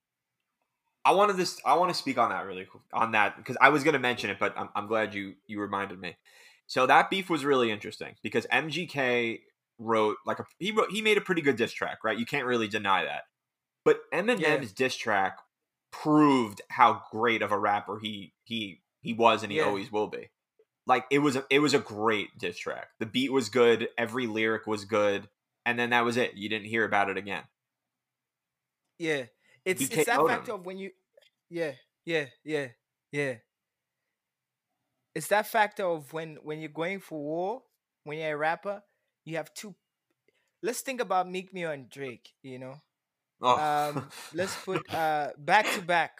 I 1.04 1.12
wanted 1.12 1.36
this. 1.36 1.60
I 1.64 1.76
want 1.76 1.90
to 1.90 1.94
speak 1.94 2.18
on 2.18 2.30
that 2.30 2.44
really 2.44 2.64
quick 2.64 2.82
on 2.92 3.12
that 3.12 3.36
because 3.36 3.56
I 3.60 3.70
was 3.70 3.84
going 3.84 3.94
to 3.94 3.98
mention 3.98 4.30
it, 4.30 4.38
but 4.38 4.56
I'm, 4.58 4.68
I'm 4.74 4.86
glad 4.88 5.14
you 5.14 5.36
you 5.46 5.60
reminded 5.60 5.98
me. 5.98 6.16
So 6.66 6.86
that 6.86 7.08
beef 7.08 7.30
was 7.30 7.44
really 7.44 7.70
interesting 7.70 8.16
because 8.22 8.46
MGK 8.52 9.40
wrote 9.78 10.16
like 10.26 10.38
a 10.38 10.44
he 10.58 10.72
wrote 10.72 10.90
he 10.90 11.00
made 11.00 11.16
a 11.16 11.22
pretty 11.22 11.40
good 11.40 11.56
diss 11.56 11.72
track, 11.72 12.04
right? 12.04 12.18
You 12.18 12.26
can't 12.26 12.46
really 12.46 12.68
deny 12.68 13.04
that. 13.04 13.22
But 13.84 14.00
Eminem's 14.12 14.72
diss 14.72 14.96
track 14.96 15.38
proved 15.90 16.60
how 16.68 17.02
great 17.10 17.42
of 17.42 17.52
a 17.52 17.58
rapper 17.58 17.98
he 17.98 18.34
he 18.44 18.82
he 19.00 19.12
was 19.14 19.42
and 19.42 19.52
he 19.52 19.58
Yeah. 19.58 19.64
always 19.64 19.90
will 19.92 20.08
be. 20.08 20.30
Like 20.86 21.06
it 21.10 21.18
was 21.20 21.36
a 21.36 21.44
it 21.50 21.58
was 21.60 21.74
a 21.74 21.78
great 21.78 22.38
diss 22.38 22.58
track. 22.58 22.88
The 22.98 23.06
beat 23.06 23.32
was 23.32 23.48
good, 23.48 23.88
every 23.98 24.26
lyric 24.26 24.66
was 24.66 24.84
good, 24.84 25.28
and 25.66 25.78
then 25.78 25.90
that 25.90 26.04
was 26.04 26.16
it. 26.16 26.34
You 26.34 26.48
didn't 26.48 26.66
hear 26.68 26.84
about 26.84 27.10
it 27.10 27.16
again. 27.16 27.44
Yeah. 28.98 29.26
It's 29.64 29.82
BK 29.82 29.92
it's 29.98 30.06
that 30.06 30.18
Odom. 30.18 30.28
factor 30.28 30.52
of 30.52 30.66
when 30.66 30.78
you 30.78 30.90
Yeah, 31.50 31.72
yeah, 32.04 32.26
yeah, 32.44 32.68
yeah. 33.12 33.34
It's 35.14 35.28
that 35.28 35.46
factor 35.46 35.84
of 35.84 36.12
when 36.12 36.36
when 36.42 36.60
you're 36.60 36.70
going 36.70 37.00
for 37.00 37.18
war, 37.18 37.62
when 38.04 38.18
you're 38.18 38.34
a 38.34 38.36
rapper, 38.36 38.82
you 39.24 39.36
have 39.36 39.52
two 39.54 39.74
let's 40.62 40.80
think 40.80 41.00
about 41.00 41.28
Meek 41.28 41.52
Mill 41.52 41.70
and 41.70 41.88
Drake, 41.88 42.34
you 42.42 42.58
know. 42.58 42.80
Oh. 43.42 43.62
Um 43.62 44.04
let's 44.32 44.56
put 44.56 44.82
uh 44.92 45.30
back 45.38 45.70
to 45.72 45.82
back. 45.82 46.18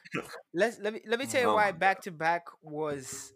Let's 0.55 0.79
let 0.81 0.93
me 0.95 1.01
let 1.07 1.19
me 1.19 1.27
tell 1.27 1.41
you 1.43 1.51
Oh 1.51 1.53
why 1.53 1.73
back 1.73 2.03
to 2.03 2.11
back 2.13 2.45
was 2.63 3.33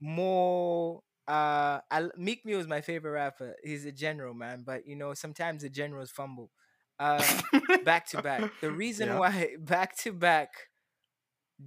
more 0.00 1.02
uh 1.28 1.80
I, 1.90 2.08
Meek 2.16 2.44
Mill 2.44 2.60
is 2.60 2.66
my 2.68 2.80
favorite 2.80 3.12
rapper. 3.12 3.54
He's 3.62 3.84
a 3.86 3.92
general, 3.92 4.34
man, 4.34 4.62
but 4.66 4.86
you 4.86 4.96
know, 4.96 5.14
sometimes 5.14 5.62
the 5.62 5.70
generals 5.70 6.10
fumble. 6.10 6.50
Uh 6.98 7.40
back 7.82 8.06
to 8.08 8.18
back. 8.18 8.46
The 8.60 8.70
reason 8.72 9.14
Yeah. 9.14 9.16
why 9.16 9.56
back 9.60 9.96
to 9.98 10.12
back 10.12 10.50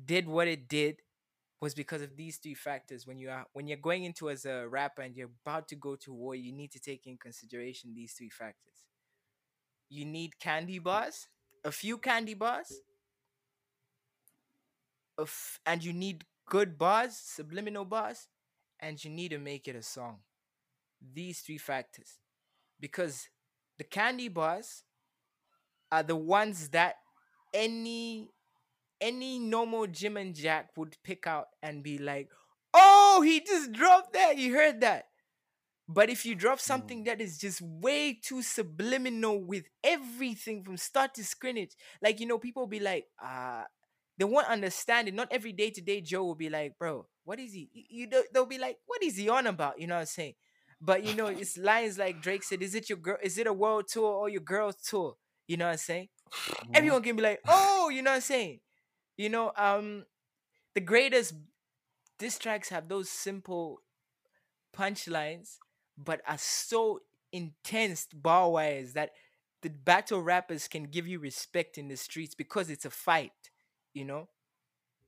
did 0.06 0.28
what 0.28 0.48
it 0.48 0.68
did 0.68 1.02
was 1.62 1.74
because 1.74 2.02
of 2.02 2.16
these 2.16 2.38
three 2.38 2.54
factors. 2.56 3.06
When 3.08 3.18
you 3.20 3.30
are 3.30 3.46
when 3.54 3.68
you're 3.68 3.78
going 3.78 4.04
into 4.04 4.30
as 4.30 4.46
a 4.46 4.68
rapper 4.68 5.02
and 5.02 5.16
you're 5.16 5.32
about 5.46 5.68
to 5.70 5.76
go 5.76 5.96
to 5.98 6.14
war, 6.14 6.36
you 6.36 6.52
need 6.54 6.72
to 6.72 6.80
take 6.80 7.06
in 7.08 7.18
consideration 7.18 7.94
these 7.96 8.14
three 8.14 8.30
factors. 8.30 8.84
You 9.90 10.06
need 10.06 10.40
candy 10.40 10.80
bars, 10.80 11.28
a 11.64 11.72
few 11.72 11.98
candy 11.98 12.34
bars, 12.34 12.82
f- 15.20 15.60
and 15.66 15.84
you 15.84 15.94
need 15.94 16.26
good 16.48 16.78
bars, 16.78 17.16
subliminal 17.16 17.86
bars, 17.86 18.28
and 18.80 19.04
you 19.04 19.10
need 19.10 19.30
to 19.30 19.40
make 19.40 19.68
it 19.68 19.76
a 19.76 19.84
song. 19.84 20.20
These 21.14 21.42
three 21.42 21.58
factors. 21.58 22.20
Because 22.80 23.30
the 23.78 23.84
candy 23.86 24.30
bars 24.30 24.84
are 25.92 26.04
the 26.04 26.16
ones 26.16 26.70
that 26.70 26.96
any 27.54 28.30
any 29.02 29.40
normal 29.40 29.88
Jim 29.88 30.18
and 30.18 30.36
Jack 30.36 30.72
would 30.78 30.98
pick 31.04 31.28
out 31.28 31.48
and 31.64 31.84
be 31.84 31.98
like, 32.00 32.30
"Oh, 32.74 33.22
he 33.26 33.42
just 33.42 33.74
dropped 33.74 34.14
that. 34.14 34.38
You 34.38 34.54
heard 34.56 34.82
that." 34.82 35.08
But 35.88 36.10
if 36.10 36.26
you 36.26 36.36
drop 36.36 36.60
something 36.60 37.04
that 37.06 37.20
is 37.22 37.38
just 37.38 37.62
way 37.62 38.14
too 38.22 38.42
subliminal 38.42 39.44
with 39.44 39.66
everything 39.84 40.64
from 40.64 40.78
start 40.78 41.14
to 41.16 41.24
scrimmage, 41.26 41.72
like 42.02 42.20
you 42.20 42.26
know, 42.26 42.40
people 42.40 42.68
be 42.68 42.80
like, 42.80 43.08
"Ah." 43.22 43.66
they 44.18 44.26
won't 44.26 44.48
understand 44.48 45.08
it. 45.08 45.14
Not 45.14 45.28
every 45.32 45.52
day 45.52 45.70
to 45.72 45.82
day 45.82 46.02
Joe 46.02 46.24
will 46.24 46.36
be 46.36 46.50
like, 46.50 46.78
bro, 46.78 47.08
what 47.24 47.40
is 47.40 47.54
he? 47.54 47.70
You 47.90 48.08
know, 48.08 48.24
they'll 48.34 48.46
be 48.46 48.58
like, 48.60 48.78
what 48.86 49.04
is 49.04 49.18
he 49.18 49.30
on 49.30 49.48
about? 49.48 49.80
You 49.80 49.88
know 49.88 49.96
what 49.96 50.02
I'm 50.02 50.06
saying? 50.06 50.34
But 50.82 51.04
you 51.04 51.16
know, 51.16 51.28
it's 51.28 51.58
lines 51.58 51.98
like 51.98 52.22
Drake 52.22 52.44
said, 52.44 52.62
is 52.62 52.76
it 52.76 52.90
your 52.90 52.98
girl? 52.98 53.18
Is 53.24 53.38
it 53.38 53.48
a 53.48 53.54
world 53.54 53.88
tour 53.88 54.12
or 54.14 54.30
your 54.30 54.42
girl's 54.42 54.76
tour? 54.76 55.16
You 55.48 55.58
know 55.58 55.66
what 55.66 55.72
I'm 55.72 55.78
saying? 55.78 56.10
Everyone 56.74 57.02
can 57.04 57.16
be 57.16 57.24
like, 57.24 57.42
oh, 57.48 57.90
you 57.90 58.02
know 58.02 58.12
what 58.12 58.16
I'm 58.18 58.22
saying? 58.22 58.60
You 59.18 59.30
know, 59.30 59.52
um, 59.58 60.06
the 60.76 60.82
greatest 60.82 61.34
diss 62.20 62.38
tracks 62.40 62.70
have 62.70 62.88
those 62.90 63.10
simple 63.10 63.82
punchlines, 64.76 65.58
but 65.98 66.22
are 66.28 66.38
so 66.38 67.02
intense 67.32 68.08
bar 68.14 68.52
wise 68.52 68.94
that 68.94 69.12
the 69.62 69.70
battle 69.70 70.22
rappers 70.22 70.68
can 70.68 70.84
give 70.86 71.08
you 71.08 71.20
respect 71.20 71.78
in 71.78 71.88
the 71.88 71.98
streets 71.98 72.36
because 72.36 72.70
it's 72.70 72.86
a 72.86 72.90
fight, 72.92 73.32
you 73.94 74.06
know? 74.06 74.28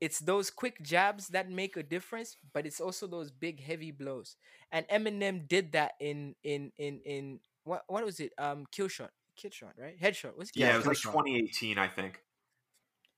it's 0.01 0.19
those 0.19 0.49
quick 0.51 0.81
jabs 0.81 1.29
that 1.29 1.49
make 1.49 1.77
a 1.77 1.83
difference, 1.83 2.37
but 2.53 2.65
it's 2.65 2.79
also 2.81 3.07
those 3.07 3.31
big 3.31 3.61
heavy 3.61 3.91
blows. 3.91 4.35
And 4.71 4.87
Eminem 4.89 5.47
did 5.47 5.71
that 5.73 5.93
in 5.99 6.35
in 6.43 6.71
in 6.77 7.01
in 7.05 7.39
what 7.63 7.83
what 7.87 8.03
was 8.05 8.19
it? 8.19 8.33
Um, 8.37 8.65
kill 8.71 8.87
shot, 8.87 9.11
kill 9.35 9.51
shot, 9.51 9.73
right? 9.77 9.99
Headshot. 9.99 10.37
Was 10.37 10.49
it 10.49 10.55
Yeah, 10.55 10.73
kill 10.73 10.73
it 10.73 10.77
was 10.77 10.87
like 10.87 10.97
Shot. 10.97 11.11
2018, 11.11 11.77
I 11.77 11.87
think. 11.87 12.21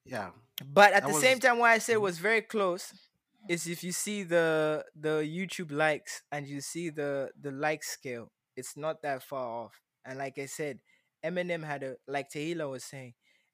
Yeah, 0.05 0.31
But 0.65 0.93
at 0.93 1.05
That 1.05 1.07
the 1.07 1.13
same 1.13 1.39
time, 1.39 1.59
why 1.59 1.73
I 1.73 1.77
say 1.79 1.93
it 1.93 2.01
Mhm. 2.01 2.01
was 2.01 2.19
very 2.19 2.41
close 2.41 2.93
is 3.49 3.67
if 3.67 3.83
you 3.83 3.91
see 3.91 4.23
the 4.23 4.83
the 4.95 5.21
YouTube 5.23 5.71
likes 5.71 6.23
and 6.31 6.47
you 6.47 6.61
see 6.61 6.89
the 6.89 7.29
the 7.39 7.51
like 7.51 7.83
scale, 7.83 8.31
it's 8.55 8.75
not 8.77 9.01
that 9.03 9.23
far 9.23 9.47
off. 9.65 9.81
And 10.05 10.17
like 10.17 10.37
I 10.37 10.45
said, 10.45 10.79
Eminem 11.23 11.63
had 11.63 11.83
a 11.83 11.95
like 12.07 12.29
Tahila 12.29 12.69
was 12.69 12.83
saying, 12.83 13.13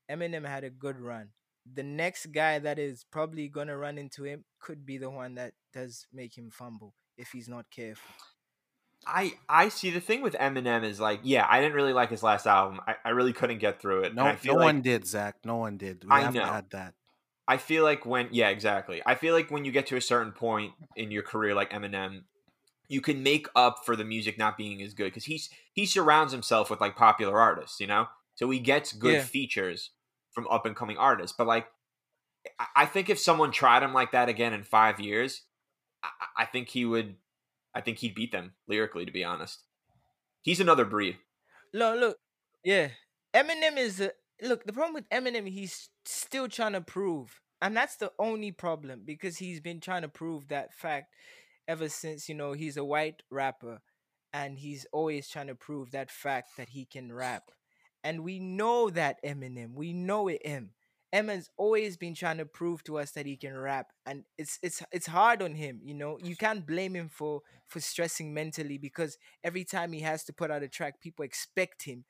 Eminem 0.09 0.45
had 0.45 0.63
a 0.63 0.69
good 0.69 0.99
run. 0.99 1.29
The 1.71 1.83
next 1.83 2.27
guy 2.27 2.59
that 2.59 2.77
is 2.79 3.05
probably 3.09 3.47
gonna 3.47 3.77
run 3.77 3.97
into 3.97 4.23
him 4.23 4.45
could 4.59 4.85
be 4.85 4.97
the 4.97 5.09
one 5.09 5.35
that 5.35 5.53
does 5.73 6.07
make 6.11 6.37
him 6.37 6.49
fumble 6.51 6.93
if 7.17 7.29
he's 7.31 7.47
not 7.47 7.65
careful. 7.71 8.13
I 9.05 9.33
I 9.49 9.69
see 9.69 9.91
the 9.91 9.99
thing 9.99 10.21
with 10.21 10.33
Eminem 10.35 10.83
is 10.83 10.99
like, 10.99 11.19
yeah, 11.23 11.45
I 11.49 11.59
didn't 11.61 11.75
really 11.75 11.93
like 11.93 12.09
his 12.09 12.23
last 12.23 12.47
album. 12.47 12.79
I, 12.87 12.95
I 13.03 13.09
really 13.09 13.33
couldn't 13.33 13.59
get 13.59 13.81
through 13.81 14.03
it. 14.03 14.15
no, 14.15 14.23
I 14.23 14.37
no 14.45 14.53
like, 14.53 14.63
one 14.63 14.81
did, 14.81 15.05
Zach. 15.05 15.35
No 15.43 15.57
one 15.57 15.77
did. 15.77 16.03
We 16.05 16.11
I 16.11 16.21
have 16.21 16.33
know. 16.33 16.41
to 16.41 16.47
add 16.47 16.69
that. 16.71 16.93
I 17.47 17.57
feel 17.57 17.83
like 17.83 18.05
when 18.05 18.29
yeah, 18.31 18.49
exactly. 18.49 19.01
I 19.05 19.15
feel 19.15 19.33
like 19.33 19.51
when 19.51 19.65
you 19.65 19.71
get 19.71 19.87
to 19.87 19.97
a 19.97 20.01
certain 20.01 20.31
point 20.31 20.73
in 20.95 21.11
your 21.11 21.23
career 21.23 21.53
like 21.53 21.71
Eminem, 21.71 22.23
you 22.87 23.01
can 23.01 23.23
make 23.23 23.47
up 23.55 23.79
for 23.85 23.95
the 23.95 24.05
music 24.05 24.37
not 24.37 24.57
being 24.57 24.81
as 24.81 24.93
good 24.93 25.05
because 25.05 25.25
he's 25.25 25.49
he 25.73 25.85
surrounds 25.85 26.31
himself 26.31 26.69
with 26.69 26.79
like 26.81 26.95
popular 26.95 27.39
artists, 27.39 27.79
you 27.79 27.87
know. 27.87 28.07
So 28.35 28.49
he 28.49 28.59
gets 28.59 28.93
good 28.93 29.15
Yeah. 29.15 29.23
features 29.23 29.91
from 30.31 30.47
up 30.47 30.65
and 30.65 30.75
coming 30.75 30.97
artists. 30.97 31.35
But 31.37 31.47
like, 31.47 31.67
I- 32.75 32.85
think 32.85 33.09
if 33.09 33.19
someone 33.19 33.51
tried 33.51 33.83
him 33.83 33.93
like 33.93 34.11
that 34.11 34.29
again 34.29 34.53
in 34.53 34.63
five 34.63 34.99
years, 34.99 35.43
I, 36.03 36.09
I 36.37 36.45
think 36.45 36.69
he 36.69 36.85
would. 36.85 37.15
I 37.75 37.81
think 37.81 37.97
he'd 37.99 38.15
beat 38.15 38.31
them 38.31 38.53
lyrically. 38.67 39.05
To 39.05 39.11
be 39.11 39.23
honest, 39.23 39.63
he's 40.41 40.59
another 40.59 40.85
breed. 40.85 41.17
Look, 41.73 41.99
look, 41.99 42.17
yeah. 42.63 42.89
Eminem 43.33 43.77
is 43.77 43.99
a 43.99 44.11
look. 44.41 44.65
The 44.65 44.73
problem 44.73 44.93
with 44.93 45.09
Eminem, 45.09 45.47
he's 45.49 45.89
still 46.05 46.47
trying 46.47 46.73
to 46.73 46.81
prove, 46.81 47.41
and 47.61 47.75
that's 47.75 47.95
the 47.97 48.11
only 48.19 48.51
problem 48.51 49.03
because 49.05 49.37
he's 49.37 49.59
been 49.59 49.79
trying 49.79 50.01
to 50.03 50.09
prove 50.09 50.47
that 50.49 50.73
fact 50.73 51.13
ever 51.67 51.87
since 51.89 52.27
you 52.27 52.35
know 52.35 52.53
he's 52.53 52.77
a 52.77 52.83
white 52.83 53.23
rapper, 53.29 53.81
and 54.33 54.59
he's 54.59 54.85
always 54.91 55.29
trying 55.29 55.47
to 55.47 55.55
prove 55.55 55.91
that 55.91 56.11
fact 56.11 56.57
that 56.57 56.69
he 56.69 56.85
can 56.85 57.11
rap, 57.11 57.51
and 58.03 58.23
we 58.23 58.39
know 58.39 58.89
that 58.89 59.23
Eminem, 59.23 59.73
we 59.75 59.93
know 59.93 60.27
it 60.27 60.45
him. 60.45 60.71
Eminem's 61.13 61.49
always 61.57 61.95
been 61.95 62.15
trying 62.15 62.37
to 62.39 62.45
prove 62.45 62.83
to 62.85 62.97
us 62.97 63.11
that 63.11 63.27
he 63.27 63.37
can 63.37 63.55
rap, 63.55 63.91
and 64.05 64.23
it's 64.37 64.57
it's 64.63 64.81
it's 64.91 65.07
hard 65.07 65.41
on 65.41 65.53
him. 65.55 65.79
You 65.83 65.93
know, 65.93 66.17
you 66.23 66.35
can't 66.35 66.65
blame 66.65 66.95
him 66.95 67.09
for 67.09 67.41
for 67.67 67.79
stressing 67.79 68.33
mentally 68.33 68.77
because 68.77 69.17
every 69.43 69.63
time 69.63 69.93
he 69.93 70.01
has 70.01 70.23
to 70.25 70.33
put 70.33 70.49
out 70.51 70.63
a 70.63 70.67
track, 70.67 71.01
people 71.01 71.23
expect 71.23 71.83
him 71.83 72.05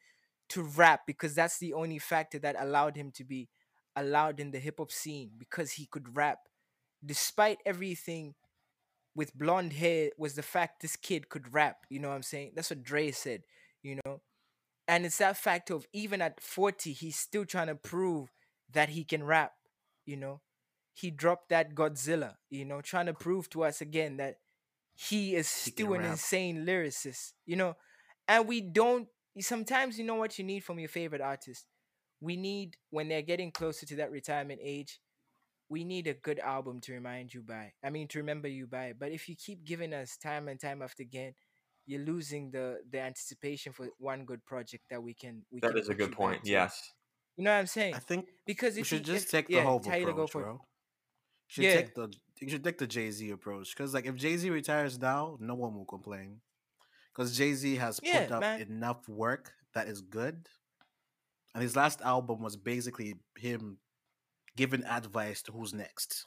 to 0.49 0.61
rap 0.61 1.01
because 1.07 1.35
that's 1.35 1.57
the 1.59 1.73
only 1.73 1.99
factor 1.99 2.39
that 2.39 2.55
allowed 2.59 2.95
him 2.95 3.11
to 3.11 3.23
be 3.23 3.49
allowed 3.95 4.39
in 4.39 4.51
the 4.51 4.59
hip 4.59 4.75
hop 4.79 4.91
scene 4.91 5.31
because 5.37 5.73
he 5.73 5.85
could 5.85 6.15
rap. 6.15 6.39
Despite 7.05 7.59
everything 7.65 8.35
with 9.15 9.35
blonde 9.35 9.73
hair 9.73 10.09
was 10.17 10.35
the 10.35 10.41
fact 10.41 10.81
this 10.81 10.95
kid 10.95 11.29
could 11.29 11.53
rap. 11.53 11.85
You 11.89 11.99
know 11.99 12.09
what 12.09 12.15
I'm 12.15 12.23
saying? 12.23 12.53
That's 12.55 12.69
what 12.69 12.83
Dre 12.83 13.11
said, 13.11 13.43
you 13.81 13.99
know? 14.05 14.21
And 14.87 15.05
it's 15.05 15.19
that 15.19 15.37
fact 15.37 15.69
of 15.69 15.85
even 15.93 16.21
at 16.21 16.41
40, 16.41 16.91
he's 16.93 17.17
still 17.17 17.45
trying 17.45 17.67
to 17.67 17.75
prove 17.75 18.31
that 18.71 18.89
he 18.89 19.03
can 19.03 19.23
rap, 19.23 19.53
you 20.05 20.17
know? 20.17 20.41
He 20.93 21.09
dropped 21.09 21.49
that 21.49 21.73
Godzilla, 21.73 22.35
you 22.49 22.65
know, 22.65 22.81
trying 22.81 23.05
to 23.07 23.13
prove 23.13 23.49
to 23.51 23.63
us 23.63 23.81
again 23.81 24.17
that 24.17 24.37
he 24.95 25.35
is 25.35 25.51
He 25.63 25.71
still 25.71 25.93
an 25.93 26.01
rap. 26.01 26.11
insane 26.11 26.65
lyricist, 26.65 27.33
you 27.45 27.55
know? 27.55 27.75
And 28.27 28.47
we 28.47 28.61
don't 28.61 29.07
sometimes 29.41 29.97
you 29.97 30.05
know 30.05 30.15
what 30.15 30.37
you 30.37 30.45
need 30.45 30.63
from 30.63 30.79
your 30.79 30.89
favorite 30.89 31.21
artist. 31.21 31.65
We 32.21 32.37
need 32.37 32.77
when 32.89 33.07
they're 33.09 33.21
getting 33.21 33.51
closer 33.51 33.85
to 33.87 33.95
that 33.97 34.11
retirement 34.11 34.59
age, 34.63 34.99
we 35.69 35.83
need 35.83 36.07
a 36.07 36.13
good 36.13 36.39
album 36.39 36.79
to 36.81 36.93
remind 36.93 37.33
you 37.33 37.41
by. 37.41 37.73
I 37.83 37.89
mean 37.89 38.07
to 38.09 38.19
remember 38.19 38.47
you 38.47 38.67
by. 38.67 38.93
But 38.97 39.11
if 39.11 39.27
you 39.27 39.35
keep 39.35 39.65
giving 39.65 39.93
us 39.93 40.17
time 40.17 40.47
and 40.47 40.59
time 40.59 40.81
after 40.81 41.03
again, 41.03 41.33
you're 41.85 42.01
losing 42.01 42.51
the 42.51 42.79
the 42.89 42.99
anticipation 42.99 43.73
for 43.73 43.87
one 43.97 44.25
good 44.25 44.45
project 44.45 44.83
that 44.89 45.01
we 45.03 45.13
can 45.13 45.43
we 45.51 45.59
That 45.61 45.71
can 45.71 45.79
is 45.79 45.89
a 45.89 45.95
good 45.95 46.11
point. 46.11 46.43
to. 46.43 46.51
Yes. 46.51 46.91
You 47.37 47.43
know 47.43 47.51
what 47.51 47.59
I'm 47.59 47.67
saying? 47.67 47.95
I 47.95 47.99
think 47.99 48.27
Because 48.45 48.75
we 48.75 48.83
should 48.83 49.03
you, 49.05 49.13
just 49.13 49.25
if, 49.25 49.31
take 49.31 49.47
the 49.47 49.55
yeah, 49.55 49.63
whole 49.63 49.79
Tyler, 49.79 50.13
go 50.13 50.21
approach, 50.21 50.31
for 50.31 50.41
it. 50.41 50.45
bro. 50.45 50.61
Should 51.47 51.63
Yeah. 51.65 51.73
take 51.73 51.95
the 51.95 52.13
you 52.39 52.49
should 52.49 52.63
take 52.63 52.77
the 52.77 52.87
Jay 52.87 53.11
Z 53.11 53.29
approach 53.31 53.75
because 53.75 53.93
like 53.93 54.05
if 54.05 54.15
Jay 54.15 54.37
Z 54.37 54.49
retires 54.49 54.99
now, 54.99 55.37
no 55.39 55.55
one 55.55 55.73
will 55.75 55.85
complain 55.85 56.41
because 57.13 57.37
Jay 57.37 57.53
Z 57.53 57.75
has 57.77 57.99
put 57.99 58.31
up 58.31 58.41
man. 58.41 58.61
enough 58.61 59.07
work 59.07 59.53
that 59.73 59.87
is 59.87 60.01
good, 60.01 60.47
and 61.53 61.61
his 61.63 61.75
last 61.75 62.01
album 62.01 62.41
was 62.41 62.55
basically 62.55 63.15
him 63.37 63.77
giving 64.55 64.83
advice 64.85 65.41
to 65.43 65.51
who's 65.51 65.73
next. 65.73 66.25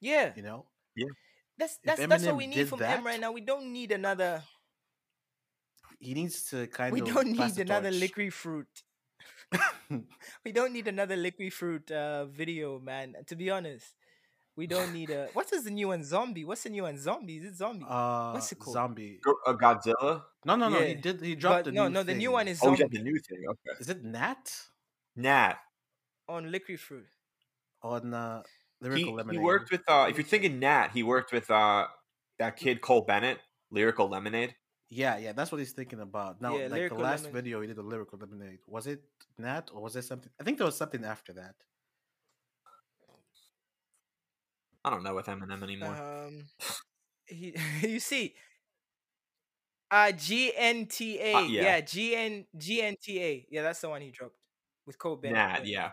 Yeah, 0.00 0.32
You 0.36 0.42
know, 0.42 0.66
that's 1.58 1.78
that's 1.84 2.06
that's 2.06 2.24
what 2.24 2.36
we 2.36 2.46
need 2.46 2.68
from 2.68 2.78
that- 2.80 2.98
him 2.98 3.04
right 3.06 3.20
now. 3.20 3.32
We 3.32 3.42
don't 3.42 3.72
need 3.72 3.92
another. 3.92 4.42
he 5.98 6.14
needs 6.14 6.48
to 6.50 6.66
kind 6.68 6.92
We 6.92 7.00
of 7.00 7.06
We 7.08 7.12
don't 7.12 7.32
need 7.32 7.58
another 7.58 7.90
liquid 7.90 8.32
fruit. 8.32 8.68
We 10.44 10.52
don't 10.52 10.72
need 10.72 10.86
another 10.88 11.16
liquid 11.16 11.52
fruit 11.52 11.90
uh, 11.90 12.26
video, 12.26 12.78
man. 12.78 13.14
To 13.26 13.36
be 13.36 13.50
honest, 13.50 13.94
we 14.56 14.66
don't 14.66 14.92
need 14.92 15.10
a. 15.10 15.28
What 15.32 15.52
is 15.52 15.64
the 15.64 15.70
new 15.70 15.88
one? 15.88 16.04
Zombie. 16.04 16.44
What's 16.44 16.62
the 16.64 16.70
new 16.70 16.82
one? 16.82 16.98
Zombie. 16.98 17.36
Is 17.38 17.44
it 17.44 17.56
zombie? 17.56 17.86
uh, 17.88 18.32
What's 18.32 18.52
it 18.52 18.58
called? 18.58 18.74
Zombie. 18.74 19.18
Go- 19.24 19.36
uh, 19.46 19.54
Godzilla. 19.54 20.22
No, 20.44 20.56
no, 20.56 20.68
no. 20.68 20.80
He 20.80 20.94
did. 20.94 21.20
He 21.20 21.34
dropped 21.34 21.64
but 21.64 21.72
a 21.72 21.76
no, 21.76 21.88
new 21.88 21.94
no. 21.94 22.02
The 22.02 22.14
new 22.14 22.32
one 22.32 22.48
is 22.48 22.58
Zombie. 22.58 22.82
Oh, 22.82 22.88
yeah, 22.90 22.98
the 22.98 23.04
new 23.04 23.18
thing. 23.18 23.38
Okay. 23.48 23.80
Is 23.80 23.88
it 23.88 24.04
Gnat 24.04 24.52
Gnat. 25.16 25.58
on 26.28 26.50
liquid 26.50 26.80
fruit. 26.80 27.06
on 27.82 28.12
uh, 28.14 28.42
He, 28.80 28.88
Lyrical 28.88 29.04
he 29.06 29.12
Lemonade? 29.12 29.42
worked 29.42 29.70
with. 29.70 29.82
Uh, 29.88 30.06
if 30.10 30.16
you're 30.16 30.24
thinking 30.26 30.58
Gnat, 30.58 30.92
he 30.92 31.02
worked 31.02 31.32
with 31.32 31.50
uh, 31.50 31.86
that 32.38 32.56
kid 32.56 32.80
Cole 32.80 33.02
Bennett, 33.02 33.38
Lyrical 33.70 34.08
Lemonade. 34.08 34.54
Yeah, 34.92 35.18
yeah, 35.18 35.32
that's 35.32 35.52
what 35.52 35.58
he's 35.58 35.70
thinking 35.72 36.00
about. 36.00 36.40
Now, 36.42 36.56
Yeah, 36.56 36.66
like 36.66 36.88
the 36.88 36.96
last 36.96 37.22
Lemonade. 37.24 37.34
video 37.34 37.60
he 37.60 37.68
did, 37.68 37.76
the 37.76 37.82
lyrical 37.82 38.18
lemonade. 38.18 38.58
Was 38.66 38.88
it 38.88 39.00
Gnat 39.38 39.70
or 39.72 39.80
was 39.82 39.92
there 39.92 40.02
something? 40.02 40.32
I 40.40 40.42
think 40.42 40.58
there 40.58 40.66
was 40.66 40.76
something 40.76 41.04
after 41.04 41.32
that. 41.34 41.54
I 44.84 44.90
don't 44.90 45.02
know 45.02 45.14
with 45.14 45.26
Eminem 45.26 45.62
anymore. 45.62 45.94
Um, 45.94 46.46
he, 47.26 47.54
you 47.82 48.00
see, 48.00 48.34
uh, 49.90 50.12
GNTA. 50.14 51.32
yeah. 51.32 51.40
yeah. 51.48 51.80
GN 51.80 52.46
GNTA. 52.56 53.46
Yeah, 53.50 53.62
that's 53.62 53.80
the 53.80 53.88
one 53.88 54.00
he 54.02 54.10
dropped 54.10 54.36
with 54.86 54.98
Cole 54.98 55.16
Bennett. 55.16 55.34
Gnat, 55.36 55.66
yeah. 55.66 55.90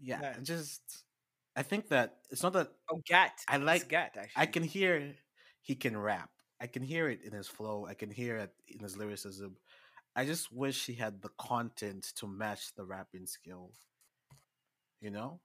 Yeah, 0.00 0.18
Gnat. 0.20 0.42
just 0.42 0.82
I 1.56 1.62
think 1.62 1.88
that 1.88 2.16
it's 2.30 2.42
not 2.42 2.52
that 2.54 2.68
Oh, 2.90 3.00
Gat. 3.06 3.32
I 3.48 3.56
It's 3.56 3.64
like- 3.64 3.88
Gat. 3.88 4.12
Actually, 4.16 4.32
I 4.42 4.46
can 4.46 4.62
hear 4.64 5.14
he 5.62 5.74
can 5.76 5.96
rap. 5.96 6.30
I 6.60 6.66
can 6.66 6.82
hear 6.82 7.08
it 7.08 7.22
in 7.22 7.32
his 7.32 7.48
flow. 7.48 7.86
I 7.86 7.94
can 7.94 8.10
hear 8.10 8.36
it 8.36 8.52
in 8.68 8.80
his 8.80 8.96
lyricism. 8.96 9.56
I 10.16 10.24
just 10.24 10.52
wish 10.52 10.86
he 10.86 10.94
had 10.94 11.22
the 11.22 11.30
content 11.38 12.12
to 12.16 12.26
match 12.26 12.74
the 12.74 12.84
rapping 12.84 13.26
skill. 13.26 13.72
You 15.00 15.10
know, 15.10 15.40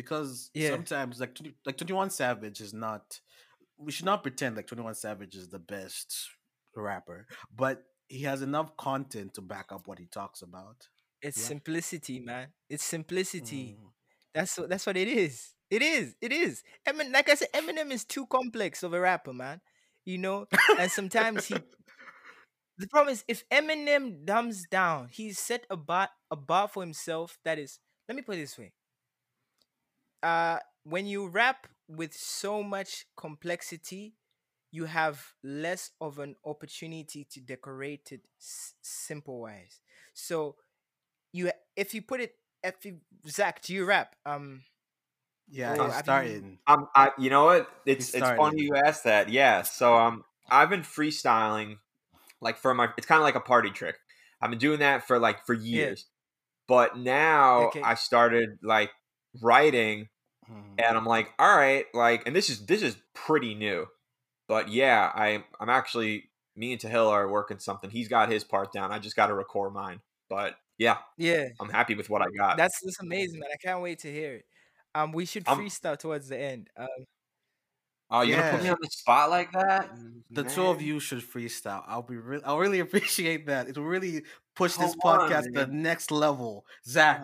because 0.00 0.50
Yeah. 0.54 0.70
sometimes 0.70 1.20
like 1.20 1.34
20, 1.34 1.54
like 1.66 1.76
Twenty 1.76 1.92
One 1.92 2.10
Savage 2.10 2.60
is 2.60 2.72
not. 2.72 3.20
We 3.78 3.92
should 3.92 4.06
not 4.06 4.22
pretend 4.22 4.56
like 4.56 4.66
Twenty 4.66 4.82
One 4.82 4.94
Savage 4.94 5.34
is 5.34 5.48
the 5.48 5.58
best 5.58 6.28
rapper, 6.76 7.26
but 7.54 7.82
he 8.08 8.22
has 8.22 8.42
enough 8.42 8.76
content 8.76 9.34
to 9.34 9.40
back 9.42 9.72
up 9.72 9.86
what 9.86 9.98
he 9.98 10.06
talks 10.06 10.42
about. 10.42 10.88
It's 11.22 11.38
Yeah. 11.38 11.48
simplicity, 11.48 12.18
man. 12.20 12.48
It's 12.68 12.84
simplicity. 12.84 13.76
Mm. 13.78 13.92
That's 14.34 14.56
what 14.58 14.68
that's 14.70 14.86
what 14.86 14.96
it 14.96 15.08
is. 15.08 15.54
It 15.70 15.82
is. 15.82 16.16
It 16.20 16.32
is. 16.32 16.62
Emin, 16.86 17.12
like 17.12 17.28
I 17.28 17.34
said, 17.34 17.48
Eminem 17.54 17.92
is 17.92 18.04
too 18.04 18.26
complex 18.26 18.82
of 18.82 18.92
a 18.94 19.00
rapper, 19.00 19.32
man. 19.32 19.60
You 20.04 20.18
know, 20.18 20.46
and 20.78 20.90
sometimes 20.90 21.46
he. 21.46 21.54
The 22.78 22.88
problem 22.88 23.12
is, 23.12 23.24
if 23.28 23.46
Eminem 23.50 24.24
dumbs 24.24 24.64
down, 24.70 25.08
he's 25.12 25.38
set 25.38 25.66
a 25.68 25.76
bar 25.76 26.08
a 26.30 26.36
bar 26.36 26.66
for 26.66 26.82
himself 26.82 27.38
that 27.44 27.58
is. 27.58 27.78
Let 28.08 28.16
me 28.16 28.22
put 28.22 28.36
it 28.36 28.40
this 28.40 28.56
way. 28.58 28.72
Uh, 30.22 30.58
when 30.84 31.06
you 31.06 31.26
rap 31.28 31.66
with 31.88 32.14
so 32.14 32.62
much 32.62 33.06
complexity, 33.16 34.14
you 34.70 34.84
have 34.86 35.34
less 35.42 35.90
of 36.00 36.18
an 36.18 36.36
opportunity 36.44 37.24
to 37.24 37.40
decorate 37.40 38.12
it 38.12 38.22
s- 38.40 38.74
simple 38.82 39.40
wise. 39.40 39.80
So, 40.14 40.56
you 41.32 41.50
if 41.76 41.94
you 41.94 42.02
put 42.02 42.20
it, 42.20 42.34
if 42.62 42.84
you, 42.84 43.00
Zach, 43.28 43.62
do 43.62 43.74
you 43.74 43.84
rap? 43.84 44.16
Um, 44.26 44.62
Yeah, 45.48 45.72
I'm 45.72 45.90
have 45.90 45.94
you- 45.96 46.02
starting. 46.02 46.58
Um, 46.66 46.88
I, 46.94 47.10
you 47.18 47.30
know 47.30 47.44
what? 47.46 47.68
It's 47.86 48.14
it's 48.14 48.28
funny 48.28 48.62
you 48.62 48.76
asked 48.76 49.04
that. 49.04 49.28
Yeah. 49.28 49.62
So 49.62 49.96
um, 49.96 50.24
I've 50.50 50.70
been 50.70 50.82
freestyling, 50.82 51.78
like 52.40 52.58
for 52.58 52.74
my. 52.74 52.88
It's 52.96 53.06
kind 53.06 53.18
of 53.18 53.24
like 53.24 53.34
a 53.36 53.40
party 53.40 53.70
trick. 53.70 53.96
I've 54.40 54.50
been 54.50 54.58
doing 54.58 54.80
that 54.80 55.06
for 55.06 55.18
like 55.18 55.44
for 55.46 55.54
years, 55.54 56.06
but 56.68 56.98
now 56.98 57.68
Okay. 57.68 57.82
I 57.82 57.94
started 57.94 58.58
like 58.62 58.90
writing 59.40 60.08
Mhm. 60.50 60.74
and 60.84 60.96
I'm 60.96 61.06
like, 61.06 61.32
all 61.38 61.56
right, 61.56 61.86
like, 61.94 62.26
and 62.26 62.34
this 62.34 62.50
is 62.50 62.66
this 62.66 62.82
is 62.82 62.96
pretty 63.14 63.54
new, 63.54 63.86
but 64.48 64.68
yeah, 64.68 65.10
I 65.14 65.44
I'm 65.60 65.68
actually 65.68 66.30
me 66.56 66.72
and 66.72 66.80
Tahil 66.80 67.08
are 67.08 67.28
working 67.28 67.58
something. 67.58 67.90
He's 67.90 68.08
got 68.08 68.30
his 68.30 68.42
part 68.44 68.72
down. 68.72 68.90
I 68.92 68.98
just 68.98 69.16
got 69.16 69.28
to 69.28 69.34
record 69.34 69.72
mine, 69.72 70.00
but 70.28 70.56
yeah, 70.78 70.98
Yeah, 71.16 71.48
I'm 71.60 71.68
happy 71.68 71.94
with 71.94 72.10
what 72.10 72.22
I 72.22 72.26
got. 72.36 72.56
that's 72.56 72.80
that's 72.82 73.00
amazing, 73.00 73.38
man. 73.40 73.50
I 73.52 73.56
can't 73.64 73.80
wait 73.82 74.00
to 74.00 74.12
hear 74.12 74.34
it. 74.36 74.44
Um, 74.94 75.12
we 75.12 75.24
should 75.26 75.46
I'm- 75.46 75.58
freestyle 75.58 75.98
towards 75.98 76.28
the 76.28 76.38
end. 76.38 76.68
Um, 76.76 76.88
oh, 78.10 78.22
you're 78.22 78.38
gonna 78.38 78.50
put 78.52 78.62
me 78.64 78.70
on 78.70 78.76
the 78.80 78.88
spot 78.90 79.30
like 79.30 79.52
that? 79.52 79.90
The 80.30 80.42
two 80.42 80.66
of 80.66 80.82
you 80.82 80.98
should 80.98 81.20
freestyle. 81.20 81.84
I'll 81.86 82.02
be 82.02 82.16
real. 82.16 82.40
I'll 82.44 82.58
really 82.58 82.80
appreciate 82.86 83.46
that. 83.46 83.68
It'll 83.68 83.84
really 83.84 84.24
push 84.56 84.74
this 84.76 84.96
Come 85.00 85.20
on, 85.20 85.30
podcast 85.30 85.44
to 85.44 85.50
the 85.52 85.66
next 85.68 86.10
level. 86.10 86.64
Zach. 86.84 87.22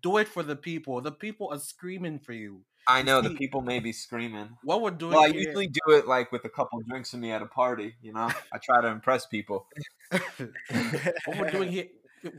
Do 0.00 0.16
it 0.18 0.28
for 0.28 0.42
the 0.42 0.56
people. 0.56 1.00
The 1.00 1.12
people 1.12 1.48
are 1.52 1.58
screaming 1.58 2.18
for 2.18 2.32
you. 2.32 2.62
I 2.88 3.02
know 3.02 3.20
the 3.20 3.30
people 3.30 3.60
may 3.60 3.78
be 3.78 3.92
screaming. 3.92 4.56
What 4.64 4.82
we're 4.82 4.90
doing 4.90 5.12
Well, 5.12 5.22
I 5.22 5.28
here, 5.28 5.40
usually 5.42 5.68
do 5.68 5.92
it 5.94 6.08
like 6.08 6.32
with 6.32 6.44
a 6.44 6.48
couple 6.48 6.80
drinks 6.88 7.14
in 7.14 7.20
me 7.20 7.30
at 7.30 7.40
a 7.42 7.46
party. 7.46 7.94
You 8.02 8.12
know, 8.12 8.28
I 8.52 8.58
try 8.58 8.80
to 8.80 8.88
impress 8.88 9.26
people. 9.26 9.66
what 10.10 11.38
we're 11.38 11.50
doing 11.50 11.70
here, 11.76 11.86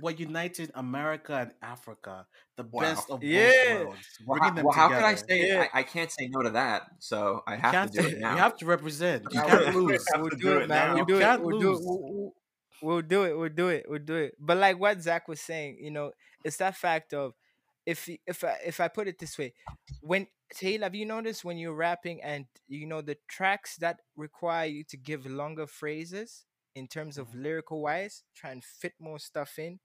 we're 0.01 0.11
uniting 0.11 0.69
America 0.75 1.33
and 1.35 1.51
Africa, 1.61 2.25
the 2.57 2.63
Wow. 2.63 2.81
best 2.81 3.09
of 3.09 3.21
both 3.21 3.77
worlds. 3.85 3.97
Well, 4.25 4.39
how, 4.41 4.51
them 4.51 4.65
well, 4.65 4.73
how 4.73 4.89
can 4.89 5.03
I 5.03 5.15
say? 5.15 5.47
Yeah. 5.47 5.67
I, 5.73 5.79
I 5.79 5.83
can't 5.83 6.11
say 6.11 6.27
no 6.29 6.41
to 6.41 6.49
that, 6.51 6.83
so 6.99 7.43
I 7.47 7.55
have 7.63 7.71
can't- 7.73 7.91
to 7.93 8.01
do 8.01 8.07
it 8.09 8.19
now. 8.19 8.31
You 8.33 8.37
have 8.39 8.57
to 8.57 8.65
represent. 8.65 9.23
You 9.31 9.41
can't 9.41 9.75
lose. 9.75 10.05
have 10.13 10.21
we'll 10.21 10.29
do 10.31 10.37
do 10.37 10.57
it, 10.59 10.61
it 10.63 10.69
man. 10.69 10.87
now. 10.89 10.93
We'll 10.95 10.97
You 10.99 11.05
do 11.05 11.15
it. 11.17 11.21
can't 11.21 11.41
We'll 11.43 11.59
do 11.59 11.67
it. 11.67 11.71
lose. 11.75 11.79
We'll, 11.85 11.99
we'll- 12.01 12.33
we'll 12.81 13.01
do 13.01 13.23
it. 13.23 13.37
We'll 13.37 13.49
do 13.49 13.67
it. 13.69 13.85
We'll 13.87 13.99
do 13.99 14.15
it. 14.15 14.35
But 14.39 14.57
like 14.57 14.79
what 14.79 15.01
Zach 15.01 15.27
was 15.27 15.39
saying, 15.41 15.77
you 15.79 15.91
know, 15.91 16.11
it's 16.43 16.57
that 16.57 16.75
fact 16.75 17.13
of 17.13 17.33
if 17.85 18.09
if 18.27 18.43
I, 18.43 18.57
if 18.65 18.79
I 18.79 18.87
put 18.87 19.07
it 19.07 19.19
this 19.19 19.37
way, 19.37 19.53
when 20.01 20.27
Taylor, 20.53 20.85
have 20.85 20.95
you 20.95 21.05
noticed 21.05 21.43
when 21.43 21.57
you're 21.57 21.73
rapping 21.75 22.21
and 22.23 22.45
you 22.67 22.85
know 22.87 23.01
the 23.01 23.17
tracks 23.27 23.77
that 23.77 23.99
require 24.15 24.65
you 24.67 24.83
to 24.85 24.97
give 24.97 25.25
longer 25.25 25.67
phrases 25.67 26.45
in 26.75 26.87
terms 26.87 27.17
of 27.17 27.29
Mhm. 27.29 27.43
lyrical 27.43 27.81
wise, 27.81 28.23
try 28.35 28.51
and 28.51 28.63
fit 28.63 28.93
more 28.99 29.19
stuff 29.19 29.59
in, 29.59 29.79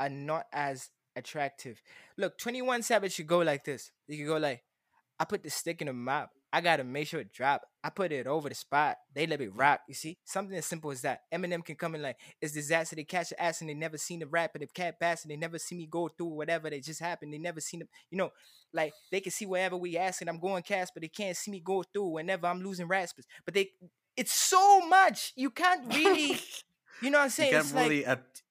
are 0.00 0.08
not 0.10 0.46
as 0.52 0.90
attractive. 1.16 1.82
Look, 2.16 2.38
21 2.38 2.82
Savage 2.82 3.12
should 3.14 3.26
go 3.26 3.38
like 3.40 3.64
this. 3.64 3.90
You 4.08 4.18
could 4.18 4.26
go 4.32 4.36
like, 4.38 4.64
I 5.18 5.24
put 5.24 5.42
the 5.42 5.50
stick 5.50 5.80
in 5.80 5.88
the 5.88 5.92
map. 5.92 6.30
I 6.52 6.60
gotta 6.60 6.84
make 6.84 7.08
sure 7.08 7.20
it 7.20 7.32
drop. 7.32 7.62
I 7.82 7.88
put 7.90 8.12
it 8.12 8.26
over 8.26 8.48
the 8.48 8.54
spot. 8.54 8.96
They 9.14 9.26
let 9.26 9.40
me 9.40 9.46
mm. 9.46 9.58
rock. 9.58 9.80
You 9.88 9.94
see, 9.94 10.18
something 10.24 10.56
as 10.56 10.66
simple 10.66 10.90
as 10.90 11.00
that. 11.00 11.22
Eminem 11.32 11.64
can 11.64 11.76
come 11.76 11.94
in 11.94 12.02
like, 12.02 12.18
it's 12.40 12.52
disaster. 12.52 12.94
They 12.94 13.04
catch 13.04 13.30
the 13.30 13.42
ass 13.42 13.60
and 13.60 13.70
they 13.70 13.74
never 13.74 13.96
seen 13.96 14.20
the 14.20 14.26
rap 14.26 14.50
and 14.54 14.62
the 14.62 14.66
cat 14.66 15.00
pass 15.00 15.22
and 15.22 15.30
they 15.30 15.36
never 15.36 15.58
see 15.58 15.76
me 15.76 15.86
go 15.90 16.08
through 16.08 16.26
whatever 16.26 16.68
that 16.68 16.84
just 16.84 17.00
happened. 17.00 17.32
They 17.32 17.38
never 17.38 17.60
seen 17.60 17.80
it. 17.80 17.88
You 18.10 18.18
know, 18.18 18.30
like 18.72 18.92
they 19.10 19.20
can 19.20 19.32
see 19.32 19.46
wherever 19.46 19.76
we 19.76 19.96
ask 19.96 20.20
and 20.20 20.28
I'm 20.28 20.38
going 20.38 20.62
cast, 20.62 20.92
but 20.94 21.02
they 21.02 21.08
can't 21.08 21.36
see 21.36 21.50
me 21.50 21.60
go 21.60 21.82
through 21.82 22.08
whenever 22.08 22.46
I'm 22.46 22.62
losing 22.62 22.86
raspers. 22.86 23.26
But 23.44 23.54
they, 23.54 23.70
it's 24.16 24.32
so 24.32 24.86
much. 24.86 25.32
You 25.34 25.50
can't 25.50 25.92
really, 25.92 26.38
you 27.02 27.10
know 27.10 27.18
what 27.18 27.24
I'm 27.24 27.30
saying? 27.30 27.52
you 27.52 27.56
can't 27.56 27.64
It's 27.66 27.74
like 27.74 27.88
really. 27.88 28.04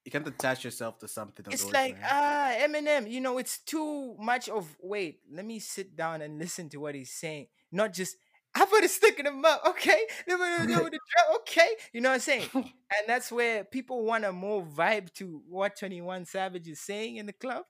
You 0.05 0.11
can't 0.11 0.27
attach 0.27 0.63
yourself 0.63 0.97
to 0.99 1.07
something. 1.07 1.45
it's 1.51 1.63
those, 1.63 1.73
like 1.73 1.99
man. 1.99 2.09
ah 2.09 2.53
Eminem, 2.57 3.09
you 3.09 3.21
know, 3.21 3.37
it's 3.37 3.59
too 3.59 4.15
much 4.17 4.49
of 4.49 4.75
wait, 4.81 5.19
let 5.31 5.45
me 5.45 5.59
sit 5.59 5.95
down 5.95 6.21
and 6.21 6.39
listen 6.39 6.69
to 6.69 6.77
what 6.77 6.95
he's 6.95 7.11
saying. 7.11 7.47
Not 7.71 7.93
just 7.93 8.17
I 8.53 8.65
put 8.65 8.83
a 8.83 8.87
stick 8.87 9.17
in 9.19 9.25
the 9.25 9.31
mouth, 9.31 9.61
okay? 9.67 10.01
Then 10.27 10.39
we're 10.39 10.57
gonna 10.57 10.75
do 10.75 10.83
with 10.83 10.91
the 10.91 10.99
drum, 10.99 11.37
okay? 11.41 11.69
You 11.93 12.01
know 12.01 12.09
what 12.09 12.15
I'm 12.15 12.21
saying? 12.21 12.49
And 12.53 13.07
that's 13.07 13.31
where 13.31 13.63
people 13.63 14.03
want 14.03 14.25
a 14.25 14.31
more 14.31 14.63
vibe 14.63 15.13
to 15.13 15.41
what 15.47 15.77
21 15.77 16.25
Savage 16.25 16.67
is 16.67 16.81
saying 16.81 17.17
in 17.17 17.25
the 17.25 17.33
club 17.33 17.63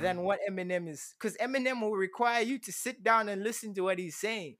than 0.00 0.22
what 0.22 0.40
Eminem 0.48 0.88
is. 0.88 1.14
Because 1.18 1.36
Eminem 1.38 1.80
will 1.80 1.96
require 1.96 2.42
you 2.42 2.58
to 2.58 2.72
sit 2.72 3.02
down 3.02 3.28
and 3.28 3.42
listen 3.42 3.74
to 3.74 3.82
what 3.82 3.98
he's 3.98 4.16
saying. 4.16 4.56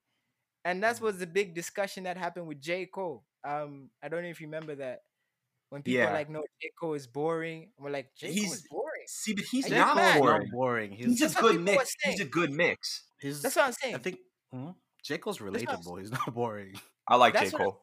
And 0.65 0.83
that 0.83 1.01
was 1.01 1.19
the 1.19 1.27
big 1.27 1.55
discussion 1.55 2.05
that 2.05 2.17
happened 2.17 2.49
with 2.49 2.61
J. 2.61 2.87
Cole. 2.87 3.25
Um, 3.45 3.91
I 4.03 4.09
don't 4.09 4.23
know 4.23 4.29
if 4.29 4.41
you 4.41 4.49
remember 4.49 4.75
that. 4.77 5.03
When 5.71 5.83
people 5.83 6.01
Yeah. 6.01 6.11
are 6.11 6.15
like, 6.15 6.31
no, 6.31 6.43
J. 6.63 6.71
Cole 6.79 6.95
is 6.95 7.07
boring. 7.07 7.71
We're 7.79 7.91
like, 7.91 8.15
J. 8.17 8.29
Cole 8.29 8.35
He's- 8.35 8.53
is 8.55 8.67
boring. 8.71 9.05
See, 9.09 9.35
but 9.35 9.45
he's 9.45 9.69
not 9.71 9.97
mad? 9.97 10.21
Boring. 10.21 10.43
not 10.43 10.51
boring. 10.53 10.93
He's, 10.93 11.07
He's 11.21 11.37
a 11.37 11.41
good 11.41 11.61
mix. 11.61 11.95
He's 12.03 12.21
a 12.21 12.25
good 12.25 12.53
mix. 12.53 13.05
he's 13.21 13.43
That's 13.43 13.55
what 13.57 13.67
I'm 13.67 13.73
saying. 13.73 13.95
I 13.95 13.99
think 13.99 14.19
hmm? 14.53 14.71
J. 15.05 15.19
Cole's 15.19 15.39
relatable. 15.39 16.01
He's 16.01 16.11
not 16.19 16.33
boring. 16.35 16.75
I 17.09 17.17
like 17.17 17.35
That's 17.35 17.51
J 17.51 17.57
what- 17.57 17.63
Cole. 17.63 17.83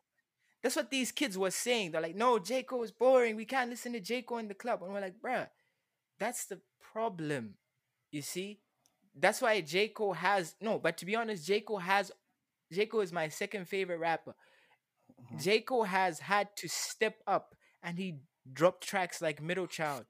That's 0.61 0.77
what 0.77 0.89
these 0.89 1.11
kids 1.11 1.37
were 1.37 1.51
saying. 1.51 1.91
They're 1.91 1.99
like, 2.01 2.15
no, 2.15 2.39
J. 2.39 2.63
Cole 2.63 2.83
is 2.83 2.91
boring. 2.91 3.35
We 3.35 3.43
can't 3.45 3.69
listen 3.69 3.91
to 3.93 3.99
J. 3.99 4.21
Cole 4.21 4.37
in 4.37 4.47
the 4.47 4.53
club. 4.53 4.81
And 4.81 4.93
we're 4.93 5.01
like, 5.01 5.15
bruh, 5.21 5.47
that's 6.19 6.45
the 6.45 6.61
problem. 6.93 7.55
You 8.11 8.21
see? 8.21 8.59
That's 9.13 9.41
why 9.41 9.59
J. 9.59 9.89
Cole 9.89 10.13
has 10.13 10.55
no, 10.61 10.79
but 10.79 10.97
to 10.99 11.05
be 11.05 11.15
honest, 11.17 11.45
J. 11.45 11.59
Cole 11.61 11.79
has 11.79 12.11
J. 12.71 12.85
Cole 12.85 13.01
is 13.01 13.11
my 13.11 13.27
second 13.27 13.67
favorite 13.67 13.97
rapper. 13.99 14.35
Mhm. 15.33 15.41
J. 15.43 15.59
Cole 15.61 15.83
has 15.83 16.19
had 16.19 16.47
to 16.57 16.67
step 16.69 17.17
up 17.27 17.55
and 17.83 17.97
he 17.97 18.15
dropped 18.51 18.83
tracks 18.87 19.21
like 19.21 19.41
Middle 19.41 19.67
Child, 19.67 20.05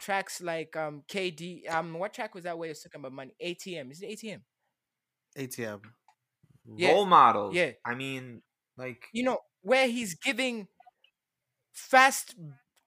tracks 0.00 0.40
like 0.40 0.76
um 0.76 1.02
KD. 1.08 1.68
Um, 1.72 1.94
what 1.98 2.14
track 2.14 2.34
was 2.34 2.44
that 2.44 2.58
where 2.58 2.68
he 2.68 2.70
was 2.70 2.82
talking 2.82 3.00
about 3.00 3.12
money? 3.12 3.34
ATM. 3.44 3.90
Is 3.90 4.02
it 4.02 4.10
ATM? 4.10 4.40
ATM. 5.36 5.80
Yeah, 6.76 6.92
Role 6.92 7.06
models. 7.06 7.54
yeah. 7.54 7.72
I 7.84 7.94
mean, 7.94 8.42
like, 8.76 9.04
you 9.12 9.22
know, 9.22 9.38
where 9.62 9.88
he's 9.88 10.14
giving 10.14 10.68
fast 11.72 12.34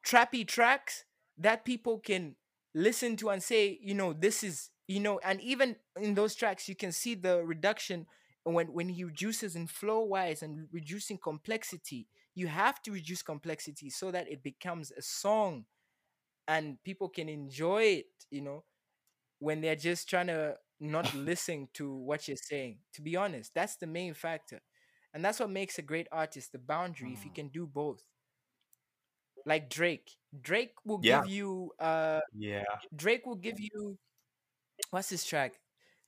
trappy 0.06 0.46
tracks 0.48 1.06
that 1.38 1.64
people 1.66 2.00
can 2.00 2.36
listen 2.74 3.16
to 3.18 3.30
and 3.30 3.42
say, 3.42 3.80
you 3.82 3.94
know, 3.94 4.14
this 4.14 4.44
is, 4.44 4.70
you 4.88 5.00
know, 5.00 5.20
and 5.24 5.40
even 5.42 5.76
in 6.00 6.16
those 6.16 6.36
tracks, 6.36 6.68
you 6.68 6.76
can 6.76 6.92
see 6.92 7.16
the 7.16 7.44
reduction 7.44 8.06
when 8.44 8.68
when 8.74 8.90
he 8.90 9.04
reduces 9.04 9.56
in 9.56 9.68
flow 9.68 10.02
wise 10.02 10.42
and 10.42 10.68
reducing 10.72 11.18
complexity. 11.18 12.08
You 12.40 12.48
have 12.48 12.82
to 12.84 12.92
reduce 12.92 13.22
complexity 13.24 13.90
so 13.90 14.12
that 14.12 14.30
it 14.32 14.44
becomes 14.44 14.92
a 14.92 15.02
song 15.02 15.66
and 16.48 16.82
people 16.84 17.10
can 17.10 17.30
enjoy 17.30 17.84
it, 17.84 18.08
you 18.32 18.42
know, 18.42 18.64
when 19.40 19.62
they're 19.62 19.76
just 19.76 20.10
trying 20.10 20.28
to 20.28 20.56
not 20.80 21.14
listen 21.14 21.68
to 21.76 21.94
what 21.96 22.28
you're 22.28 22.38
saying. 22.38 22.80
To 22.96 23.02
be 23.02 23.16
honest, 23.16 23.54
that's 23.54 23.76
the 23.78 23.88
main 23.88 24.14
factor. 24.14 24.62
And 25.14 25.24
that's 25.26 25.40
what 25.40 25.50
makes 25.50 25.78
a 25.80 25.82
great 25.84 26.08
artist, 26.12 26.52
the 26.52 26.60
boundary, 26.60 27.14
if 27.14 27.26
you 27.26 27.32
Mm. 27.32 27.36
can 27.36 27.50
do 27.50 27.68
both. 27.68 28.04
Like 29.46 29.70
Drake. 29.70 30.12
Drake 30.42 30.74
will 30.86 31.00
Yeah. 31.02 31.24
give 31.24 31.26
you 31.26 31.72
uh 31.80 32.20
yeah. 32.34 32.64
Drake 32.96 33.26
will 33.26 33.36
give 33.36 33.60
you 33.60 33.98
what's 34.92 35.10
this 35.10 35.26
track? 35.26 35.60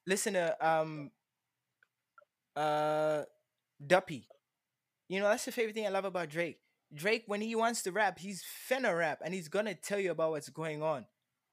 Listen 0.08 0.34
to 0.34 0.56
um 0.66 1.12
uh 2.56 3.24
Duppy. 3.86 4.28
You 5.12 5.20
know, 5.20 5.28
that's 5.28 5.44
the 5.44 5.52
favorite 5.52 5.76
thing 5.76 5.86
I 5.86 5.90
love 5.90 6.06
about 6.06 6.30
Drake. 6.30 6.60
Drake, 6.94 7.24
when 7.28 7.42
he 7.42 7.54
wants 7.54 7.82
to 7.84 7.92
rap, 7.92 8.18
he's 8.18 8.46
finna 8.70 8.98
rap 8.98 9.20
and 9.26 9.34
he's 9.34 9.50
gonna 9.50 9.76
tell 9.76 10.00
you 10.00 10.12
about 10.12 10.32
what's 10.32 10.48
going 10.48 10.82
on. 10.82 11.06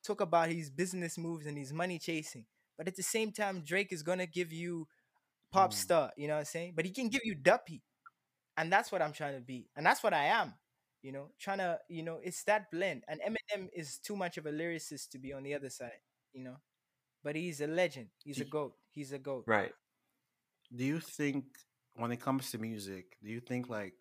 Talk 0.04 0.20
about 0.20 0.48
his 0.48 0.70
business 0.70 1.18
moves 1.18 1.44
and 1.44 1.58
his 1.58 1.72
money 1.72 1.98
chasing. 1.98 2.46
But 2.76 2.86
at 2.86 2.94
the 2.94 3.02
same 3.02 3.32
time, 3.32 3.62
Drake 3.64 3.92
is 3.92 4.04
gonna 4.04 4.26
give 4.26 4.52
you 4.52 4.86
pop 5.50 5.72
Mm. 5.72 5.74
star, 5.74 6.12
you 6.16 6.28
know 6.28 6.34
what 6.34 6.40
I'm 6.40 6.44
saying? 6.46 6.74
But 6.76 6.84
he 6.84 6.92
can 6.92 7.08
give 7.08 7.22
you 7.24 7.34
Duppy. 7.34 7.82
And 8.56 8.72
that's 8.72 8.92
what 8.92 9.02
I'm 9.02 9.12
trying 9.12 9.34
to 9.34 9.40
be. 9.40 9.68
And 9.76 9.86
that's 9.86 10.02
what 10.04 10.14
I 10.14 10.26
am. 10.26 10.54
You 11.02 11.12
know, 11.12 11.32
trying 11.38 11.58
to, 11.58 11.80
you 11.88 12.02
know, 12.04 12.20
it's 12.22 12.44
that 12.44 12.70
blend. 12.70 13.04
And 13.08 13.20
Eminem 13.20 13.70
is 13.72 13.98
too 13.98 14.16
much 14.16 14.38
of 14.38 14.46
a 14.46 14.52
lyricist 14.52 15.10
to 15.10 15.18
be 15.18 15.32
on 15.32 15.44
the 15.44 15.54
other 15.54 15.70
side, 15.70 16.00
you 16.32 16.42
know. 16.44 16.60
But 17.24 17.36
he's 17.36 17.60
a 17.60 17.66
legend. 17.66 18.10
He's 18.24 18.40
a 18.40 18.44
goat. 18.44 18.74
He's 18.90 19.12
a 19.12 19.18
goat. 19.18 19.44
Right. 19.46 19.72
Do 20.74 20.84
you 20.84 21.00
think 21.00 21.44
when 21.98 22.12
it 22.12 22.20
comes 22.20 22.50
to 22.50 22.58
music, 22.58 23.16
do 23.22 23.28
you 23.28 23.40
think 23.40 23.68
like 23.68 23.94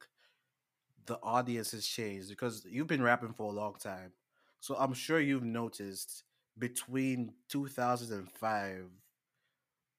the 1.06 1.20
audience 1.24 1.72
has 1.72 1.86
changed? 1.86 2.30
Because 2.30 2.66
you've 2.70 2.88
been 2.88 3.02
rapping 3.02 3.34
for 3.34 3.52
a 3.52 3.56
long 3.56 3.76
time. 3.80 4.12
So 4.60 4.76
I'm 4.76 4.94
sure 4.94 5.20
you've 5.20 5.44
noticed 5.44 6.24
between 6.58 7.34
2005 7.50 8.86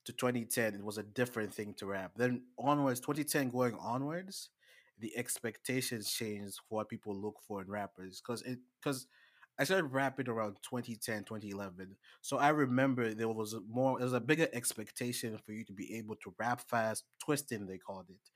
to 0.05 0.12
2010, 0.12 0.74
it 0.74 0.84
was 0.84 0.99
a 0.99 1.03
different 1.03 1.53
thing 1.53 1.74
to 1.74 1.86
rap. 1.86 2.12
Then 2.16 2.42
onwards, 2.59 3.01
2010 3.01 3.51
going 3.51 3.76
onwards, 3.80 4.51
the 4.99 5.16
expectations 5.16 6.11
changed 6.11 6.61
for 6.68 6.76
what 6.76 6.88
people 6.88 7.14
look 7.14 7.40
for 7.46 7.62
in 7.62 7.68
rappers. 7.68 8.20
Because 8.20 8.42
it 8.42 8.59
because 8.80 9.07
I 9.59 9.64
started 9.64 9.86
rapping 9.86 10.28
around 10.28 10.56
2010, 10.62 11.24
2011. 11.24 11.96
So 12.20 12.38
I 12.38 12.50
remember 12.50 13.12
there 13.12 13.28
was 13.28 13.56
more, 13.68 13.98
there 13.98 14.06
was 14.06 14.12
a 14.12 14.20
bigger 14.20 14.48
expectation 14.52 15.36
for 15.44 15.52
you 15.52 15.64
to 15.64 15.72
be 15.72 15.96
able 15.96 16.16
to 16.16 16.34
rap 16.38 16.61
fast, 16.68 17.04
twisting 17.20 17.66
they 17.66 17.78
called 17.78 18.06
it. 18.11 18.30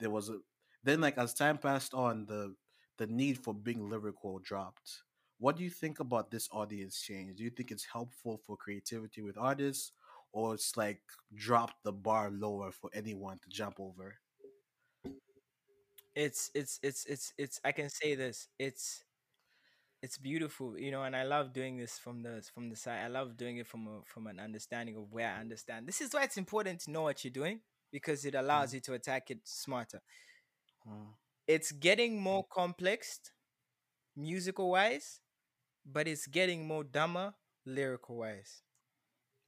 There 0.00 0.10
was 0.10 0.30
a 0.30 0.38
then 0.82 1.00
like 1.00 1.18
as 1.18 1.34
time 1.34 1.58
passed 1.58 1.94
on, 1.94 2.26
the 2.26 2.54
the 2.98 3.06
need 3.06 3.38
for 3.38 3.54
being 3.54 3.88
lyrical 3.88 4.38
dropped. 4.38 5.02
What 5.38 5.56
do 5.56 5.64
you 5.64 5.70
think 5.70 6.00
about 6.00 6.30
this 6.30 6.48
audience 6.52 7.00
change? 7.00 7.36
Do 7.36 7.44
you 7.44 7.50
think 7.50 7.70
it's 7.70 7.84
helpful 7.84 8.40
for 8.46 8.56
creativity 8.56 9.22
with 9.22 9.36
artists, 9.38 9.92
or 10.32 10.54
it's 10.54 10.76
like 10.76 11.00
dropped 11.34 11.82
the 11.84 11.92
bar 11.92 12.30
lower 12.30 12.70
for 12.70 12.90
anyone 12.94 13.38
to 13.40 13.48
jump 13.48 13.80
over? 13.80 14.16
It's 16.14 16.50
it's 16.54 16.78
it's 16.82 17.04
it's 17.06 17.32
it's 17.36 17.60
I 17.64 17.72
can 17.72 17.90
say 17.90 18.14
this. 18.14 18.48
It's 18.58 19.04
it's 20.04 20.18
beautiful, 20.18 20.78
you 20.78 20.90
know, 20.92 21.04
and 21.04 21.16
I 21.16 21.24
love 21.24 21.52
doing 21.54 21.76
this 21.78 21.98
from 21.98 22.22
the 22.22 22.42
from 22.54 22.70
the 22.70 22.76
side. 22.76 23.00
I 23.04 23.08
love 23.08 23.36
doing 23.36 23.58
it 23.58 23.66
from 23.66 23.88
a 23.88 24.00
from 24.04 24.26
an 24.28 24.40
understanding 24.40 24.96
of 24.96 25.12
where 25.12 25.28
I 25.30 25.40
understand. 25.40 25.88
This 25.88 26.00
is 26.00 26.14
why 26.14 26.24
it's 26.24 26.38
important 26.38 26.80
to 26.82 26.92
know 26.92 27.02
what 27.02 27.24
you're 27.24 27.32
doing 27.32 27.60
because 27.92 28.24
it 28.26 28.34
allows 28.34 28.68
Mm, 28.68 28.74
you 28.74 28.80
to 28.82 28.94
attack 28.94 29.30
it 29.30 29.40
smarter. 29.44 30.02
mm. 30.86 31.14
It's 31.46 31.72
getting 31.72 32.20
more 32.20 32.44
complex 32.44 33.20
musical 34.16 34.70
wise, 34.70 35.20
but 35.84 36.06
it's 36.08 36.26
getting 36.26 36.66
more 36.66 36.84
dumber 36.84 37.34
lyrical 37.66 38.16
wise. 38.16 38.62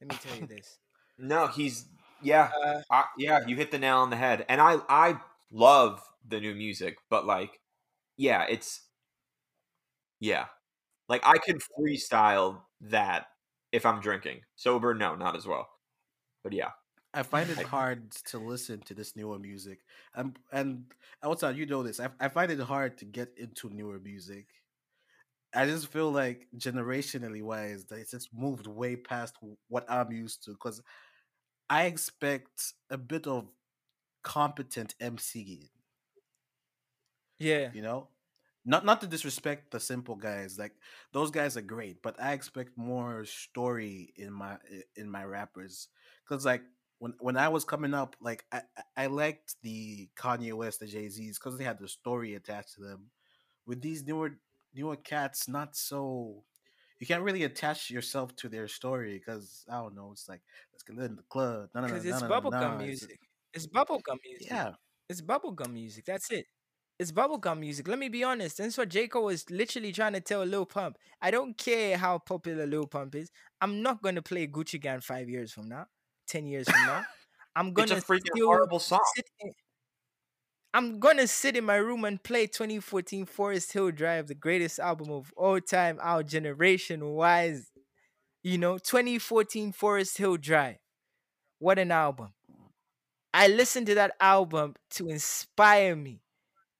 Let 0.01 0.09
me 0.09 0.17
tell 0.17 0.35
you 0.35 0.45
this. 0.45 0.79
No, 1.17 1.47
he's 1.47 1.87
yeah, 2.21 2.53
Uh, 2.65 2.81
I, 2.91 3.05
yeah. 3.17 3.39
You 3.45 3.55
hit 3.55 3.71
the 3.71 3.79
nail 3.79 3.97
on 3.99 4.09
the 4.09 4.17
head, 4.17 4.45
and 4.49 4.61
I 4.61 4.77
I 4.89 5.19
love 5.51 6.01
the 6.27 6.39
new 6.39 6.55
music, 6.55 6.97
but 7.09 7.25
like, 7.25 7.59
yeah, 8.17 8.45
it's 8.49 8.81
yeah, 10.19 10.45
like 11.09 11.25
I 11.25 11.37
can 11.37 11.59
freestyle 11.59 12.61
that 12.81 13.27
if 13.71 13.85
I'm 13.85 14.01
drinking. 14.01 14.41
Sober, 14.55 14.93
no, 14.93 15.15
not 15.15 15.35
as 15.35 15.45
well. 15.45 15.67
But 16.43 16.53
yeah, 16.53 16.71
I 17.13 17.23
find 17.23 17.49
it 17.49 17.57
hard 17.59 18.11
to 18.11 18.37
listen 18.39 18.81
to 18.81 18.93
this 18.93 19.15
newer 19.15 19.39
music. 19.39 19.79
And 20.15 20.37
and 20.51 20.85
outside, 21.23 21.57
you 21.57 21.65
know 21.65 21.83
this. 21.83 21.99
I, 21.99 22.09
I 22.19 22.29
find 22.29 22.51
it 22.51 22.59
hard 22.59 22.97
to 22.99 23.05
get 23.05 23.33
into 23.37 23.69
newer 23.69 23.99
music. 23.99 24.47
I 25.55 25.65
just 25.65 25.87
feel 25.87 26.11
like 26.11 26.47
generationally 26.57 27.41
wise, 27.41 27.85
that 27.85 27.99
it's 27.99 28.11
just 28.11 28.29
moved 28.33 28.67
way 28.67 28.95
past 28.95 29.35
what 29.69 29.89
I'm 29.89 30.11
used 30.11 30.43
to. 30.45 30.51
Because 30.51 30.81
I 31.69 31.85
expect 31.85 32.73
a 32.89 32.97
bit 32.97 33.27
of 33.27 33.47
competent 34.23 34.93
MC 34.99 35.71
yeah, 37.39 37.69
you 37.73 37.81
know 37.81 38.07
not 38.67 38.85
not 38.85 39.01
to 39.01 39.07
disrespect 39.07 39.71
the 39.71 39.79
simple 39.79 40.15
guys 40.15 40.59
like 40.59 40.73
those 41.13 41.31
guys 41.31 41.57
are 41.57 41.61
great 41.61 42.01
but 42.03 42.21
i 42.21 42.33
expect 42.33 42.77
more 42.77 43.25
story 43.25 44.13
in 44.17 44.31
my 44.31 44.57
in 44.95 45.09
my 45.09 45.23
rappers 45.23 45.87
because 46.27 46.45
like 46.45 46.61
when 46.99 47.13
when 47.19 47.37
i 47.37 47.47
was 47.47 47.63
coming 47.63 47.93
up 47.93 48.15
like 48.21 48.45
i 48.51 48.61
i 48.95 49.07
liked 49.07 49.55
the 49.63 50.07
kanye 50.15 50.53
west 50.53 50.79
the 50.81 50.85
jay-z's 50.85 51.39
because 51.39 51.57
they 51.57 51.63
had 51.63 51.79
the 51.79 51.87
story 51.87 52.35
attached 52.35 52.73
to 52.73 52.81
them 52.81 53.05
with 53.65 53.81
these 53.81 54.05
newer 54.05 54.37
newer 54.75 54.97
cats 54.97 55.47
not 55.47 55.75
so 55.75 56.43
you 56.99 57.07
can't 57.07 57.23
really 57.23 57.43
attach 57.43 57.89
yourself 57.89 58.35
to 58.35 58.49
their 58.49 58.67
story 58.67 59.17
because 59.17 59.65
i 59.71 59.75
don't 59.75 59.95
know 59.95 60.09
it's 60.11 60.27
like 60.27 60.41
let's 60.73 60.83
get 60.83 60.97
in 60.97 61.15
the 61.15 61.23
club 61.23 61.69
no 61.73 61.81
no 61.81 61.87
no 61.87 61.93
because 61.93 62.05
it's 62.05 62.21
bubblegum 62.23 62.77
music. 62.77 63.19
It's 63.53 63.65
bubblegum 63.65 64.17
music. 64.23 64.47
yeah 64.51 64.73
It's 65.09 65.21
bubblegum 65.21 65.71
music. 65.71 66.05
That's 66.05 66.29
it. 66.31 66.45
It's 66.99 67.11
bubblegum 67.11 67.59
music. 67.59 67.87
Let 67.87 67.99
me 67.99 68.09
be 68.09 68.23
honest. 68.23 68.57
That's 68.57 68.77
what 68.77 68.89
J. 68.89 69.07
Cole 69.07 69.25
was 69.25 69.49
literally 69.51 69.91
trying 69.91 70.13
to 70.13 70.19
tell 70.21 70.43
Lil 70.43 70.65
Pump. 70.65 70.97
I 71.21 71.29
don't 71.29 71.55
care 71.57 71.95
how 71.97 72.17
popular 72.17 72.65
Lil 72.65 72.87
Pump 72.87 73.13
is. 73.15 73.29
I'm 73.61 73.81
not 73.83 74.01
gonna 74.01 74.21
play 74.23 74.47
Gucci 74.47 74.81
Gang 74.81 75.01
five 75.01 75.29
years 75.29 75.51
from 75.51 75.69
now, 75.69 75.85
ten 76.27 76.47
years 76.47 76.67
from 76.69 76.81
now. 76.85 77.05
I'm 77.55 77.67
a 77.69 77.71
gonna 77.71 77.95
freaking 77.95 78.35
still 78.35 78.47
horrible 78.47 78.79
song. 78.79 78.99
sit 79.15 79.25
in, 79.39 79.51
I'm 80.73 80.99
gonna 80.99 81.27
sit 81.27 81.55
in 81.57 81.65
my 81.65 81.75
room 81.77 82.05
and 82.05 82.21
play 82.21 82.47
2014 82.47 83.25
Forest 83.25 83.73
Hill 83.73 83.91
Drive, 83.91 84.27
the 84.27 84.35
greatest 84.35 84.79
album 84.79 85.09
of 85.11 85.33
all 85.35 85.59
time, 85.59 85.97
our 86.01 86.23
generation 86.23 87.05
wise. 87.13 87.71
You 88.43 88.57
know, 88.57 88.77
2014 88.77 89.71
Forest 89.73 90.17
Hill 90.17 90.37
Drive. 90.37 90.77
What 91.59 91.79
an 91.79 91.91
album. 91.91 92.33
I 93.33 93.47
listened 93.47 93.87
to 93.87 93.95
that 93.95 94.13
album 94.19 94.75
to 94.91 95.09
inspire 95.09 95.95
me, 95.95 96.21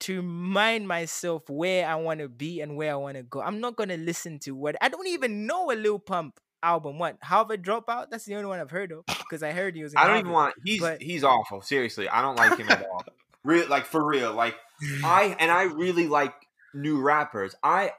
to 0.02 0.18
remind 0.18 0.88
myself 0.88 1.50
where 1.50 1.88
I 1.88 1.96
want 1.96 2.20
to 2.20 2.30
be 2.30 2.62
and 2.62 2.76
where 2.76 2.92
I 2.92 2.96
want 2.96 3.18
to 3.18 3.24
go. 3.24 3.42
I'm 3.42 3.60
not 3.60 3.76
gonna 3.76 3.98
listen 3.98 4.40
to 4.40 4.52
what 4.52 4.76
I 4.82 4.90
don't 4.90 5.08
even 5.08 5.46
know 5.46 5.72
a 5.72 5.76
Lil 5.76 6.00
Pump 6.00 6.40
album. 6.62 7.00
What 7.00 7.18
Harverd 7.22 7.64
Dropout? 7.64 8.10
That's 8.10 8.26
the 8.26 8.36
only 8.36 8.48
one 8.48 8.60
I've 8.60 8.72
heard 8.72 8.92
of 8.92 9.04
because 9.06 9.44
I 9.44 9.52
heard 9.52 9.76
he 9.76 9.84
was 9.84 9.94
I 9.96 10.08
don't 10.08 10.20
even 10.20 10.32
want. 10.32 10.56
He's 10.64 10.80
But 10.80 11.02
he's 11.02 11.24
awful. 11.24 11.62
Seriously, 11.62 12.08
I 12.10 12.22
don't 12.22 12.36
like 12.36 12.58
him 12.58 12.70
at 12.70 12.86
all. 12.92 13.04
Real, 13.44 13.68
like 13.70 13.86
for 13.86 14.06
real. 14.06 14.34
Like 14.34 14.56
I 15.04 15.36
and 15.40 15.52
I 15.52 15.64
really 15.64 16.08
like 16.08 16.34
new 16.74 17.02
rappers. 17.02 17.56
I 17.64 17.92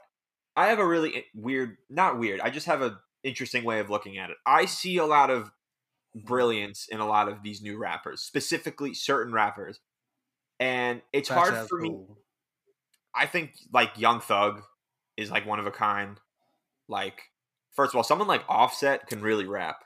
I 0.56 0.66
have 0.66 0.78
a 0.78 0.86
really 0.86 1.16
eh, 1.16 1.22
weird, 1.34 1.76
not 1.88 2.18
weird. 2.18 2.40
I 2.40 2.50
just 2.50 2.66
have 2.66 2.82
a 2.82 2.98
interesting 3.22 3.64
way 3.64 3.80
of 3.80 3.90
looking 3.90 4.18
at 4.18 4.30
it. 4.30 4.36
I 4.46 4.64
see 4.66 4.96
a 4.98 5.06
lot 5.06 5.30
of 5.30 5.50
brilliance 6.14 6.86
in 6.90 7.00
a 7.00 7.06
lot 7.06 7.28
of 7.28 7.42
these 7.42 7.62
new 7.62 7.78
rappers, 7.78 8.22
specifically 8.22 8.94
certain 8.94 9.32
rappers, 9.32 9.80
and 10.60 11.02
it's 11.12 11.28
Fat 11.28 11.34
hard 11.38 11.68
for 11.68 11.78
me. 11.80 11.96
I 13.14 13.26
think 13.26 13.52
like 13.72 13.98
Young 13.98 14.20
Thug 14.20 14.62
is 15.16 15.30
like 15.30 15.46
one 15.46 15.58
of 15.58 15.66
a 15.66 15.70
kind. 15.70 16.18
Like 16.88 17.22
first 17.74 17.92
of 17.92 17.96
all, 17.96 18.04
someone 18.04 18.28
like 18.28 18.42
Offset 18.48 19.06
can 19.06 19.20
really 19.20 19.46
rap. 19.46 19.84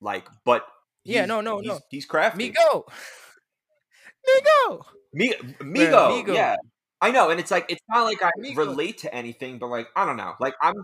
Like, 0.00 0.28
but 0.44 0.66
Yeah, 1.04 1.26
no, 1.26 1.40
no, 1.40 1.58
he's, 1.58 1.68
no. 1.68 1.80
He's 1.90 2.06
crafty. 2.06 2.52
Migo, 2.52 2.84
Migo, 4.28 4.82
Mi- 5.12 5.34
Migo, 5.60 6.24
Migo. 6.24 6.34
yeah, 6.34 6.56
I 7.00 7.10
know, 7.10 7.30
and 7.30 7.38
it's 7.40 7.50
like 7.50 7.66
it's 7.68 7.82
not 7.88 8.04
like 8.04 8.22
I 8.22 8.30
Migo. 8.42 8.56
relate 8.56 8.98
to 8.98 9.14
anything, 9.14 9.58
but 9.58 9.68
like 9.68 9.88
I 9.96 10.04
don't 10.06 10.16
know, 10.16 10.34
like 10.40 10.54
I'm, 10.62 10.74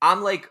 I'm 0.00 0.22
like 0.22 0.48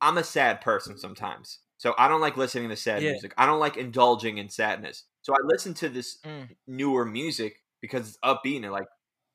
I'm 0.00 0.18
a 0.18 0.24
sad 0.24 0.60
person 0.60 0.98
sometimes, 0.98 1.60
so 1.78 1.94
I 1.98 2.08
don't 2.08 2.20
like 2.20 2.36
listening 2.36 2.68
to 2.68 2.76
sad 2.76 3.02
Yeah. 3.02 3.12
music. 3.12 3.32
I 3.38 3.46
don't 3.46 3.60
like 3.60 3.76
indulging 3.78 4.38
in 4.38 4.50
sadness, 4.50 5.04
so 5.22 5.32
I 5.32 5.38
listen 5.44 5.74
to 5.74 5.88
this 5.88 6.18
Mm. 6.22 6.56
newer 6.66 7.04
music 7.06 7.64
because 7.80 8.08
it's 8.10 8.18
upbeat 8.18 8.56
and 8.56 8.66
it, 8.66 8.70
like 8.72 8.88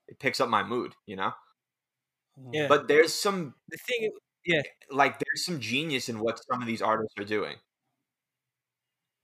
it 0.08 0.20
picks 0.20 0.40
up 0.42 0.50
my 0.50 0.64
mood, 0.64 0.96
you 1.08 1.16
know. 1.16 1.34
Yeah. 2.52 2.68
But 2.68 2.88
there's 2.88 3.14
some 3.14 3.56
The 3.70 3.78
thing, 3.78 4.12
is- 4.46 4.64
like 4.92 5.20
there's 5.20 5.46
some 5.46 5.60
genius 5.60 6.10
in 6.10 6.20
what 6.20 6.40
some 6.44 6.62
of 6.62 6.68
these 6.68 6.82
artists 6.82 7.16
are 7.20 7.26
doing. 7.26 7.58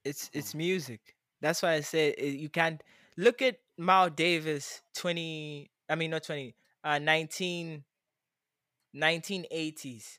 it's 0.04 0.30
it's 0.32 0.54
music. 0.54 1.16
That's 1.40 1.62
why 1.62 1.74
I 1.74 1.80
said 1.80 2.14
uh, 2.20 2.24
you 2.24 2.48
can't 2.48 2.82
look 3.16 3.42
at 3.42 3.58
Miles 3.76 4.12
Davis 4.16 4.82
20 4.94 5.70
I 5.88 5.94
mean 5.94 6.10
not 6.10 6.22
20 6.24 6.54
uh 6.84 6.98
19 6.98 7.84
1980s 8.96 10.18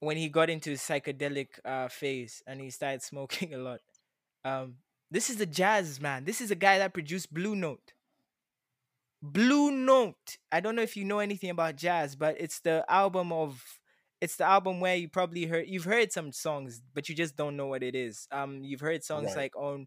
when 0.00 0.16
he 0.16 0.28
got 0.28 0.50
into 0.50 0.72
psychedelic 0.74 1.48
uh 1.64 1.88
phase 1.88 2.42
and 2.46 2.60
he 2.60 2.70
started 2.70 3.02
smoking 3.02 3.54
a 3.58 3.58
lot. 3.58 3.80
Um 4.44 4.76
this 5.10 5.30
is 5.30 5.36
the 5.36 5.46
jazz 5.46 6.00
man. 6.00 6.24
This 6.24 6.40
is 6.40 6.50
a 6.50 6.56
guy 6.56 6.78
that 6.78 6.92
produced 6.92 7.32
Blue 7.32 7.54
Note. 7.54 7.92
Blue 9.22 9.70
Note. 9.70 10.36
I 10.52 10.60
don't 10.60 10.76
know 10.76 10.82
if 10.82 10.96
you 10.96 11.04
know 11.04 11.18
anything 11.20 11.50
about 11.50 11.76
jazz, 11.76 12.16
but 12.16 12.36
it's 12.38 12.60
the 12.60 12.84
album 12.88 13.32
of 13.32 13.62
it's 14.20 14.36
the 14.36 14.44
album 14.44 14.80
where 14.80 14.96
you 14.96 15.08
probably 15.08 15.44
heard 15.46 15.66
you've 15.68 15.84
heard 15.84 16.12
some 16.12 16.32
songs, 16.32 16.82
but 16.94 17.08
you 17.08 17.14
just 17.14 17.36
don't 17.36 17.56
know 17.56 17.66
what 17.66 17.82
it 17.82 17.94
is. 17.94 18.28
Um 18.30 18.62
you've 18.62 18.80
heard 18.80 19.04
songs 19.04 19.34
Right. 19.34 19.36
like 19.36 19.56
on 19.56 19.86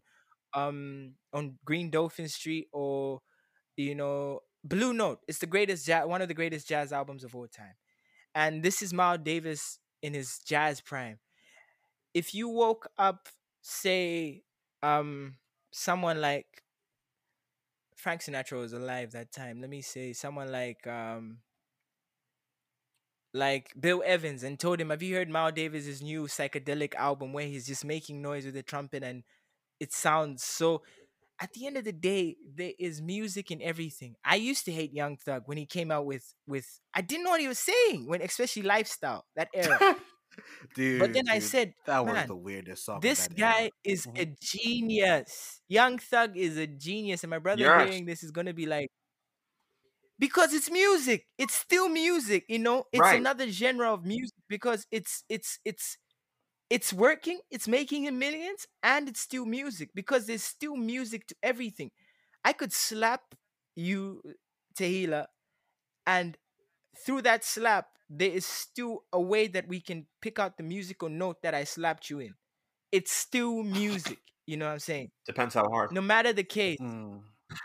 um 0.54 1.14
on 1.32 1.58
Green 1.64 1.90
Dolphin 1.90 2.28
Street 2.28 2.68
or 2.72 3.20
you 3.76 3.94
know 3.94 4.40
Blue 4.64 4.92
Note. 4.92 5.20
It's 5.28 5.38
the 5.38 5.46
greatest 5.46 5.86
jazz 5.86 6.06
one 6.06 6.22
of 6.22 6.28
the 6.28 6.34
greatest 6.34 6.68
jazz 6.68 6.92
albums 6.92 7.24
of 7.24 7.34
all 7.34 7.46
time. 7.48 7.74
And 8.34 8.62
this 8.62 8.82
is 8.82 8.92
Miles 8.92 9.20
Davis 9.24 9.78
in 10.02 10.14
his 10.14 10.38
jazz 10.46 10.80
prime. 10.80 11.18
If 12.14 12.34
you 12.34 12.48
woke 12.48 12.88
up, 12.98 13.28
say, 13.62 14.42
um, 14.82 15.36
someone 15.72 16.20
like 16.20 16.64
Frank 17.96 18.22
Sinatra 18.22 18.58
was 18.58 18.72
alive 18.72 19.12
that 19.12 19.30
time. 19.32 19.60
Let 19.60 19.70
me 19.70 19.80
say 19.82 20.12
someone 20.12 20.50
like 20.50 20.86
um 20.86 21.38
like 23.32 23.72
Bill 23.78 24.02
Evans 24.04 24.42
and 24.42 24.58
told 24.58 24.80
him, 24.80 24.90
Have 24.90 25.02
you 25.02 25.14
heard 25.14 25.28
Miles 25.28 25.52
Davis's 25.54 26.02
new 26.02 26.24
psychedelic 26.24 26.94
album 26.94 27.32
where 27.32 27.46
he's 27.46 27.66
just 27.66 27.84
making 27.84 28.20
noise 28.22 28.44
with 28.44 28.54
the 28.54 28.62
trumpet 28.62 29.02
and 29.02 29.22
it 29.80 29.92
sounds 29.92 30.42
so 30.44 30.82
at 31.40 31.52
the 31.54 31.66
end 31.66 31.76
of 31.76 31.84
the 31.84 31.92
day, 31.92 32.36
there 32.54 32.72
is 32.78 33.00
music 33.02 33.50
in 33.50 33.62
everything. 33.62 34.16
I 34.24 34.36
used 34.36 34.64
to 34.66 34.72
hate 34.72 34.92
Young 34.92 35.16
Thug 35.16 35.42
when 35.46 35.58
he 35.58 35.66
came 35.66 35.90
out 35.90 36.06
with 36.06 36.34
with 36.46 36.80
I 36.94 37.00
didn't 37.02 37.24
know 37.24 37.30
what 37.30 37.40
he 37.40 37.48
was 37.48 37.58
saying 37.58 38.08
when 38.08 38.22
especially 38.22 38.62
lifestyle, 38.62 39.26
that 39.36 39.48
era. 39.54 39.82
dude. 40.74 40.78
but 40.98 41.12
then 41.12 41.24
I 41.30 41.38
said, 41.40 41.74
that 41.86 42.06
was 42.06 42.24
the 42.26 42.36
weirdest 42.36 42.84
song. 42.84 43.14
this 43.14 43.16
that 43.16 43.32
era. 43.36 43.56
guy 43.56 43.70
is 43.84 44.06
Mhm. 44.06 44.18
a 44.18 44.26
genius. 44.42 45.60
Young 45.68 45.98
Thug 45.98 46.36
is 46.36 46.56
a 46.56 46.66
genius, 46.66 47.22
and 47.24 47.30
my 47.30 47.38
brother 47.38 47.64
Yes. 47.64 47.64
hearing 47.66 48.06
this 48.06 48.22
is 48.22 48.30
gonna 48.32 48.54
be 48.54 48.66
like, 48.66 48.90
because 50.18 50.52
it's 50.52 50.70
music. 50.70 51.26
It's 51.38 51.54
still 51.54 51.88
music, 51.88 52.44
you 52.48 52.58
know. 52.58 52.84
It's 52.92 53.12
Right. 53.12 53.12
another 53.12 53.48
genre 53.50 53.92
of 53.92 54.04
music 54.04 54.34
because 54.48 54.86
it's 54.90 55.24
it's 55.28 55.58
it's 55.64 55.96
it's 56.70 56.92
working. 56.92 57.40
It's 57.50 57.68
making 57.68 58.04
him 58.04 58.18
millions, 58.18 58.66
and 58.82 59.08
it's 59.08 59.20
still 59.20 59.46
music 59.46 59.90
because 59.94 60.26
there's 60.26 60.44
still 60.44 60.76
music 60.76 61.26
to 61.28 61.36
everything. 61.42 61.90
I 62.44 62.52
could 62.52 62.72
slap 62.72 63.22
you, 63.76 64.22
Tehila, 64.78 65.26
and 66.06 66.36
through 67.04 67.22
that 67.22 67.44
slap, 67.44 67.88
there 68.08 68.30
is 68.30 68.46
still 68.46 69.04
a 69.12 69.20
way 69.20 69.48
that 69.48 69.68
we 69.68 69.80
can 69.80 70.06
pick 70.22 70.38
out 70.38 70.56
the 70.56 70.64
musical 70.64 71.08
note 71.08 71.42
that 71.42 71.54
I 71.54 71.64
slapped 71.64 72.10
you 72.10 72.20
in. 72.20 72.34
It's 72.92 73.12
still 73.12 73.62
music. 73.62 74.18
You 74.46 74.56
know 74.56 74.66
what 74.66 74.72
I'm 74.72 74.78
saying? 74.80 75.10
Depends 75.26 75.54
how 75.54 75.68
hard. 75.68 75.92
No 75.92 76.00
matter 76.00 76.32
the 76.32 76.42
case. 76.42 76.78
Mm. 76.80 77.20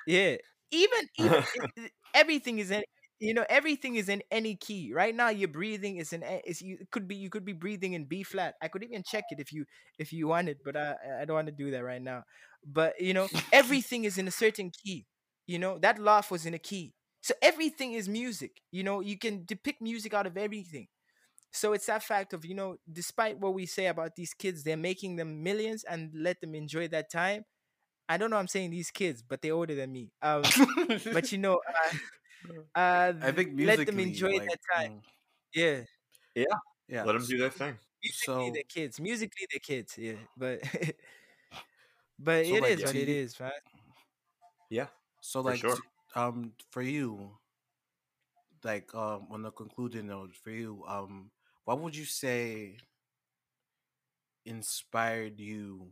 Yeah. 0.06 0.36
Even 0.72 0.99
even 1.18 1.43
everything 2.14 2.60
is 2.60 2.72
in 2.72 2.84
you 3.20 3.34
know 3.34 3.45
everything 3.49 3.95
is 3.95 4.09
in 4.09 4.22
any 4.32 4.55
key 4.55 4.91
right 4.93 5.16
now 5.16 5.30
you're 5.30 5.47
breathing 5.47 5.97
is 5.97 6.11
in 6.13 6.24
a- 6.24 6.41
is 6.45 6.61
you 6.61 6.78
it 6.82 6.91
could 6.91 7.07
be 7.07 7.16
you 7.16 7.30
could 7.30 7.45
be 7.45 7.53
breathing 7.53 7.93
in 7.93 8.03
b 8.05 8.24
flat 8.24 8.55
i 8.61 8.68
could 8.68 8.84
even 8.84 9.03
check 9.03 9.24
it 9.30 9.39
if 9.39 9.53
you 9.53 9.66
if 9.97 10.11
you 10.11 10.28
want 10.28 10.49
it 10.49 10.57
but 10.66 10.76
i 10.76 10.95
i 11.22 11.26
don't 11.26 11.36
want 11.36 11.47
to 11.47 11.53
do 11.53 11.72
that 11.72 11.84
right 11.84 12.01
now 12.01 12.24
but 12.66 12.99
you 12.99 13.13
know 13.13 13.28
everything 13.53 14.03
is 14.03 14.18
in 14.18 14.28
a 14.28 14.32
certain 14.32 14.70
key 14.84 15.05
you 15.47 15.57
know 15.59 15.78
that 15.80 15.99
laugh 15.99 16.30
was 16.30 16.45
in 16.45 16.53
a 16.53 16.59
key 16.59 16.93
so 17.22 17.34
everything 17.41 17.93
is 17.93 18.09
music 18.09 18.61
you 18.72 18.84
know 18.84 18.99
you 18.99 19.18
can 19.18 19.45
depict 19.45 19.82
music 19.82 20.13
out 20.13 20.28
of 20.28 20.38
everything 20.38 20.88
so 21.51 21.74
it's 21.74 21.86
that 21.88 22.03
fact 22.03 22.34
of 22.34 22.45
you 22.45 22.55
know 22.55 22.78
despite 22.91 23.39
what 23.39 23.53
we 23.53 23.66
say 23.66 23.88
about 23.88 24.16
these 24.16 24.34
kids 24.34 24.63
they're 24.63 24.78
making 24.78 25.16
them 25.16 25.43
millions 25.43 25.84
and 25.86 26.11
let 26.16 26.39
them 26.41 26.55
enjoy 26.55 26.88
that 26.88 27.11
time 27.11 27.43
i 28.09 28.18
don't 28.18 28.30
know 28.32 28.38
i'm 28.38 28.47
saying 28.47 28.72
these 28.72 28.91
kids 28.91 29.24
but 29.28 29.41
they're 29.41 29.53
older 29.53 29.76
than 29.76 29.91
me 29.91 30.11
um 30.22 30.43
but 31.11 31.32
you 31.34 31.38
know 31.38 31.55
uh, 31.55 31.97
uh 32.76 33.14
I 33.22 33.32
think 33.32 33.54
let 33.60 33.86
them 33.86 34.00
enjoy 34.00 34.32
like, 34.38 34.50
that 34.50 34.60
time. 34.76 34.91
mm, 34.91 35.02
yeah. 35.54 35.82
Yeah, 36.36 36.46
yeah. 36.88 37.04
let 37.04 37.14
them 37.14 37.26
do 37.26 37.38
their 37.38 37.50
thing. 37.50 37.76
musically 38.04 38.46
So, 38.46 38.52
they're 38.54 38.64
kids. 38.70 39.00
Musically 39.00 39.48
they're 39.52 39.60
kids 39.60 39.98
yeah. 39.98 40.14
But 40.38 40.62
but 42.20 42.46
so 42.46 42.56
it 42.56 42.62
like 42.62 42.72
is 42.80 42.84
what 42.84 42.96
it 42.96 43.10
is 43.10 43.39
man 43.39 43.52
yeah, 44.70 44.88
so 45.22 45.41
for 45.41 45.52
like 45.52 45.60
sure. 45.60 45.78
um 46.16 46.54
for 46.72 46.82
you, 46.82 47.38
like 48.64 48.93
um 48.96 49.28
on 49.32 49.46
a 49.46 49.52
concluding 49.52 50.08
note, 50.08 50.36
for 50.36 50.50
you, 50.50 50.84
um, 50.88 51.32
what 51.66 51.80
would 51.80 51.96
you 51.96 52.06
say 52.06 52.78
inspired 54.46 55.39
you 55.39 55.88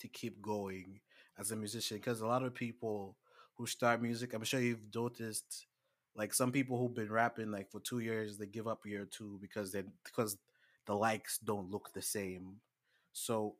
to 0.00 0.08
keep 0.08 0.40
going 0.42 1.00
as 1.38 1.50
a 1.52 1.56
musician? 1.56 1.96
Because 1.98 2.20
a 2.20 2.26
lot 2.26 2.42
of 2.42 2.54
people 2.54 3.16
who 3.56 3.66
start 3.66 4.02
music 4.02 4.32
i'm 4.34 4.42
sure 4.44 4.60
you've 4.60 4.94
noticed 4.94 5.66
like 6.14 6.34
some 6.34 6.52
people 6.52 6.78
who've 6.78 6.94
been 6.94 7.10
rapping 7.12 7.50
like 7.50 7.70
for 7.70 7.80
two 7.80 8.00
years 8.00 8.36
they 8.36 8.46
give 8.46 8.68
up 8.68 8.84
year 8.84 9.06
two 9.10 9.38
because 9.40 9.72
they 9.72 9.82
because 10.04 10.36
the 10.86 10.94
likes 10.94 11.38
don't 11.38 11.70
look 11.70 11.92
the 11.92 12.02
same. 12.02 12.56
So 13.12 13.56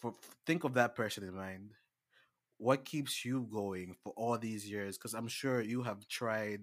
for 0.00 0.14
think 0.46 0.64
of 0.64 0.74
that 0.74 0.94
person 0.94 1.24
in 1.24 1.34
mind. 1.34 1.72
What 2.58 2.84
keeps 2.84 3.24
you 3.24 3.48
going 3.52 3.96
for 4.02 4.12
all 4.16 4.36
these 4.38 4.68
years? 4.68 4.98
Because 4.98 5.14
i'm 5.14 5.28
sure 5.28 5.60
you 5.60 5.82
have 5.82 6.06
tried 6.08 6.62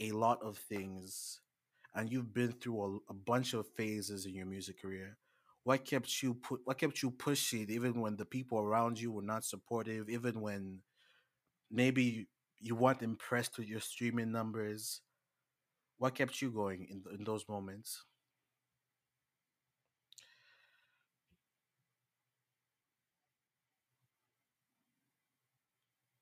a 0.00 0.12
lot 0.12 0.42
of 0.42 0.58
things 0.58 1.40
and 1.94 2.10
you've 2.10 2.32
been 2.32 2.52
through 2.52 3.02
a, 3.08 3.12
a 3.12 3.14
bunch 3.14 3.54
of 3.54 3.66
phases 3.76 4.26
in 4.26 4.34
your 4.34 4.46
music 4.46 4.80
career. 4.80 5.16
What 5.64 5.84
kept 5.84 6.22
you 6.22 6.34
put 6.34 6.60
what 6.64 6.78
kept 6.78 7.02
you 7.02 7.10
pushing 7.10 7.68
even 7.70 8.00
when 8.00 8.16
the 8.16 8.24
people 8.24 8.58
around 8.58 9.00
you 9.00 9.12
were 9.12 9.22
not 9.22 9.44
supportive 9.44 10.08
even 10.08 10.40
when 10.40 10.80
maybe 11.70 12.28
you 12.60 12.74
weren't 12.74 13.02
impressed 13.02 13.58
with 13.58 13.68
your 13.68 13.80
streaming 13.80 14.32
numbers 14.32 15.00
what 15.98 16.14
kept 16.14 16.40
you 16.40 16.50
going 16.50 16.86
in, 16.90 17.02
in 17.18 17.24
those 17.24 17.48
moments? 17.48 18.04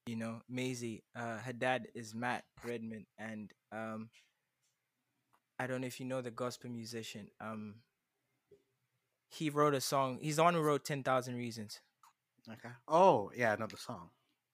You 0.07 0.17
know 0.17 0.41
Maisie 0.49 1.03
uh 1.17 1.39
her 1.39 1.53
dad 1.53 1.89
is 1.95 2.15
Matt 2.15 2.45
Redman 2.65 3.07
and 3.19 3.53
um 3.73 4.09
I 5.59 5.67
don't 5.67 5.81
know 5.81 5.87
if 5.87 5.99
you 6.01 6.07
know 6.07 6.21
the 6.23 6.31
gospel 6.31 6.71
musician 6.71 7.29
um 7.41 7.77
he 9.29 9.51
wrote 9.51 9.75
a 9.75 9.81
song 9.81 10.19
he's 10.21 10.37
the 10.37 10.45
one 10.45 10.55
who 10.55 10.61
wrote 10.61 10.85
10,000 10.85 11.35
reasons. 11.35 11.81
Okay. 12.49 12.75
Oh 12.89 13.31
yeah 13.37 13.53
another 13.55 13.77
song. 13.77 14.11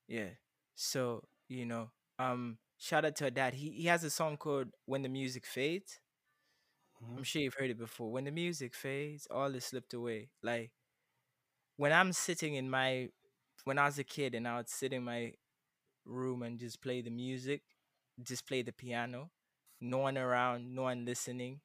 Yeah. 0.08 0.30
So, 0.74 1.22
you 1.52 1.66
know, 1.66 1.90
um, 2.18 2.58
shout 2.78 3.04
out 3.04 3.16
to 3.16 3.24
her 3.24 3.30
dad. 3.30 3.54
He 3.54 3.70
he 3.70 3.86
has 3.86 4.04
a 4.04 4.10
song 4.10 4.36
called 4.36 4.68
When 4.86 5.02
the 5.02 5.08
Music 5.08 5.46
Fades. 5.46 6.00
hmm 7.00 7.16
I'm 7.16 7.24
sure 7.24 7.42
you've 7.42 7.54
heard 7.54 7.70
it 7.70 7.78
before. 7.78 8.10
When 8.10 8.24
the 8.24 8.30
music 8.30 8.74
fades, 8.74 9.26
all 9.30 9.54
is 9.54 9.64
slipped 9.64 9.94
away. 9.94 10.30
Like 10.42 10.72
when 11.76 11.92
I'm 11.92 12.12
sitting 12.12 12.54
in 12.54 12.68
my 12.70 13.08
when 13.64 13.78
I 13.78 13.86
was 13.86 13.98
a 13.98 14.04
kid 14.04 14.34
and 14.34 14.46
I 14.48 14.56
would 14.56 14.68
sit 14.68 14.92
in 14.92 15.04
my 15.04 15.34
room 16.04 16.42
and 16.42 16.58
just 16.58 16.82
play 16.82 17.02
the 17.02 17.10
music, 17.10 17.62
just 18.22 18.46
play 18.46 18.62
the 18.62 18.72
piano, 18.72 19.30
no 19.80 19.98
one 19.98 20.18
around, 20.18 20.74
no 20.74 20.82
one 20.82 21.04
listening. 21.04 21.60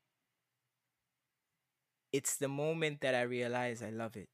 It's 2.11 2.35
the 2.35 2.49
moment 2.49 2.99
that 2.99 3.15
I 3.15 3.21
realize 3.21 3.81
I 3.81 3.91
love 3.91 4.17
it, 4.17 4.27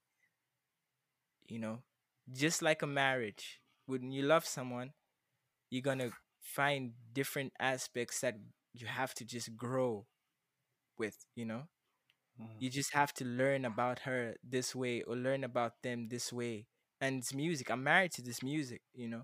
you 1.47 1.59
know? 1.59 1.79
Just 2.31 2.61
like 2.61 2.81
a 2.81 2.87
marriage. 2.87 3.59
When 3.85 4.11
you 4.11 4.23
love 4.23 4.45
someone, 4.45 4.91
you're 5.73 5.83
gonna 5.83 6.11
find 6.41 6.93
different 7.13 7.53
aspects 7.59 8.21
that 8.21 8.35
you 8.73 8.87
have 8.87 9.13
to 9.15 9.25
just 9.25 9.57
grow 9.57 10.07
with 10.97 11.17
you 11.35 11.45
know? 11.45 11.63
Hmm 12.37 12.45
you 12.59 12.69
just 12.69 12.93
have 12.93 13.13
to 13.13 13.25
learn 13.25 13.65
about 13.65 13.99
her 14.01 14.35
this 14.43 14.75
way 14.75 15.01
or 15.03 15.15
learn 15.15 15.43
about 15.43 15.73
them 15.83 16.07
this 16.09 16.33
way. 16.33 16.67
And 17.01 17.19
it's 17.19 17.33
music. 17.33 17.69
I'm 17.71 17.83
married 17.83 18.13
to 18.13 18.21
this 18.23 18.43
music 18.43 18.81
you 18.93 19.07
know? 19.09 19.23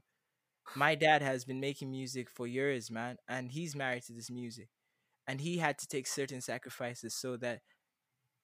My 0.76 0.96
dad 0.96 1.22
has 1.22 1.46
been 1.46 1.60
making 1.60 1.92
music 1.92 2.30
for 2.30 2.48
years 2.48 2.92
man 2.92 3.18
and 3.30 3.52
he's 3.52 3.76
married 3.76 4.04
to 4.06 4.14
this 4.14 4.30
music. 4.32 4.70
And 5.28 5.42
he 5.42 5.60
had 5.60 5.78
to 5.80 5.88
take 5.88 6.08
certain 6.08 6.42
sacrifices 6.42 7.16
so 7.16 7.38
that 7.38 7.62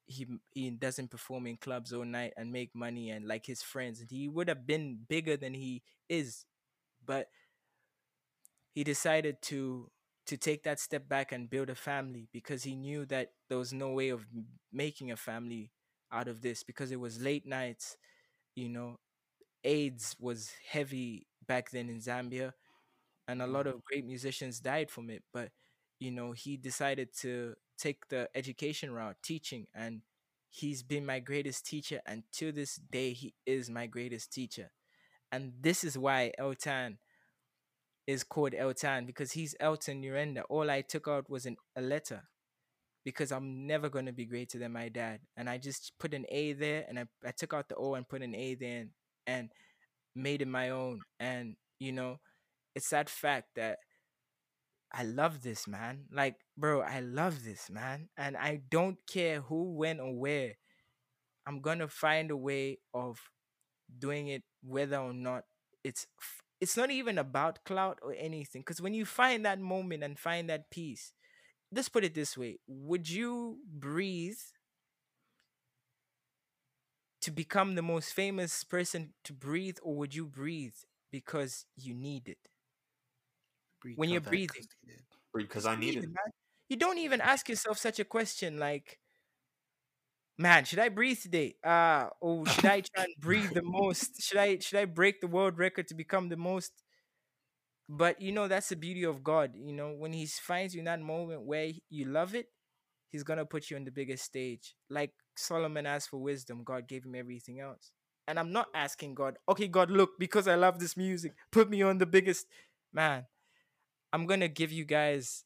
he 0.08 0.28
he 0.54 0.70
doesn't 0.70 1.10
perform 1.12 1.48
in 1.48 1.58
clubs 1.58 1.92
all 1.94 2.06
night 2.06 2.34
and 2.38 2.52
make 2.52 2.76
money 2.76 3.10
and 3.10 3.28
like 3.28 3.46
his 3.46 3.62
friends. 3.62 4.00
And 4.02 4.10
he 4.12 4.28
would 4.30 4.48
have 4.50 4.68
been 4.68 5.00
bigger 5.08 5.38
than 5.38 5.54
he 5.54 5.82
is. 6.10 6.46
But 7.06 7.28
he 8.76 8.84
decided 8.84 9.42
to 9.42 9.90
to 10.28 10.38
take 10.38 10.64
that 10.64 10.80
step 10.80 11.08
back 11.08 11.32
and 11.32 11.50
build 11.50 11.70
a 11.70 11.76
family 11.76 12.28
because 12.34 12.64
he 12.64 12.76
knew 12.76 13.06
that 13.06 13.30
there 13.50 13.60
was 13.60 13.72
no 13.72 13.90
way 13.92 14.10
of 14.10 14.26
making 14.74 15.12
a 15.12 15.16
family 15.16 15.72
out 16.12 16.28
of 16.28 16.42
this 16.42 16.64
because 16.64 16.92
it 16.92 17.00
was 17.00 17.22
late 17.22 17.48
nights 17.48 17.98
you 18.56 18.70
know 18.70 19.00
aids 19.64 20.16
was 20.20 20.52
heavy 20.70 21.26
back 21.48 21.72
then 21.72 21.90
in 21.90 22.00
zambia 22.00 22.54
and 23.28 23.42
a 23.42 23.48
lot 23.48 23.66
mm-hmm. 23.66 23.78
of 23.78 23.86
great 23.86 24.06
musicians 24.06 24.60
died 24.60 24.92
from 24.92 25.10
it 25.10 25.24
but 25.34 25.50
you 26.00 26.12
know 26.12 26.32
he 26.34 26.58
decided 26.58 27.10
to 27.16 27.56
take 27.78 28.08
the 28.10 28.30
education 28.36 28.92
route 28.92 29.16
teaching 29.24 29.66
and 29.74 30.02
he's 30.56 30.84
been 30.84 31.06
my 31.06 31.20
greatest 31.20 31.66
teacher 31.66 32.00
and 32.06 32.24
to 32.32 32.52
this 32.52 32.76
day 32.76 33.12
he 33.12 33.34
is 33.46 33.70
my 33.70 33.88
greatest 33.88 34.32
teacher. 34.32 34.72
And 35.32 35.54
this 35.60 35.84
is 35.84 35.98
why 35.98 36.32
El-Tan 36.38 36.98
is 38.08 38.24
called 38.24 38.54
El-Tan 38.56 39.06
because 39.06 39.32
he's 39.32 39.56
Elton 39.60 40.04
Urenda. 40.04 40.44
All 40.50 40.70
I 40.70 40.82
took 40.82 41.08
out 41.08 41.30
was 41.30 41.46
an, 41.46 41.58
a 41.76 41.82
letter 41.82 42.24
because 43.04 43.32
I'm 43.32 43.68
never 43.68 43.90
going 43.90 44.06
to 44.08 44.14
be 44.14 44.26
greater 44.26 44.58
than 44.58 44.74
my 44.74 44.90
dad. 44.90 45.20
And 45.38 45.50
I 45.50 45.58
just 45.58 45.94
put 46.00 46.14
an 46.14 46.26
A 46.30 46.54
there 46.54 46.86
and 46.88 47.00
I, 47.00 47.06
I 47.26 47.32
took 47.32 47.54
out 47.54 47.70
the 47.70 47.76
O 47.76 47.94
and 47.96 48.08
put 48.08 48.22
an 48.22 48.36
A 48.36 48.56
there 48.56 48.80
and, 48.82 48.90
and 49.28 49.50
made 50.16 50.42
it 50.42 50.48
my 50.48 50.70
own. 50.70 51.02
And, 51.20 51.56
you 51.80 51.92
know, 51.92 52.18
it's 52.76 52.90
that 52.90 53.10
fact 53.10 53.50
that 53.56 53.78
I 54.94 55.04
love 55.04 55.42
this, 55.42 55.68
man. 55.68 56.06
Like, 56.12 56.36
bro, 56.58 56.82
I 56.82 57.02
love 57.02 57.44
this, 57.44 57.70
man. 57.70 58.10
And 58.18 58.38
I 58.38 58.62
don't 58.70 58.98
care 59.12 59.42
who, 59.42 59.74
when, 59.76 60.00
or 60.00 60.14
where. 60.16 60.54
I'm 61.48 61.62
going 61.62 61.80
to 61.80 61.88
find 61.88 62.32
a 62.32 62.38
way 62.38 62.80
of 62.94 63.20
doing 64.00 64.30
it 64.30 64.44
whether 64.64 64.98
or 64.98 65.14
not 65.14 65.44
it's 65.84 66.08
f- 66.20 66.42
it's 66.62 66.78
not 66.78 66.92
even 66.92 67.18
about 67.18 67.64
clout 67.66 68.00
or 68.02 68.14
anything 68.18 68.62
because 68.62 68.82
when 68.82 68.94
you 68.94 69.06
find 69.06 69.46
that 69.46 69.60
moment 69.60 70.04
and 70.04 70.18
find 70.20 70.50
that 70.50 70.70
peace 70.72 71.14
let's 71.72 71.90
put 71.90 72.06
it 72.06 72.14
this 72.16 72.38
way 72.38 72.60
would 72.68 73.10
you 73.10 73.60
breathe 73.68 74.40
to 77.22 77.32
become 77.32 77.76
the 77.76 77.82
most 77.82 78.14
famous 78.14 78.64
person 78.64 79.14
to 79.24 79.34
breathe 79.34 79.78
or 79.82 79.96
would 79.96 80.14
you 80.14 80.26
breathe 80.28 80.76
because 81.12 81.66
you 81.76 81.94
need 81.94 82.28
it? 82.28 82.50
Breathe 83.82 84.00
when 84.00 84.10
you're 84.10 84.22
breathing, 84.22 84.48
breathing. 84.48 84.68
'cause 84.68 84.78
they 84.86 84.94
did. 84.94 85.06
Because 85.48 85.64
'cause 85.64 85.66
I 85.68 85.76
need 85.80 85.96
it, 85.98 86.10
you 86.70 86.78
don't 86.78 86.98
even 86.98 87.22
ask 87.22 87.50
yourself 87.50 87.78
such 87.78 88.00
a 88.00 88.06
question 88.06 88.58
like 88.60 89.00
man 90.38 90.66
should 90.66 90.80
i 90.80 90.90
breathe 90.90 91.20
today? 91.20 91.56
Uh 91.64 92.08
or 92.22 92.46
should 92.48 92.66
i 92.66 92.82
try 92.82 93.04
and 93.06 93.16
breathe 93.20 93.52
the 93.54 93.62
most? 93.64 94.22
Should 94.22 94.38
i 94.38 94.58
should 94.60 94.80
i 94.80 94.86
break 94.86 95.22
the 95.22 95.28
world 95.28 95.58
record 95.58 95.88
to 95.90 95.96
become 95.96 96.30
the 96.30 96.38
most? 96.38 96.72
But 97.88 98.20
you 98.22 98.32
know 98.32 98.48
that's 98.48 98.70
the 98.70 98.76
beauty 98.76 99.04
of 99.04 99.24
god 99.24 99.52
you 99.56 99.72
know 99.74 99.92
when 99.92 100.12
he 100.12 100.26
finds 100.26 100.74
you 100.74 100.80
in 100.80 100.86
that 100.86 101.00
moment 101.02 101.44
where 101.44 101.70
you 101.90 102.06
love 102.06 102.34
it 102.34 102.48
he's 103.12 103.24
gonna 103.24 103.46
put 103.46 103.70
you 103.70 103.78
on 103.78 103.86
the 103.86 103.92
biggest 103.92 104.24
stage. 104.26 104.76
Like 104.90 105.12
solomon 105.38 105.86
asked 105.86 106.10
for 106.10 106.18
wisdom 106.18 106.64
god 106.64 106.88
gave 106.88 107.06
him 107.06 107.16
everything 107.16 107.60
else. 107.60 107.92
And 108.28 108.40
i'm 108.40 108.52
not 108.54 108.68
asking 108.76 109.16
god 109.16 109.38
okay 109.50 109.68
god 109.68 109.92
look 109.92 110.12
because 110.20 110.48
i 110.48 110.56
love 110.56 110.80
this 110.80 110.98
music 110.98 111.34
put 111.52 111.70
me 111.70 111.82
on 111.84 111.98
the 112.00 112.06
biggest 112.08 112.48
man 112.94 113.26
i'm 114.14 114.26
gonna 114.28 114.48
give 114.48 114.72
you 114.72 114.86
guys 114.86 115.44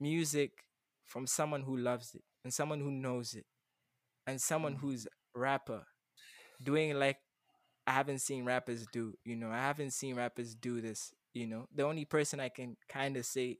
music 0.00 0.64
from 1.06 1.26
someone 1.26 1.62
who 1.62 1.76
loves 1.76 2.14
it 2.14 2.22
and 2.44 2.52
someone 2.54 2.80
who 2.80 2.90
knows 2.90 3.34
it 3.34 3.46
and 4.26 4.40
someone 4.40 4.76
Mm. 4.76 4.80
who's 4.80 5.08
rapper 5.34 5.84
doing 6.62 6.94
like 6.98 7.18
I 7.86 7.92
haven't 7.92 8.20
seen 8.20 8.44
rappers 8.44 8.86
do. 8.92 9.14
You 9.24 9.36
know, 9.36 9.50
I 9.50 9.58
haven't 9.58 9.92
seen 9.92 10.16
rappers 10.16 10.54
do 10.54 10.80
this. 10.80 11.12
You 11.34 11.46
know, 11.46 11.66
the 11.74 11.84
only 11.84 12.04
person 12.04 12.40
I 12.40 12.48
can 12.48 12.76
kind 12.88 13.16
of 13.16 13.26
say 13.26 13.58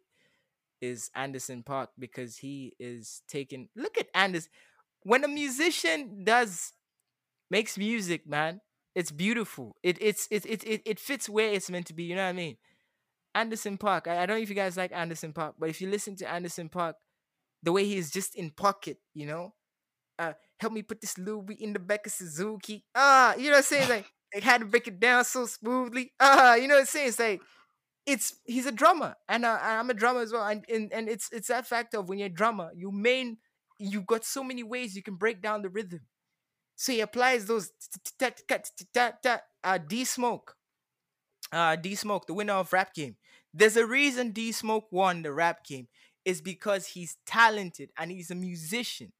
is 0.81 1.11
Anderson 1.15 1.63
.Paak 1.63 1.89
because 1.99 2.39
he 2.39 2.75
is 2.79 3.23
taking. 3.29 3.69
Look 3.77 3.99
at 3.99 4.09
Anderson. 4.15 4.51
When 5.03 5.25
a 5.25 5.29
musician 5.29 6.25
does 6.25 6.73
makes 7.51 7.79
music, 7.79 8.27
man, 8.29 8.61
it's 8.95 9.11
beautiful. 9.13 9.77
It 9.83 9.99
it's 10.01 10.29
it 10.31 10.47
it 10.47 10.65
it, 10.65 10.83
it 10.87 11.01
fits 11.01 11.29
where 11.29 11.53
it's 11.53 11.71
meant 11.71 11.87
to 11.87 11.95
be. 11.95 12.05
You 12.05 12.17
know 12.17 12.25
what 12.25 12.31
I 12.31 12.35
mean? 12.35 12.57
Anderson 13.35 13.79
.Paak. 13.79 14.07
I, 14.09 14.23
I 14.23 14.27
don't 14.27 14.37
know 14.39 14.43
if 14.43 14.49
you 14.51 14.57
guys 14.57 14.77
like 14.77 14.93
Anderson 14.93 15.33
.Paak, 15.33 15.55
but 15.59 15.69
if 15.71 15.81
you 15.81 15.89
listen 15.91 16.17
to 16.17 16.31
Anderson 16.31 16.69
.Paak, 16.69 16.95
the 17.63 17.73
way 17.73 17.85
he 17.85 17.97
is 17.97 18.11
just 18.11 18.35
in 18.37 18.51
pocket, 18.51 18.99
you 19.15 19.27
know, 19.27 19.55
uh, 20.21 20.33
help 20.59 20.73
me 20.73 20.83
put 20.83 21.01
this 21.01 21.17
Louis 21.17 21.57
in 21.61 21.73
the 21.73 21.79
back 21.79 22.07
of 22.07 22.13
Suzuki. 22.13 22.85
Ah, 22.95 23.35
you 23.37 23.45
know 23.45 23.53
what 23.53 23.57
I'm 23.59 23.63
saying? 23.65 23.89
Like, 23.89 24.07
they 24.33 24.41
had 24.41 24.61
to 24.61 24.67
break 24.67 24.87
it 24.87 25.01
down 25.01 25.25
so 25.25 25.47
smoothly. 25.47 26.13
Ah, 26.21 26.55
you 26.55 26.69
know 26.69 26.75
what 26.75 26.81
I'm 26.81 26.87
saying? 26.87 27.09
It's 27.09 27.19
like 27.19 27.41
it's 28.07 28.35
he's 28.45 28.67
a 28.67 28.73
drummer, 28.73 29.17
and 29.29 29.45
uh, 29.45 29.59
I'm 29.61 29.91
a 29.91 29.95
drummer 29.95 30.21
as 30.21 30.33
well. 30.33 30.47
And, 30.47 30.65
and 30.69 30.93
and 30.93 31.09
it's 31.09 31.29
it's 31.33 31.49
that 31.49 31.67
fact 31.67 31.95
of 31.95 32.09
when 32.09 32.19
you're 32.19 32.27
a 32.27 32.31
drummer, 32.31 32.71
you 32.75 32.93
main 32.93 33.39
you 33.79 34.03
got 34.03 34.25
so 34.25 34.45
many 34.45 34.63
ways 34.63 34.95
you 34.95 35.03
can 35.03 35.15
break 35.15 35.41
down 35.41 35.63
the 35.63 35.71
rhythm. 35.71 36.01
So 36.77 36.93
he 36.93 37.01
applies 37.01 37.47
those 37.47 37.73
uh, 39.65 39.79
D 39.79 40.05
Smoke, 40.05 40.57
uh, 41.53 41.77
D 41.77 41.95
Smoke, 41.95 42.27
the 42.27 42.35
winner 42.35 42.55
of 42.55 42.73
Rap 42.73 42.95
Game. 42.95 43.17
There's 43.53 43.77
a 43.77 43.87
reason 43.87 44.33
D 44.33 44.53
Smoke 44.53 44.87
won 44.91 45.23
the 45.23 45.33
Rap 45.33 45.65
Game. 45.65 45.89
Is 46.27 46.43
because 46.43 46.89
he's 46.89 47.17
talented 47.25 47.91
and 47.99 48.11
he's 48.11 48.31
a 48.31 48.35
musician. 48.35 49.13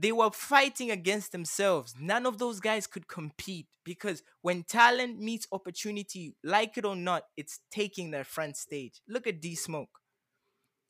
They 0.00 0.12
were 0.12 0.30
fighting 0.30 0.92
against 0.92 1.32
themselves. 1.32 1.96
None 1.98 2.24
of 2.24 2.38
those 2.38 2.60
guys 2.60 2.86
could 2.86 3.08
compete 3.08 3.66
because 3.84 4.22
when 4.42 4.62
talent 4.62 5.18
meets 5.18 5.48
opportunity, 5.50 6.36
like 6.44 6.78
it 6.78 6.84
or 6.84 6.94
not, 6.94 7.24
it's 7.36 7.58
taking 7.72 8.12
their 8.12 8.22
front 8.22 8.56
stage. 8.56 9.00
Look 9.08 9.26
at 9.26 9.40
D 9.40 9.56
Smoke. 9.56 9.98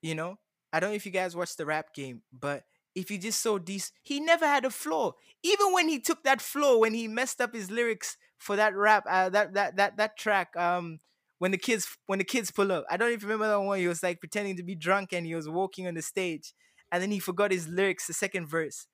You 0.02 0.14
know, 0.14 0.36
I 0.74 0.78
don't 0.78 0.90
know 0.90 0.96
if 0.96 1.06
you 1.06 1.12
guys 1.12 1.34
watched 1.34 1.56
the 1.56 1.64
rap 1.64 1.94
game, 1.94 2.20
but 2.38 2.64
if 2.94 3.10
you 3.10 3.16
just 3.16 3.40
saw 3.40 3.56
D, 3.56 3.80
he 4.02 4.20
never 4.20 4.46
had 4.46 4.66
a 4.66 4.70
flaw. 4.70 5.12
Even 5.42 5.72
when 5.72 5.88
he 5.88 6.00
took 6.00 6.22
that 6.24 6.42
flaw, 6.42 6.76
when 6.76 6.92
he 6.92 7.08
messed 7.08 7.40
up 7.40 7.54
his 7.54 7.70
lyrics 7.70 8.18
for 8.36 8.56
that 8.56 8.76
rap, 8.76 9.04
uh, 9.08 9.30
that 9.30 9.54
that 9.54 9.76
that 9.76 9.96
that 9.96 10.18
track, 10.18 10.54
um, 10.54 11.00
when 11.38 11.50
the 11.50 11.56
kids 11.56 11.88
when 12.08 12.18
the 12.18 12.26
kids 12.26 12.50
pull 12.50 12.70
up, 12.70 12.84
I 12.90 12.98
don't 12.98 13.12
even 13.12 13.26
remember 13.26 13.48
that 13.48 13.60
one. 13.60 13.78
He 13.78 13.88
was 13.88 14.02
like 14.02 14.20
pretending 14.20 14.58
to 14.58 14.62
be 14.62 14.74
drunk 14.74 15.14
and 15.14 15.24
he 15.24 15.34
was 15.34 15.48
walking 15.48 15.86
on 15.86 15.94
the 15.94 16.02
stage, 16.02 16.52
and 16.92 17.02
then 17.02 17.10
he 17.10 17.20
forgot 17.20 17.52
his 17.52 17.68
lyrics, 17.68 18.06
the 18.06 18.12
second 18.12 18.48
verse 18.48 18.86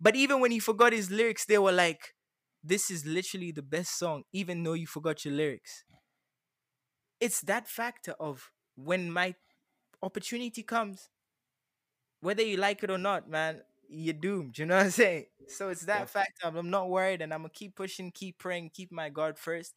but 0.00 0.16
even 0.16 0.40
when 0.40 0.50
he 0.50 0.58
forgot 0.58 0.92
his 0.92 1.10
lyrics, 1.10 1.44
they 1.46 1.58
were 1.58 1.72
like, 1.72 2.14
this 2.62 2.90
is 2.90 3.06
literally 3.06 3.52
the 3.52 3.62
best 3.62 3.98
song, 3.98 4.24
even 4.32 4.62
though 4.62 4.74
you 4.74 4.86
forgot 4.86 5.24
your 5.24 5.34
lyrics. 5.34 5.84
It's 7.20 7.40
that 7.42 7.68
factor 7.68 8.12
of 8.20 8.50
when 8.74 9.10
my 9.10 9.34
opportunity 10.02 10.62
comes, 10.62 11.08
whether 12.20 12.42
you 12.42 12.56
like 12.56 12.82
it 12.82 12.90
or 12.90 12.98
not, 12.98 13.28
man, 13.28 13.62
you're 13.88 14.14
doomed. 14.14 14.58
You 14.58 14.66
know 14.66 14.76
what 14.76 14.86
I'm 14.86 14.90
saying? 14.90 15.26
So 15.48 15.68
it's 15.68 15.82
that 15.86 16.00
yeah. 16.00 16.04
factor. 16.06 16.58
I'm 16.58 16.70
not 16.70 16.90
worried 16.90 17.22
and 17.22 17.32
I'm 17.32 17.40
gonna 17.40 17.50
keep 17.50 17.76
pushing, 17.76 18.10
keep 18.12 18.38
praying, 18.38 18.70
keep 18.74 18.92
my 18.92 19.08
God 19.08 19.38
first. 19.38 19.74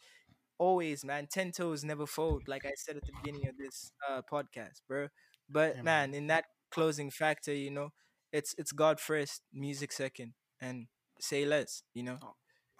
Always, 0.58 1.06
man. 1.06 1.28
Ten 1.32 1.52
toes 1.52 1.84
never 1.84 2.06
fold, 2.06 2.48
like 2.48 2.66
I 2.66 2.74
said 2.76 2.98
at 2.98 3.04
the 3.06 3.14
beginning 3.24 3.48
of 3.48 3.58
this 3.58 3.92
uh, 4.10 4.22
podcast, 4.30 4.82
bro. 4.88 5.08
But 5.50 5.78
yeah, 5.78 5.84
man, 5.84 6.12
man, 6.12 6.14
in 6.14 6.28
that 6.28 6.46
closing 6.72 7.10
factor, 7.12 7.54
you 7.54 7.72
know, 7.72 7.90
it's 8.32 8.56
it's 8.58 8.72
God 8.72 9.00
first, 9.00 9.42
music 9.54 9.92
second, 9.92 10.34
and 10.62 10.88
say 11.20 11.46
less. 11.46 11.84
You 11.94 12.04
know. 12.04 12.18
Oh, 12.22 12.36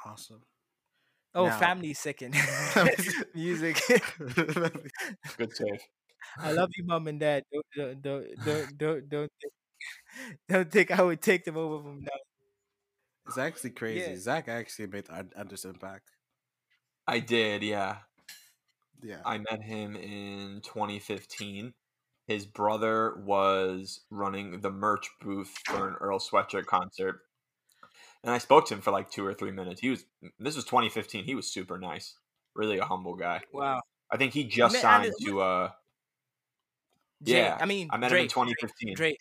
awesome. 0.06 0.44
Oh, 1.36 1.46
now, 1.46 1.60
family 1.60 1.94
second. 1.94 2.36
music. 3.36 3.82
Good 5.38 5.56
save. 5.56 5.82
I 6.38 6.52
love 6.52 6.70
you, 6.76 6.86
mom 6.86 7.08
and 7.08 7.20
dad. 7.20 7.44
Don't 7.76 8.02
don't 8.02 8.36
don't 8.46 8.78
don't 8.78 9.10
don't 9.10 9.32
think, 9.42 9.54
don't 10.50 10.72
think 10.72 10.92
I 10.92 11.02
would 11.02 11.22
take 11.22 11.46
them 11.46 11.58
over 11.58 11.84
from 11.84 12.02
now. 12.02 12.20
It's 13.28 13.38
actually 13.38 13.72
crazy. 13.72 14.12
Yeah. 14.12 14.18
Zach 14.18 14.48
actually 14.50 14.88
made 14.88 15.08
Anderson 15.38 15.76
.Paak. 15.76 16.00
I 17.08 17.20
did, 17.20 17.62
yeah. 17.62 17.98
Yeah. 19.04 19.22
I 19.24 19.38
met 19.38 19.62
him 19.62 19.96
in 19.96 20.62
2015 20.64 21.74
his 22.30 22.46
brother 22.46 23.16
was 23.26 24.02
running 24.12 24.62
the 24.62 24.70
merch 24.70 25.10
booth 25.20 25.52
for 25.66 25.88
an 25.90 25.96
Earl 25.96 26.20
Sweatshirt 26.20 26.68
concert. 26.68 27.22
And 28.24 28.32
I 28.32 28.38
spoke 28.38 28.68
to 28.68 28.76
him 28.76 28.82
for 28.82 28.92
like 28.92 29.10
two 29.10 29.26
or 29.26 29.34
three 29.34 29.50
minutes. 29.50 29.82
He 29.82 29.90
was 29.90 30.06
this 30.38 30.56
was 30.56 30.64
2015. 30.66 31.24
He 31.24 31.34
was 31.34 31.52
super 31.52 31.80
nice, 31.80 32.14
really 32.54 32.78
a 32.78 32.86
humble 32.86 33.16
guy. 33.16 33.42
Wow. 33.52 33.82
I 34.12 34.18
think 34.18 34.34
he 34.34 34.44
just 34.44 34.74
met, 34.74 34.82
signed 34.84 35.12
to 35.26 35.42
uh. 35.42 35.70
Jay, 37.24 37.42
yeah, 37.46 37.58
I 37.60 37.66
mean, 37.66 37.90
I 37.92 37.98
met 37.98 38.10
Dre, 38.10 38.20
him 38.20 38.24
in 38.26 38.30
2015. 38.30 38.96
Dre. 38.96 39.18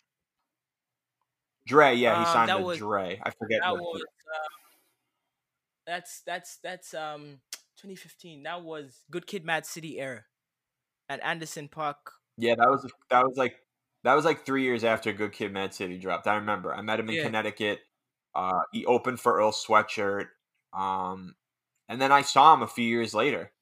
Dre, 1.67 1.95
yeah, 1.95 2.15
he 2.21 2.27
Um, 2.27 2.33
signed 2.33 2.51
that 2.51 2.59
to 2.59 2.63
was- 2.63 2.79
Dre. 2.79 3.19
I 3.23 3.31
forget. 3.31 3.63
That 3.63 3.73
was. 3.75 4.03
Uh, 4.03 4.39
that's 5.87 6.21
that's 6.27 6.59
that's 6.63 6.93
um 6.93 7.41
2015. 7.79 8.43
That 8.43 8.63
was 8.63 9.01
Good 9.11 9.27
Kid, 9.27 9.47
Mad 9.47 9.65
City 9.65 9.99
era, 9.99 10.25
at 11.09 11.21
Anderson 11.25 11.69
.Paak. 11.69 11.95
Yeah, 12.39 12.55
that 12.57 12.70
was 12.70 12.91
that 13.11 13.26
was 13.26 13.36
like 13.36 13.57
that 14.05 14.14
was 14.14 14.24
like 14.24 14.47
three 14.47 14.62
years 14.62 14.84
after 14.84 15.12
Good 15.12 15.32
Kid, 15.32 15.53
Mad 15.53 15.74
City 15.74 15.99
dropped. 15.99 16.26
I 16.26 16.36
remember. 16.36 16.72
I 16.74 16.80
met 16.82 17.01
him 17.01 17.09
in 17.11 17.16
Yeah. 17.16 17.24
Connecticut. 17.24 17.80
Uh, 18.34 18.61
he 18.72 18.86
opened 18.86 19.20
for 19.20 19.39
Earl 19.39 19.53
Sweatshirt, 19.53 20.28
um, 20.72 21.34
and 21.89 22.01
then 22.01 22.12
I 22.12 22.22
saw 22.22 22.55
him 22.55 22.62
a 22.62 22.68
few 22.68 22.84
years 22.86 23.14
later, 23.14 23.53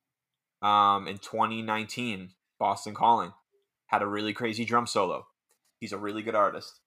um, 0.63 1.09
in 1.09 1.19
2019, 1.19 2.35
Boston 2.59 2.95
Calling. 2.95 3.33
Had 3.87 4.03
a 4.03 4.07
really 4.07 4.35
crazy 4.35 4.65
drum 4.67 4.87
solo. 4.87 5.27
He's 5.81 5.93
a 5.93 5.99
really 5.99 6.23
good 6.23 6.35
artist. 6.35 6.81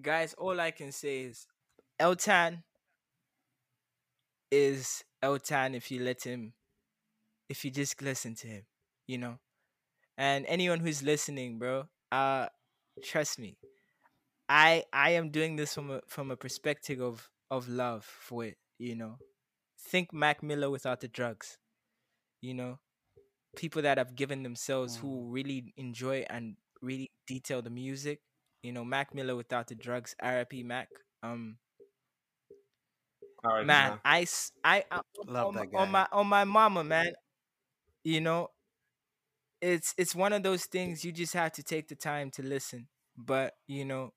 guys, 0.00 0.34
all 0.34 0.60
I 0.60 0.70
can 0.70 0.92
say 0.92 1.22
is 1.22 1.46
El-Tan 1.98 2.64
is 4.50 5.04
El-Tan 5.22 5.74
if 5.74 5.90
you 5.90 6.02
let 6.02 6.22
him, 6.24 6.54
if 7.48 7.64
you 7.64 7.70
just 7.70 8.00
listen 8.02 8.34
to 8.36 8.46
him, 8.48 8.66
you 9.06 9.18
know. 9.18 9.38
And 10.18 10.46
anyone 10.46 10.80
who's 10.80 11.02
listening, 11.02 11.58
bro, 11.58 11.88
uh, 12.12 12.48
trust 13.02 13.38
me, 13.38 13.58
I 14.48 14.84
I 14.92 15.10
am 15.12 15.30
doing 15.30 15.56
this 15.56 15.74
from 15.74 15.90
a 15.90 16.02
from 16.08 16.30
a 16.30 16.36
perspective 16.36 17.00
of 17.00 17.30
of 17.50 17.68
love 17.68 18.04
for 18.04 18.44
it, 18.44 18.58
you 18.78 18.94
know. 18.96 19.20
Think 19.78 20.12
Mac 20.12 20.42
Miller 20.42 20.70
without 20.70 21.00
the 21.00 21.08
drugs, 21.08 21.58
you 22.40 22.54
know. 22.54 22.80
People 23.56 23.82
that 23.82 23.98
have 23.98 24.16
given 24.16 24.42
themselves 24.42 24.96
who 24.96 25.28
really 25.30 25.74
enjoy 25.76 26.26
and 26.30 26.56
really 26.82 27.12
detail 27.26 27.62
the 27.62 27.70
music 27.70 28.20
you 28.62 28.72
know, 28.72 28.84
Mac 28.84 29.14
Miller 29.14 29.36
without 29.36 29.68
the 29.68 29.74
drugs, 29.74 30.14
RIP 30.20 30.62
Mac. 30.64 30.88
Um, 31.22 31.58
right, 33.42 33.66
man, 33.66 33.96
i 34.04 34.26
i 34.64 34.84
Love 35.26 35.52
on, 35.52 35.54
that 35.54 35.68
my- 35.72 35.82
on 35.82 35.90
my 35.90 36.08
on 36.12 36.26
my 36.26 36.44
mama, 36.44 36.84
man. 36.84 37.12
You 38.04 38.20
know, 38.22 38.50
it's 39.64 39.94
it's 39.96 40.14
one 40.14 40.32
of 40.32 40.42
those 40.42 40.66
things 40.66 41.04
you 41.04 41.12
just 41.12 41.32
have 41.32 41.52
to 41.52 41.62
take 41.62 41.88
the 41.88 41.94
time 41.94 42.30
to 42.32 42.42
listen. 42.42 42.88
But 43.16 43.54
you 43.66 43.84
know, 43.84 44.12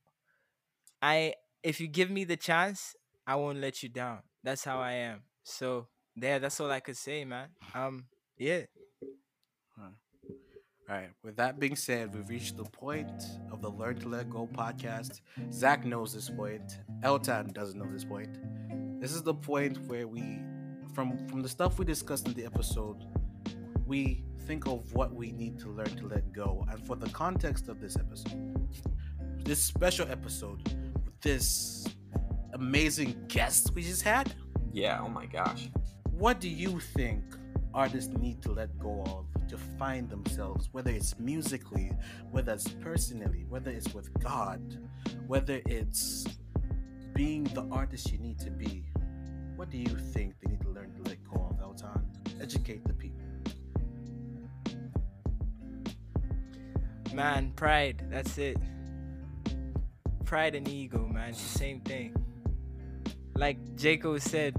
I 1.01 1.35
if 1.63 1.79
you 1.79 1.87
give 1.87 2.09
me 2.09 2.25
the 2.25 2.37
chance, 2.37 2.95
I 3.25 3.35
won't 3.35 3.59
let 3.59 3.81
you 3.81 3.89
down. 3.89 4.19
That's 4.43 4.63
how 4.63 4.79
I 4.79 4.93
am. 4.93 5.23
So 5.43 5.87
there, 6.15 6.39
that's 6.39 6.59
all 6.59 6.69
I 6.69 6.81
could 6.81 6.97
say, 6.97 7.23
man. 7.25 7.49
Um, 7.73 8.05
yeah. 8.37 8.63
All 10.89 10.95
right. 10.95 11.09
With 11.21 11.35
that 11.35 11.59
being 11.59 11.75
said, 11.75 12.15
we've 12.15 12.29
reached 12.29 12.55
the 12.55 12.63
point 12.63 13.11
of 13.51 13.61
the 13.61 13.69
Learn 13.69 13.99
to 13.99 14.07
Let 14.07 14.29
Go 14.29 14.47
podcast. 14.47 15.19
Zach 15.51 15.85
knows 15.85 16.13
this 16.13 16.29
point. 16.29 16.79
El-Tan 17.03 17.51
doesn't 17.51 17.77
know 17.77 17.91
this 17.91 18.05
point. 18.05 18.37
This 19.01 19.11
is 19.11 19.21
the 19.21 19.33
point 19.33 19.77
where 19.87 20.07
we, 20.07 20.39
from 20.93 21.27
from 21.27 21.41
the 21.41 21.49
stuff 21.49 21.77
we 21.77 21.83
discussed 21.83 22.25
in 22.25 22.33
the 22.35 22.45
episode, 22.45 23.03
we 23.87 24.23
think 24.45 24.67
of 24.67 24.93
what 24.93 25.13
we 25.13 25.31
need 25.31 25.59
to 25.59 25.69
learn 25.69 25.95
to 25.97 26.07
let 26.07 26.31
go. 26.33 26.65
And 26.69 26.85
for 26.85 26.95
the 26.95 27.09
context 27.09 27.67
of 27.69 27.79
this 27.81 27.97
episode, 27.97 28.67
this 29.43 29.61
special 29.61 30.07
episode 30.09 30.61
with 31.05 31.19
this 31.21 31.87
amazing 32.53 33.15
guest 33.27 33.71
we 33.75 33.83
just 33.83 34.01
had, 34.03 34.33
yeah. 34.71 34.99
Oh 35.01 35.09
my 35.09 35.25
gosh. 35.25 35.69
what 36.11 36.39
do 36.39 36.49
you 36.49 36.79
think 36.79 37.23
artists 37.73 38.13
need 38.17 38.41
to 38.41 38.51
let 38.51 38.77
go 38.79 39.03
of 39.05 39.47
to 39.47 39.57
find 39.57 40.09
themselves 40.09 40.69
whether 40.71 40.91
it's 40.91 41.17
musically 41.19 41.91
whether 42.31 42.53
it's 42.53 42.67
personally 42.69 43.45
whether 43.49 43.71
it's 43.71 43.93
with 43.93 44.11
god 44.21 44.61
whether 45.27 45.61
it's 45.67 46.25
being 47.13 47.43
the 47.53 47.67
artist 47.71 48.11
you 48.11 48.17
need 48.19 48.39
to 48.39 48.49
be 48.49 48.83
what 49.55 49.69
do 49.69 49.77
you 49.77 49.95
think 50.13 50.33
they 50.41 50.51
need 50.51 50.61
to 50.61 50.69
learn 50.69 50.91
to 50.95 51.03
let 51.03 51.17
go 51.23 51.47
of 51.51 51.59
El-Tan 51.61 52.05
educate 52.41 52.83
the 52.85 52.93
people 52.93 53.16
Man, 57.17 57.51
pride. 57.55 58.05
That's 58.11 58.37
it. 58.37 58.57
Pride 60.23 60.53
and 60.53 60.67
ego, 60.67 60.99
man. 61.11 61.29
It's 61.29 61.41
the 61.41 61.57
same 61.57 61.81
thing. 61.81 62.15
Like 63.33 63.57
Jacob 63.75 64.21
said, 64.21 64.55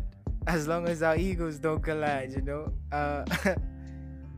as 0.48 0.66
long 0.66 0.88
as 0.88 1.00
our 1.00 1.16
egos 1.16 1.60
don't 1.60 1.80
collide, 1.80 2.32
you 2.32 2.42
know. 2.42 2.72
Uh, 2.90 3.24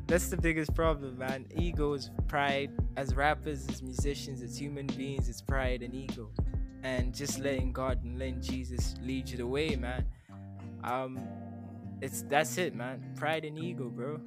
that's 0.07 0.29
the 0.29 0.37
biggest 0.37 0.75
problem, 0.75 1.17
man. 1.17 1.47
Ego 1.57 1.95
is 1.95 2.11
pride. 2.29 2.71
As 2.99 3.15
rappers, 3.17 3.67
as 3.71 3.83
musicians, 3.83 4.43
as 4.43 4.55
human 4.55 4.87
beings, 4.89 5.31
it's 5.31 5.41
pride 5.41 5.81
and 5.81 5.95
ego, 5.95 6.29
and 6.83 7.15
just 7.15 7.39
letting 7.39 7.73
God 7.73 8.05
and 8.05 8.19
letting 8.19 8.43
Jesus 8.43 8.97
lead 9.01 9.31
you 9.31 9.39
the 9.39 9.47
way, 9.47 9.77
man. 9.77 10.05
Um, 10.85 11.27
it's 12.03 12.21
that's 12.29 12.59
it, 12.59 12.75
man. 12.75 13.15
Pride 13.17 13.47
and 13.47 13.59
ego, 13.59 13.89
bro. 13.89 14.21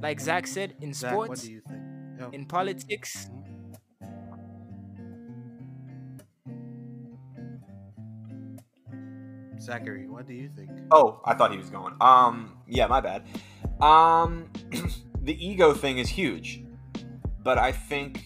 Like 0.00 0.20
Zach 0.20 0.46
said, 0.46 0.74
in 0.80 0.92
Zach, 0.92 1.16
what 1.16 1.26
sports, 1.26 1.42
do 1.42 1.52
you 1.52 1.60
think? 1.66 1.82
Oh, 2.20 2.30
in 2.30 2.46
politics, 2.46 3.28
Zachary, 9.60 10.06
what 10.08 10.26
do 10.26 10.34
you 10.34 10.48
think? 10.54 10.70
Oh, 10.90 11.20
I 11.24 11.34
thought 11.34 11.50
he 11.50 11.58
was 11.58 11.70
going. 11.70 11.94
Um, 12.00 12.58
yeah, 12.68 12.86
my 12.86 13.00
bad. 13.00 13.24
Um, 13.80 14.50
the 15.22 15.44
ego 15.44 15.72
thing 15.72 15.98
is 15.98 16.08
huge, 16.08 16.62
but 17.42 17.58
I 17.58 17.72
think 17.72 18.24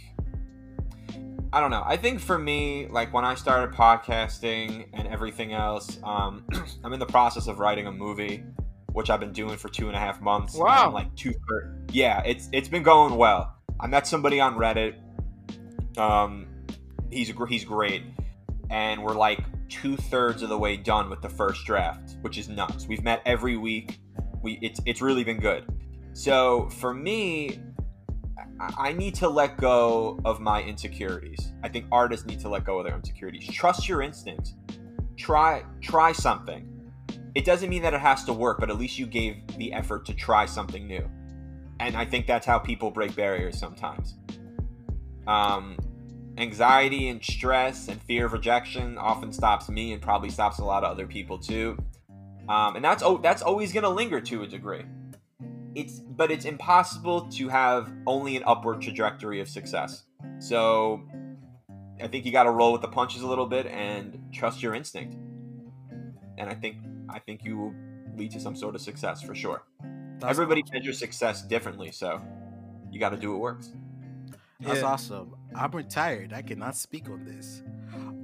I 1.52 1.60
don't 1.60 1.70
know. 1.72 1.82
I 1.84 1.96
think 1.96 2.20
for 2.20 2.38
me, 2.38 2.86
like 2.88 3.12
when 3.12 3.24
I 3.24 3.34
started 3.34 3.74
podcasting 3.74 4.86
and 4.92 5.08
everything 5.08 5.52
else, 5.52 5.98
um, 6.04 6.44
I'm 6.84 6.92
in 6.92 7.00
the 7.00 7.06
process 7.06 7.48
of 7.48 7.58
writing 7.58 7.88
a 7.88 7.92
movie, 7.92 8.44
which 8.92 9.10
I've 9.10 9.20
been 9.20 9.32
doing 9.32 9.56
for 9.56 9.68
two 9.68 9.88
and 9.88 9.96
a 9.96 9.98
half 9.98 10.20
months. 10.20 10.56
Wow. 10.56 10.86
I'm 10.86 10.92
like 10.92 11.14
two. 11.16 11.32
Yeah, 11.92 12.22
it's 12.24 12.48
it's 12.52 12.68
been 12.68 12.82
going 12.82 13.16
well. 13.16 13.56
I 13.78 13.86
met 13.86 14.06
somebody 14.06 14.40
on 14.40 14.56
Reddit. 14.56 14.94
Um, 15.96 16.46
he's 17.10 17.30
a 17.30 17.32
gr- 17.32 17.46
he's 17.46 17.64
great, 17.64 18.02
and 18.70 19.02
we're 19.02 19.14
like 19.14 19.40
two 19.68 19.96
thirds 19.96 20.42
of 20.42 20.48
the 20.48 20.58
way 20.58 20.76
done 20.76 21.08
with 21.08 21.22
the 21.22 21.28
first 21.28 21.64
draft, 21.64 22.16
which 22.20 22.38
is 22.38 22.48
nuts. 22.48 22.86
We've 22.86 23.02
met 23.02 23.22
every 23.24 23.56
week. 23.56 24.00
We 24.42 24.58
it's 24.62 24.80
it's 24.86 25.00
really 25.00 25.24
been 25.24 25.40
good. 25.40 25.64
So 26.12 26.68
for 26.70 26.92
me, 26.92 27.60
I 28.60 28.90
I 28.90 28.92
need 28.92 29.14
to 29.16 29.28
let 29.28 29.56
go 29.56 30.18
of 30.24 30.40
my 30.40 30.62
insecurities. 30.62 31.52
I 31.62 31.68
think 31.68 31.86
artists 31.92 32.26
need 32.26 32.40
to 32.40 32.48
let 32.48 32.64
go 32.64 32.78
of 32.78 32.86
their 32.86 32.96
insecurities. 32.96 33.46
Trust 33.48 33.88
your 33.88 34.02
instincts. 34.02 34.54
Try 35.16 35.64
try 35.80 36.12
something. 36.12 36.79
It 37.34 37.44
doesn't 37.44 37.68
mean 37.68 37.82
that 37.82 37.94
it 37.94 38.00
has 38.00 38.24
to 38.24 38.32
work, 38.32 38.58
but 38.58 38.70
at 38.70 38.78
least 38.78 38.98
you 38.98 39.06
gave 39.06 39.46
the 39.56 39.72
effort 39.72 40.04
to 40.06 40.14
try 40.14 40.46
something 40.46 40.86
new. 40.86 41.08
And 41.78 41.96
I 41.96 42.04
think 42.04 42.26
that's 42.26 42.46
how 42.46 42.58
people 42.58 42.90
break 42.90 43.14
barriers 43.14 43.58
sometimes. 43.58 44.16
Um, 45.26 45.78
anxiety 46.36 47.08
and 47.08 47.22
stress 47.22 47.88
and 47.88 48.00
fear 48.02 48.26
of 48.26 48.32
rejection 48.32 48.98
often 48.98 49.32
stops 49.32 49.68
me 49.68 49.92
and 49.92 50.02
probably 50.02 50.30
stops 50.30 50.58
a 50.58 50.64
lot 50.64 50.84
of 50.84 50.90
other 50.90 51.06
people 51.06 51.38
too. 51.38 51.78
Um, 52.48 52.76
and 52.76 52.84
that's 52.84 53.02
oh, 53.02 53.18
that's 53.18 53.42
always 53.42 53.72
going 53.72 53.84
to 53.84 53.90
linger 53.90 54.20
to 54.20 54.42
a 54.42 54.46
degree 54.46 54.84
it's 55.74 56.00
but 56.00 56.30
it's 56.30 56.44
impossible 56.44 57.28
to 57.28 57.48
have 57.48 57.92
only 58.06 58.36
an 58.36 58.42
upward 58.46 58.80
trajectory 58.80 59.40
of 59.40 59.48
success. 59.48 60.04
So 60.38 61.02
I 62.02 62.08
think 62.08 62.24
you 62.24 62.32
got 62.32 62.44
to 62.44 62.50
roll 62.50 62.72
with 62.72 62.82
the 62.82 62.88
punches 62.88 63.22
a 63.22 63.26
little 63.26 63.46
bit 63.46 63.66
and 63.66 64.18
trust 64.32 64.62
your 64.62 64.74
instinct. 64.74 65.16
And 66.38 66.48
I 66.48 66.54
think 66.54 66.78
I 67.12 67.18
think 67.18 67.44
you 67.44 67.56
will 67.58 67.74
lead 68.16 68.30
to 68.32 68.40
some 68.40 68.56
sort 68.56 68.74
of 68.74 68.80
success 68.80 69.22
for 69.22 69.34
sure. 69.34 69.62
That's 70.18 70.30
Everybody 70.30 70.62
measures 70.72 70.98
success 70.98 71.42
differently, 71.42 71.90
so 71.92 72.20
you 72.90 73.00
got 73.00 73.10
to 73.10 73.16
do 73.16 73.32
what 73.32 73.40
works. 73.40 73.72
That's 74.60 74.80
Yeah. 74.80 74.86
awesome. 74.86 75.34
I'm 75.54 75.70
retired. 75.70 76.32
I 76.32 76.42
cannot 76.42 76.76
speak 76.76 77.08
on 77.08 77.24
this, 77.24 77.62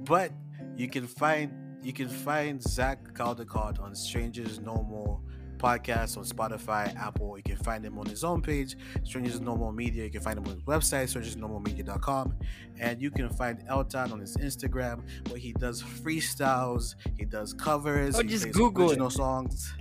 but 0.05 0.31
you 0.75 0.87
can 0.87 1.07
find 1.07 1.51
you 1.83 1.93
can 1.93 2.09
find 2.09 2.61
Zach 2.61 3.13
Caldicott 3.13 3.79
on 3.79 3.95
Strangers 3.95 4.59
No 4.59 4.75
More 4.83 5.21
podcast 5.57 6.17
on 6.17 6.23
Spotify, 6.25 6.95
Apple. 6.95 7.37
You 7.37 7.43
can 7.43 7.57
find 7.57 7.83
him 7.85 7.97
on 7.97 8.05
his 8.05 8.23
own 8.23 8.41
page, 8.41 8.75
Strangers 9.03 9.41
No 9.41 9.55
More 9.55 9.73
Media. 9.73 10.03
You 10.03 10.09
can 10.11 10.21
find 10.21 10.37
him 10.37 10.45
on 10.45 10.53
his 10.53 10.63
website, 10.63 11.05
strangersnomoremedia.com, 11.13 12.33
and 12.79 13.01
you 13.01 13.11
can 13.11 13.29
find 13.29 13.63
El-Tan 13.67 14.11
on 14.11 14.19
his 14.19 14.37
Instagram, 14.37 15.01
where 15.29 15.39
he 15.39 15.53
does 15.53 15.81
freestyles, 15.83 16.95
he 17.17 17.25
does 17.25 17.53
covers, 17.53 18.19
Or 18.19 18.23
he 18.23 18.29
just 18.29 18.43
plays 18.43 18.55
Google 18.55 18.85
it. 18.85 18.91
original 18.91 19.09
songs. 19.09 19.73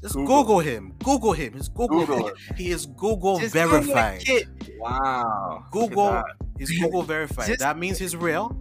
Just 0.00 0.14
Google. 0.14 0.42
Google, 0.42 0.60
him. 0.60 0.94
Google 1.02 1.32
him. 1.32 1.54
He's 1.54 1.68
Google. 1.68 2.06
Google 2.06 2.28
it. 2.28 2.34
He 2.56 2.70
is 2.70 2.86
Google 2.86 3.38
just 3.40 3.54
verified. 3.54 4.20
kid. 4.20 4.48
Wow. 4.78 5.64
Google 5.70 6.10
that. 6.12 6.24
is 6.58 6.70
Google 6.70 7.02
verified. 7.02 7.46
Just- 7.48 7.60
that 7.60 7.78
means 7.78 7.98
he's 7.98 8.14
real. 8.14 8.56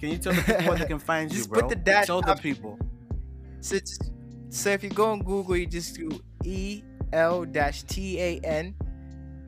Can 0.00 0.08
you 0.10 0.18
tell 0.18 0.32
the 0.32 0.42
people 0.42 0.64
where 0.66 0.78
they 0.78 0.86
can 0.86 0.98
find 0.98 1.30
you, 1.30 1.36
Just 1.38 1.50
bro? 1.50 1.60
put 1.60 1.68
the 1.68 1.76
dash 1.76 2.06
tell 2.06 2.20
the 2.22 2.34
people. 2.34 2.78
So, 3.60 3.76
it's- 3.76 3.98
so 4.52 4.68
if 4.68 4.84
you 4.84 4.90
go 4.90 5.10
on 5.10 5.22
Google, 5.22 5.56
you 5.56 5.66
just 5.66 5.96
do 5.96 6.10
E 6.44 6.82
L 7.10 7.46
T 7.88 8.20
A 8.20 8.38
N, 8.44 8.74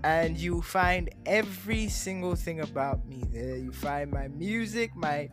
and 0.02 0.38
you 0.38 0.62
find 0.62 1.10
every 1.26 1.88
single 1.88 2.34
thing 2.34 2.60
about 2.60 3.06
me 3.06 3.22
there. 3.30 3.56
You 3.56 3.70
find 3.70 4.10
my 4.10 4.28
music, 4.28 4.96
my 4.96 5.28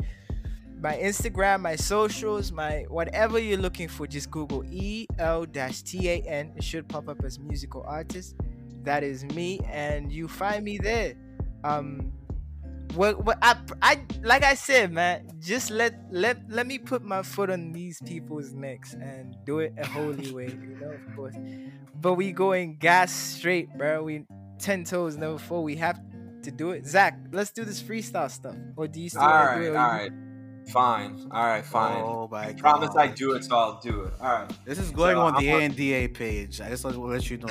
my 0.81 0.97
Instagram, 0.97 1.61
my 1.61 1.77
socials, 1.77 2.51
my 2.51 2.85
whatever 2.89 3.39
you're 3.39 3.57
looking 3.57 3.87
for. 3.87 4.05
Just 4.07 4.29
Google 4.29 4.65
E 4.69 5.07
L 5.17 5.45
T 5.45 6.09
A 6.09 6.21
N. 6.23 6.51
It 6.57 6.65
should 6.65 6.89
pop 6.89 7.07
up 7.07 7.23
as 7.23 7.39
musical 7.39 7.83
artist. 7.87 8.35
That 8.83 9.03
is 9.03 9.23
me, 9.23 9.61
and 9.69 10.11
you 10.11 10.27
find 10.27 10.65
me 10.65 10.79
there. 10.79 11.13
Um, 11.63 12.11
what 12.95 13.23
what 13.25 13.37
I 13.41 13.55
I 13.81 14.01
like 14.23 14.43
I 14.43 14.53
said, 14.55 14.91
man, 14.91 15.29
just 15.39 15.69
let 15.71 15.93
let 16.11 16.37
let 16.49 16.67
me 16.67 16.77
put 16.77 17.03
my 17.03 17.21
foot 17.23 17.49
on 17.49 17.71
these 17.71 18.01
people's 18.05 18.53
necks 18.53 18.93
and 18.93 19.35
do 19.45 19.59
it 19.59 19.73
a 19.77 19.85
holy 19.87 20.31
way, 20.31 20.47
you 20.47 20.77
know, 20.79 20.91
of 20.91 21.15
course. 21.15 21.35
But 21.95 22.15
we 22.15 22.31
going 22.31 22.77
gas 22.77 23.11
straight, 23.11 23.69
bro. 23.77 24.03
We 24.03 24.25
ten 24.59 24.83
toes 24.83 25.17
never 25.17 25.37
four. 25.37 25.63
We 25.63 25.75
have 25.77 25.99
to 26.43 26.51
do 26.51 26.71
it. 26.71 26.85
Zach, 26.87 27.19
let's 27.31 27.51
do 27.51 27.63
this 27.63 27.81
freestyle 27.81 28.29
stuff. 28.31 28.55
Or 28.75 28.87
do 28.87 28.99
you 28.99 29.09
still 29.09 29.21
All 29.21 29.29
wanna 29.45 29.61
do 29.61 29.73
it? 29.73 29.75
all 29.77 29.85
or 29.91 29.93
you- 29.95 30.01
right. 30.01 30.11
Fine. 30.69 31.27
All 31.31 31.43
right, 31.45 31.65
fine. 31.65 32.01
Oh 32.03 32.27
my 32.31 32.45
I 32.45 32.51
god. 32.53 32.57
promise 32.59 32.95
I 32.95 33.07
do 33.07 33.33
it, 33.33 33.43
so 33.43 33.55
I'll 33.57 33.79
do 33.81 34.03
it. 34.03 34.13
All 34.21 34.27
right. 34.31 34.51
This 34.63 34.77
is 34.77 34.91
going 34.91 35.15
So, 35.15 35.21
on 35.21 35.35
I'm 35.35 35.41
the 35.43 35.51
on- 35.53 35.61
ANDA 35.63 36.07
page. 36.09 36.61
I 36.61 36.69
just 36.69 36.83
want 36.83 36.95
to 36.95 37.01
let 37.01 37.29
you 37.29 37.37
know. 37.37 37.47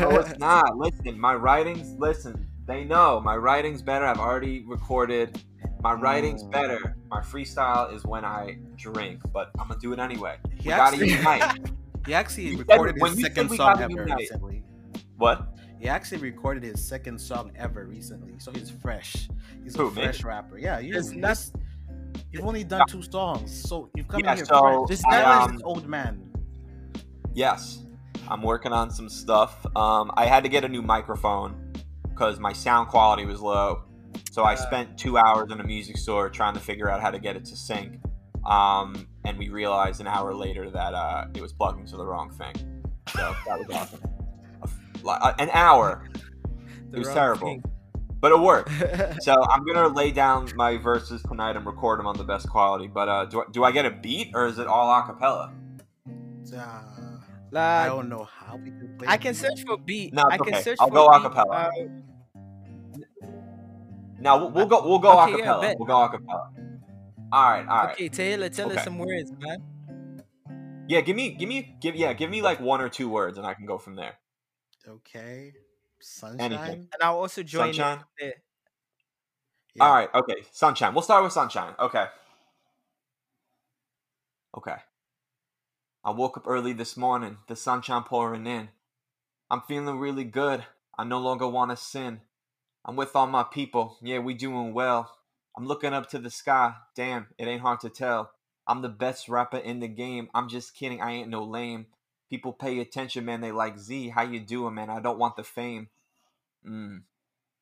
No, 0.00 0.10
it's 0.18 0.38
not. 0.38 0.76
Listen, 0.76 1.18
my 1.18 1.34
writings. 1.36 1.94
Listen, 1.98 2.46
they 2.66 2.84
know 2.84 3.20
my 3.20 3.36
writing's 3.36 3.82
better. 3.82 4.06
I've 4.06 4.18
already 4.18 4.64
recorded. 4.66 5.40
My 5.82 5.92
writing's 5.92 6.42
Mm. 6.42 6.50
better. 6.52 6.96
My 7.08 7.20
freestyle 7.20 7.92
is 7.94 8.04
when 8.04 8.24
I 8.24 8.58
drink, 8.76 9.20
but 9.32 9.50
I'm 9.58 9.68
gonna 9.68 9.78
do 9.80 9.92
it 9.92 9.98
anyway. 9.98 10.36
He 10.50 10.56
We 10.56 10.64
gotta 10.74 10.82
actually, 10.96 11.10
unite. 11.12 11.70
he 12.06 12.14
actually 12.14 12.50
said- 12.50 12.58
recorded 12.68 12.96
when 13.00 13.12
his 13.12 13.22
second 13.22 13.50
song 13.50 13.80
ever 13.80 13.90
unite. 13.92 14.16
recently. 14.18 14.62
What? 15.16 15.46
He 15.78 15.88
actually 15.88 16.18
recorded 16.22 16.62
his 16.62 16.82
second 16.84 17.20
song 17.20 17.52
ever 17.56 17.84
recently, 17.86 18.38
so 18.38 18.50
he's 18.50 18.70
fresh. 18.70 19.28
He's 19.62 19.76
Who, 19.76 19.88
a 19.88 19.90
me? 19.92 20.02
fresh 20.02 20.24
rapper. 20.24 20.58
Yeah, 20.58 20.78
you. 20.78 20.94
This, 20.94 21.52
you've 22.32 22.44
only 22.46 22.64
done 22.64 22.82
two 22.88 23.02
songs, 23.02 23.52
so 23.68 23.90
you've 23.94 24.08
come 24.08 24.20
Yeah, 24.20 24.32
in 24.32 24.36
here 24.38 24.46
so 24.46 24.60
fresh. 24.60 24.88
This 24.88 25.02
guy 25.02 25.20
is 25.42 25.48
um, 25.50 25.56
an 25.56 25.62
old 25.64 25.86
man. 25.86 26.22
Yes, 27.34 27.84
I'm 28.28 28.42
working 28.42 28.72
on 28.72 28.90
some 28.90 29.08
stuff. 29.08 29.64
Um, 29.76 30.10
I 30.16 30.24
had 30.26 30.42
to 30.44 30.48
get 30.48 30.64
a 30.64 30.68
new 30.68 30.82
microphone 30.82 31.65
because 32.16 32.40
my 32.40 32.52
sound 32.52 32.88
quality 32.88 33.26
was 33.26 33.40
low. 33.42 33.82
So 34.32 34.42
I 34.44 34.54
spent 34.54 34.96
two 34.96 35.18
hours 35.18 35.52
in 35.52 35.60
a 35.60 35.64
music 35.64 35.98
store 35.98 36.30
trying 36.30 36.54
to 36.54 36.60
figure 36.60 36.88
out 36.90 37.02
how 37.02 37.10
to 37.10 37.18
get 37.18 37.36
it 37.36 37.44
to 37.46 37.56
sync. 37.56 38.00
Um, 38.46 39.06
and 39.24 39.36
we 39.36 39.50
realized 39.50 40.00
an 40.00 40.06
hour 40.06 40.34
later 40.34 40.70
that 40.70 40.94
uh, 40.94 41.26
it 41.34 41.42
was 41.42 41.52
plugged 41.52 41.78
into 41.80 41.96
the 41.98 42.06
wrong 42.06 42.30
thing. 42.30 42.54
So 43.12 43.34
that 43.46 43.58
was 43.58 43.68
awesome. 43.70 44.00
A 44.62 44.64
f- 44.64 45.02
li- 45.04 45.34
An 45.44 45.50
hour, 45.52 46.08
The 46.90 46.96
it 46.96 46.98
was 47.00 47.08
terrible. 47.08 47.48
thing. 47.48 47.62
but 48.20 48.32
it 48.32 48.40
worked. 48.40 48.70
So 49.22 49.34
I'm 49.50 49.64
gonna 49.66 49.88
lay 49.88 50.10
down 50.12 50.48
my 50.56 50.76
verses 50.78 51.22
tonight 51.24 51.56
and 51.56 51.66
record 51.66 51.98
them 51.98 52.06
on 52.06 52.16
the 52.16 52.24
best 52.24 52.48
quality. 52.48 52.86
But 52.86 53.08
uh, 53.08 53.24
do, 53.26 53.40
I, 53.40 53.44
do 53.52 53.64
I 53.64 53.72
get 53.72 53.84
a 53.84 53.90
beat 53.90 54.30
or 54.34 54.46
is 54.46 54.58
it 54.58 54.66
all 54.66 54.88
a 54.98 55.04
cappella? 55.04 55.52
Uh, 56.56 56.82
I 57.54 57.86
don't 57.86 58.08
know 58.08 58.24
how 58.24 58.56
we 58.56 58.70
can 58.70 58.96
play. 58.98 59.08
I 59.08 59.16
can 59.16 59.32
the 59.32 59.38
search 59.38 59.64
for 59.64 59.76
beat. 59.78 60.12
No, 60.12 60.24
I 60.24 60.36
can 60.38 60.48
okay. 60.48 60.62
search 60.62 60.78
I'll 60.80 60.88
for 60.88 60.94
go 60.94 61.06
a 61.06 61.18
beat. 61.18 61.22
cappella. 61.22 61.54
Uh, 61.54 61.70
Now 64.18 64.38
we'll, 64.38 64.50
we'll 64.50 64.66
go. 64.66 64.88
We'll 64.88 64.98
go 64.98 65.20
Okay, 65.22 65.38
yeah, 65.38 65.46
acapella. 65.46 65.60
bet. 65.60 65.76
We'll 65.78 65.86
go 65.86 65.94
acapella. 65.94 66.50
All 67.32 67.50
right. 67.50 67.66
All 67.68 67.84
right. 67.84 67.92
okay, 67.94 68.08
Taylor, 68.08 68.48
tell 68.48 68.68
Okay. 68.68 68.78
us 68.78 68.84
some 68.84 68.98
words, 68.98 69.30
man. 69.38 70.22
Yeah. 70.88 71.00
Give 71.02 71.16
me. 71.16 71.30
Give 71.34 71.48
me. 71.48 71.76
Give. 71.80 71.94
Yeah. 71.96 72.12
Give 72.14 72.30
me 72.30 72.42
like 72.42 72.60
one 72.60 72.80
or 72.80 72.88
two 72.88 73.08
words, 73.08 73.38
and 73.38 73.46
I 73.46 73.54
can 73.54 73.66
go 73.66 73.78
from 73.78 73.94
there. 73.96 74.14
Okay. 74.88 75.52
Sunshine. 76.00 76.52
Anything. 76.52 76.88
And 76.92 77.02
I'll 77.02 77.18
also 77.18 77.42
join 77.42 77.74
Sunshine? 77.74 78.04
Yeah. 78.20 78.30
All 79.80 79.92
right. 79.92 80.08
Okay. 80.14 80.36
Sunshine. 80.52 80.94
We'll 80.94 81.02
start 81.02 81.22
with 81.24 81.32
sunshine. 81.32 81.74
Okay. 81.78 82.06
Okay. 84.56 84.76
I 86.06 86.10
woke 86.10 86.36
up 86.36 86.46
early 86.46 86.72
this 86.72 86.96
morning. 86.96 87.38
The 87.48 87.56
sunshine 87.56 88.04
pouring 88.04 88.46
in. 88.46 88.68
I'm 89.50 89.62
feeling 89.62 89.98
really 89.98 90.22
good. 90.22 90.64
I 90.96 91.02
no 91.02 91.18
longer 91.18 91.48
want 91.48 91.72
to 91.72 91.76
sin. 91.76 92.20
I'm 92.84 92.94
with 92.94 93.16
all 93.16 93.26
my 93.26 93.42
people. 93.42 93.98
Yeah, 94.00 94.20
we 94.20 94.32
doing 94.32 94.72
well. 94.72 95.16
I'm 95.56 95.66
looking 95.66 95.92
up 95.92 96.08
to 96.10 96.20
the 96.20 96.30
sky. 96.30 96.74
Damn, 96.94 97.26
it 97.38 97.48
ain't 97.48 97.62
hard 97.62 97.80
to 97.80 97.88
tell. 97.88 98.30
I'm 98.68 98.82
the 98.82 98.88
best 98.88 99.28
rapper 99.28 99.56
in 99.56 99.80
the 99.80 99.88
game. 99.88 100.28
I'm 100.32 100.48
just 100.48 100.76
kidding. 100.76 101.00
I 101.00 101.10
ain't 101.10 101.28
no 101.28 101.42
lame. 101.42 101.86
People 102.30 102.52
pay 102.52 102.78
attention, 102.78 103.24
man. 103.24 103.40
They 103.40 103.50
like 103.50 103.76
Z. 103.76 104.10
How 104.10 104.22
you 104.22 104.38
doing, 104.38 104.74
man? 104.74 104.90
I 104.90 105.00
don't 105.00 105.18
want 105.18 105.34
the 105.34 105.42
fame. 105.42 105.88
Mm. 106.64 107.02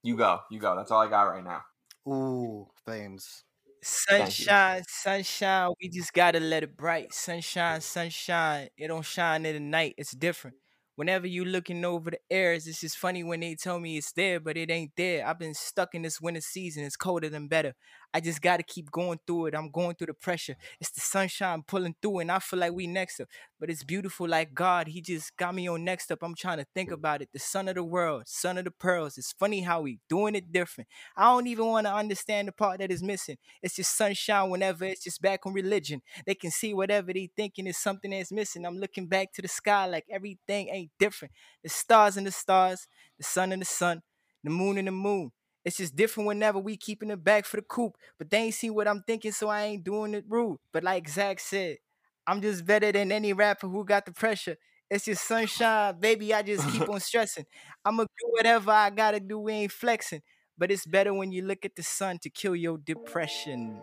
You 0.02 0.18
go. 0.18 0.40
You 0.50 0.58
go. 0.58 0.76
That's 0.76 0.90
all 0.90 1.00
I 1.00 1.08
got 1.08 1.22
right 1.22 1.42
now. 1.42 1.62
Ooh, 2.06 2.68
flames. 2.84 3.44
Sunshine, 3.86 4.82
sunshine, 4.88 5.70
we 5.80 5.88
just 5.90 6.12
gotta 6.14 6.40
let 6.40 6.62
it 6.62 6.74
bright. 6.76 7.12
Sunshine, 7.12 7.80
sunshine, 7.82 8.68
it 8.78 8.88
don't 8.88 9.04
shine 9.04 9.44
in 9.44 9.54
the 9.54 9.60
night. 9.60 9.94
It's 9.98 10.12
different. 10.12 10.56
Whenever 10.96 11.26
you 11.26 11.44
looking 11.44 11.84
over 11.84 12.10
the 12.12 12.18
airs, 12.30 12.66
it's 12.66 12.80
just 12.80 12.96
funny 12.96 13.22
when 13.22 13.40
they 13.40 13.54
tell 13.56 13.78
me 13.80 13.98
it's 13.98 14.12
there, 14.12 14.40
but 14.40 14.56
it 14.56 14.70
ain't 14.70 14.92
there. 14.96 15.26
I've 15.26 15.38
been 15.38 15.54
stuck 15.54 15.94
in 15.94 16.02
this 16.02 16.20
winter 16.20 16.40
season. 16.40 16.84
It's 16.84 16.96
colder 16.96 17.28
than 17.28 17.48
better. 17.48 17.74
I 18.14 18.20
just 18.20 18.40
gotta 18.40 18.62
keep 18.62 18.92
going 18.92 19.18
through 19.26 19.46
it. 19.46 19.56
I'm 19.56 19.72
going 19.72 19.96
through 19.96 20.06
the 20.06 20.14
pressure. 20.14 20.54
It's 20.80 20.92
the 20.92 21.00
sunshine 21.00 21.64
pulling 21.66 21.96
through, 22.00 22.20
and 22.20 22.30
I 22.30 22.38
feel 22.38 22.60
like 22.60 22.72
we 22.72 22.86
next 22.86 23.18
up. 23.18 23.26
But 23.58 23.70
it's 23.70 23.82
beautiful 23.82 24.28
like 24.28 24.54
God. 24.54 24.86
He 24.86 25.00
just 25.00 25.36
got 25.36 25.52
me 25.52 25.68
on 25.68 25.82
next 25.82 26.12
up. 26.12 26.22
I'm 26.22 26.36
trying 26.36 26.58
to 26.58 26.66
think 26.74 26.90
mm. 26.90 26.94
about 26.94 27.22
it. 27.22 27.30
The 27.32 27.40
son 27.40 27.66
of 27.66 27.74
the 27.74 27.82
world, 27.82 28.22
son 28.26 28.56
of 28.56 28.66
the 28.66 28.70
pearls. 28.70 29.18
It's 29.18 29.32
funny 29.32 29.62
how 29.62 29.80
we 29.80 29.98
doing 30.08 30.36
it 30.36 30.52
different. 30.52 30.86
I 31.16 31.24
don't 31.24 31.48
even 31.48 31.66
want 31.66 31.88
to 31.88 31.92
understand 31.92 32.46
the 32.46 32.52
part 32.52 32.78
that 32.78 32.92
is 32.92 33.02
missing. 33.02 33.36
It's 33.62 33.74
just 33.74 33.96
sunshine 33.96 34.48
whenever 34.48 34.84
it's 34.84 35.02
just 35.02 35.20
back 35.20 35.44
on 35.44 35.52
religion. 35.52 36.00
They 36.24 36.36
can 36.36 36.52
see 36.52 36.72
whatever 36.72 37.12
they 37.12 37.30
thinking 37.36 37.66
is 37.66 37.78
something 37.78 38.12
that's 38.12 38.30
missing. 38.30 38.64
I'm 38.64 38.78
looking 38.78 39.08
back 39.08 39.32
to 39.32 39.42
the 39.42 39.48
sky 39.48 39.86
like 39.86 40.04
everything 40.08 40.68
ain't 40.68 40.92
different. 41.00 41.34
The 41.64 41.68
stars 41.68 42.16
and 42.16 42.28
the 42.28 42.30
stars, 42.30 42.86
the 43.18 43.24
sun 43.24 43.50
and 43.50 43.60
the 43.60 43.66
sun, 43.66 44.02
the 44.44 44.50
moon 44.50 44.78
and 44.78 44.86
the 44.86 44.92
moon. 44.92 45.32
It's 45.64 45.76
just 45.78 45.96
different 45.96 46.26
whenever 46.26 46.58
we 46.58 46.76
keeping 46.76 47.10
it 47.10 47.24
back 47.24 47.46
for 47.46 47.56
the 47.56 47.62
coop. 47.62 47.96
But 48.18 48.30
they 48.30 48.38
ain't 48.38 48.54
see 48.54 48.70
what 48.70 48.86
I'm 48.88 49.02
thinking, 49.06 49.32
so 49.32 49.48
I 49.48 49.62
ain't 49.64 49.84
doing 49.84 50.14
it 50.14 50.24
rude. 50.28 50.58
But 50.72 50.84
like 50.84 51.08
Zach 51.08 51.40
said, 51.40 51.78
I'm 52.26 52.40
just 52.40 52.64
better 52.66 52.92
than 52.92 53.12
any 53.12 53.32
rapper 53.32 53.68
who 53.68 53.84
got 53.84 54.06
the 54.06 54.12
pressure. 54.12 54.56
It's 54.90 55.06
just 55.06 55.26
sunshine, 55.26 55.98
baby. 55.98 56.32
I 56.34 56.42
just 56.42 56.68
keep 56.68 56.88
on 56.88 57.00
stressing. 57.00 57.46
I'ma 57.84 58.04
do 58.04 58.28
whatever 58.30 58.70
I 58.70 58.90
gotta 58.90 59.20
do. 59.20 59.38
We 59.38 59.52
ain't 59.52 59.72
flexing. 59.72 60.22
But 60.56 60.70
it's 60.70 60.86
better 60.86 61.12
when 61.12 61.32
you 61.32 61.42
look 61.42 61.64
at 61.64 61.74
the 61.76 61.82
sun 61.82 62.18
to 62.20 62.30
kill 62.30 62.54
your 62.54 62.78
depression. 62.78 63.80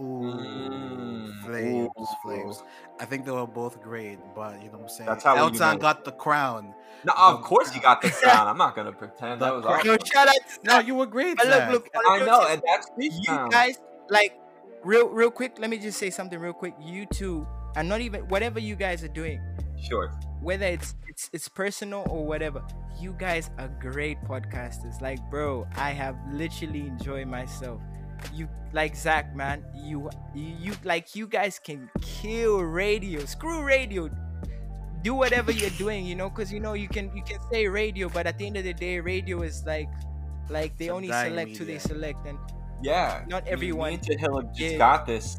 Ooh, 0.00 0.32
Mm, 0.32 1.44
flames, 1.44 1.90
ooh. 2.00 2.06
flames. 2.22 2.62
I 2.98 3.04
think 3.04 3.24
they 3.24 3.30
were 3.32 3.46
both 3.46 3.82
great, 3.82 4.18
but 4.34 4.62
you 4.62 4.66
know 4.70 4.78
what 4.78 4.82
I'm 4.82 4.88
saying. 4.88 5.08
That's 5.08 5.24
how 5.24 5.36
El-Tan 5.36 5.78
got 5.78 6.04
the 6.04 6.12
crown. 6.12 6.74
No, 7.04 7.12
of 7.16 7.42
course 7.42 7.74
you 7.74 7.80
got 7.80 8.00
the 8.02 8.10
crown. 8.10 8.46
I'm 8.46 8.58
not 8.58 8.74
gonna 8.76 8.92
pretend 9.04 9.40
The 9.40 9.46
that 9.46 9.54
was 9.54 9.64
crown. 9.64 9.78
awesome. 9.78 9.90
Yo, 9.90 9.96
shout 10.04 10.28
out 10.28 10.34
to 10.34 10.58
No, 10.64 10.78
you 10.80 10.94
were 10.94 11.06
great. 11.06 11.36
But 11.36 11.46
look, 11.48 11.58
Zach. 11.58 11.70
look, 11.70 11.88
I 12.08 12.18
know, 12.24 12.46
and 12.46 12.62
that's 12.66 12.90
you 12.98 13.10
freestyle. 13.28 13.50
guys 13.50 13.78
like 14.08 14.38
real 14.82 15.08
real 15.08 15.30
quick 15.30 15.58
let 15.58 15.68
me 15.70 15.78
just 15.78 15.98
say 15.98 16.08
something 16.10 16.38
real 16.38 16.52
quick 16.54 16.74
you 16.80 17.04
two 17.06 17.46
and 17.76 17.88
not 17.88 18.00
even 18.00 18.22
whatever 18.28 18.58
you 18.58 18.74
guys 18.74 19.04
are 19.04 19.08
doing 19.08 19.38
Sure. 19.78 20.10
whether 20.40 20.64
it's 20.66 20.94
it's 21.06 21.28
it's 21.34 21.48
personal 21.48 22.06
or 22.08 22.24
whatever 22.26 22.62
you 22.98 23.12
guys 23.18 23.50
are 23.58 23.68
great 23.78 24.18
podcasters 24.24 25.00
like 25.02 25.18
bro 25.30 25.66
i 25.76 25.90
have 25.90 26.16
literally 26.32 26.80
enjoyed 26.86 27.26
myself 27.28 27.80
you 28.34 28.48
like 28.72 28.94
zach 28.96 29.34
man 29.34 29.64
you 29.74 30.08
you, 30.34 30.54
you 30.60 30.72
like 30.84 31.14
you 31.16 31.26
guys 31.26 31.58
can 31.58 31.88
kill 32.00 32.60
radio 32.62 33.24
screw 33.24 33.62
radio 33.62 34.08
do 35.02 35.14
whatever 35.14 35.50
you're 35.50 35.70
doing 35.84 36.04
you 36.06 36.14
know 36.14 36.28
because 36.30 36.52
you 36.52 36.60
know 36.60 36.74
you 36.74 36.88
can 36.88 37.10
you 37.16 37.22
can 37.22 37.38
say 37.50 37.66
radio 37.66 38.08
but 38.08 38.26
at 38.26 38.38
the 38.38 38.46
end 38.46 38.56
of 38.56 38.64
the 38.64 38.74
day 38.74 39.00
radio 39.00 39.42
is 39.42 39.64
like 39.66 39.88
like 40.50 40.76
they 40.78 40.86
It's 40.86 40.92
only 40.92 41.08
select 41.08 41.56
who 41.56 41.64
they 41.64 41.78
select 41.78 42.26
and 42.26 42.38
Yeah. 42.82 43.24
Not 43.28 43.46
everyone- 43.46 43.90
Me 43.90 43.94
and 44.00 44.02
Tahila 44.06 44.40
just 44.56 44.72
Yeah. 44.72 44.78
got 44.78 45.06
this 45.06 45.38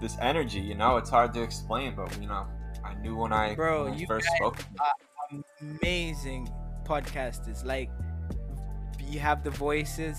this 0.00 0.16
energy. 0.20 0.58
You 0.60 0.74
know, 0.74 0.96
it's 0.96 1.10
hard 1.10 1.34
to 1.34 1.42
explain, 1.42 1.94
but 1.94 2.08
you 2.20 2.26
know, 2.26 2.46
I 2.84 2.94
knew 3.02 3.14
when 3.16 3.32
I, 3.32 3.54
Bro, 3.54 3.84
when 3.90 3.98
you 3.98 4.06
first 4.06 4.26
spoke. 4.36 4.56
amazing 5.60 6.48
podcasters. 6.84 7.64
Like 7.64 7.90
you 9.04 9.20
have 9.20 9.44
the 9.44 9.50
voices, 9.50 10.18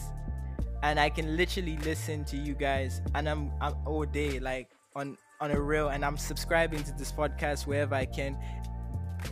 and 0.84 1.00
I 1.00 1.10
can 1.10 1.38
literally 1.38 1.78
listen 1.78 2.24
to 2.26 2.38
you 2.38 2.54
guys, 2.54 3.02
and 3.16 3.28
I'm, 3.28 3.52
I'm 3.62 3.76
all 3.86 4.06
day 4.06 4.40
like 4.40 4.70
on 4.96 5.18
on 5.42 5.52
a 5.52 5.60
real, 5.60 5.90
and 5.90 6.04
I'm 6.04 6.18
subscribing 6.18 6.84
to 6.84 6.92
this 6.94 7.12
podcast 7.12 7.66
wherever 7.68 7.96
I 7.96 8.06
can. 8.06 8.38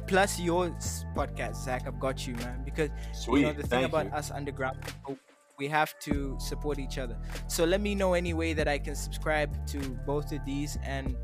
Plus 0.06 0.40
your 0.40 0.70
podcast, 1.16 1.56
Zach, 1.64 1.84
I've 1.88 2.00
got 2.00 2.28
you, 2.28 2.36
man. 2.36 2.62
Because 2.64 2.90
Sweet. 3.14 3.42
you 3.42 3.46
know 3.48 3.54
the 3.54 3.62
thing 3.62 3.82
Thank 3.82 3.90
about 3.90 4.06
you. 4.08 4.12
us 4.12 4.32
underground 4.32 4.78
people, 4.82 5.18
we 5.58 5.68
have 5.68 5.98
to 6.00 6.36
support 6.40 6.80
each 6.80 6.98
other. 6.98 7.18
So 7.48 7.64
let 7.64 7.82
me 7.82 7.96
know 7.96 8.14
any 8.14 8.34
way 8.34 8.54
that 8.54 8.68
I 8.68 8.78
can 8.80 8.96
subscribe 8.96 9.66
to 9.68 9.80
both 10.06 10.32
of 10.32 10.44
these 10.46 10.78
and 10.84 11.16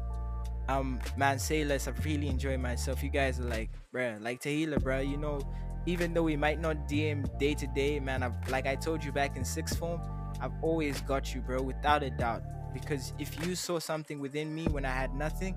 um 0.69 0.99
man 1.17 1.37
say 1.37 1.65
less 1.65 1.87
i've 1.89 2.05
really 2.05 2.27
enjoy 2.27 2.57
myself 2.57 3.03
you 3.03 3.09
guys 3.09 3.37
are 3.37 3.43
like 3.43 3.69
bruh 3.93 4.21
like 4.23 4.41
tahila 4.41 4.77
bruh 4.79 5.05
you 5.05 5.17
know 5.17 5.39
even 5.85 6.13
though 6.13 6.23
we 6.23 6.35
might 6.35 6.59
not 6.59 6.75
dm 6.87 7.25
day 7.39 7.53
to 7.53 7.67
day 7.67 7.99
man 7.99 8.23
i've 8.23 8.33
like 8.49 8.65
i 8.65 8.75
told 8.75 9.03
you 9.03 9.11
back 9.11 9.35
in 9.35 9.43
sixth 9.43 9.77
form 9.77 10.01
i've 10.41 10.53
always 10.61 11.01
got 11.01 11.33
you 11.33 11.41
bro 11.41 11.61
without 11.61 12.03
a 12.03 12.09
doubt 12.09 12.41
because 12.73 13.13
if 13.19 13.45
you 13.45 13.55
saw 13.55 13.79
something 13.79 14.19
within 14.19 14.53
me 14.53 14.65
when 14.67 14.85
i 14.85 14.89
had 14.91 15.13
nothing 15.13 15.55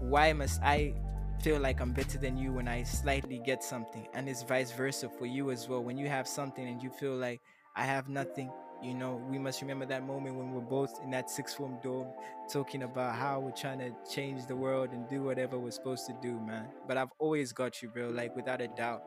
why 0.00 0.32
must 0.32 0.60
i 0.62 0.92
feel 1.42 1.58
like 1.60 1.80
i'm 1.80 1.92
better 1.92 2.18
than 2.18 2.36
you 2.36 2.52
when 2.52 2.68
i 2.68 2.82
slightly 2.82 3.40
get 3.44 3.62
something 3.62 4.06
and 4.14 4.28
it's 4.28 4.42
vice 4.42 4.72
versa 4.72 5.08
for 5.08 5.26
you 5.26 5.50
as 5.50 5.68
well 5.68 5.82
when 5.82 5.96
you 5.96 6.08
have 6.08 6.26
something 6.26 6.66
and 6.68 6.82
you 6.82 6.90
feel 6.90 7.14
like 7.14 7.40
i 7.76 7.84
have 7.84 8.08
nothing 8.08 8.50
you 8.82 8.94
know 8.94 9.22
we 9.30 9.38
must 9.38 9.60
remember 9.60 9.86
that 9.86 10.04
moment 10.04 10.36
when 10.36 10.52
we're 10.52 10.60
both 10.60 11.00
in 11.02 11.10
that 11.10 11.30
sixth 11.30 11.56
form 11.56 11.78
dorm 11.82 12.08
talking 12.50 12.82
about 12.82 13.14
how 13.14 13.40
we're 13.40 13.50
trying 13.50 13.78
to 13.78 13.90
change 14.12 14.46
the 14.46 14.56
world 14.56 14.90
and 14.92 15.08
do 15.08 15.22
whatever 15.22 15.58
we're 15.58 15.70
supposed 15.70 16.06
to 16.06 16.14
do, 16.22 16.38
man. 16.40 16.66
But 16.86 16.96
I've 16.96 17.12
always 17.18 17.52
got 17.52 17.82
you, 17.82 17.88
bro, 17.88 18.10
like 18.10 18.36
without 18.36 18.60
a 18.60 18.68
doubt. 18.68 19.02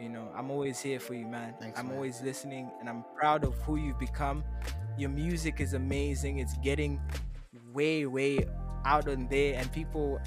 You 0.00 0.10
know, 0.10 0.28
I'm 0.36 0.50
always 0.50 0.80
here 0.80 1.00
for 1.00 1.14
you, 1.14 1.26
man. 1.26 1.54
Thanks, 1.58 1.78
I'm 1.78 1.88
man. 1.88 1.96
always 1.96 2.20
listening 2.20 2.70
and 2.80 2.88
I'm 2.88 3.04
proud 3.16 3.44
of 3.44 3.54
who 3.62 3.76
you've 3.76 3.98
become. 3.98 4.44
Your 4.98 5.10
music 5.10 5.60
is 5.60 5.72
amazing. 5.72 6.38
It's 6.38 6.56
getting 6.58 7.00
way, 7.72 8.06
way 8.06 8.46
out 8.84 9.08
on 9.08 9.26
there 9.28 9.58
and 9.58 9.70
people 9.72 10.20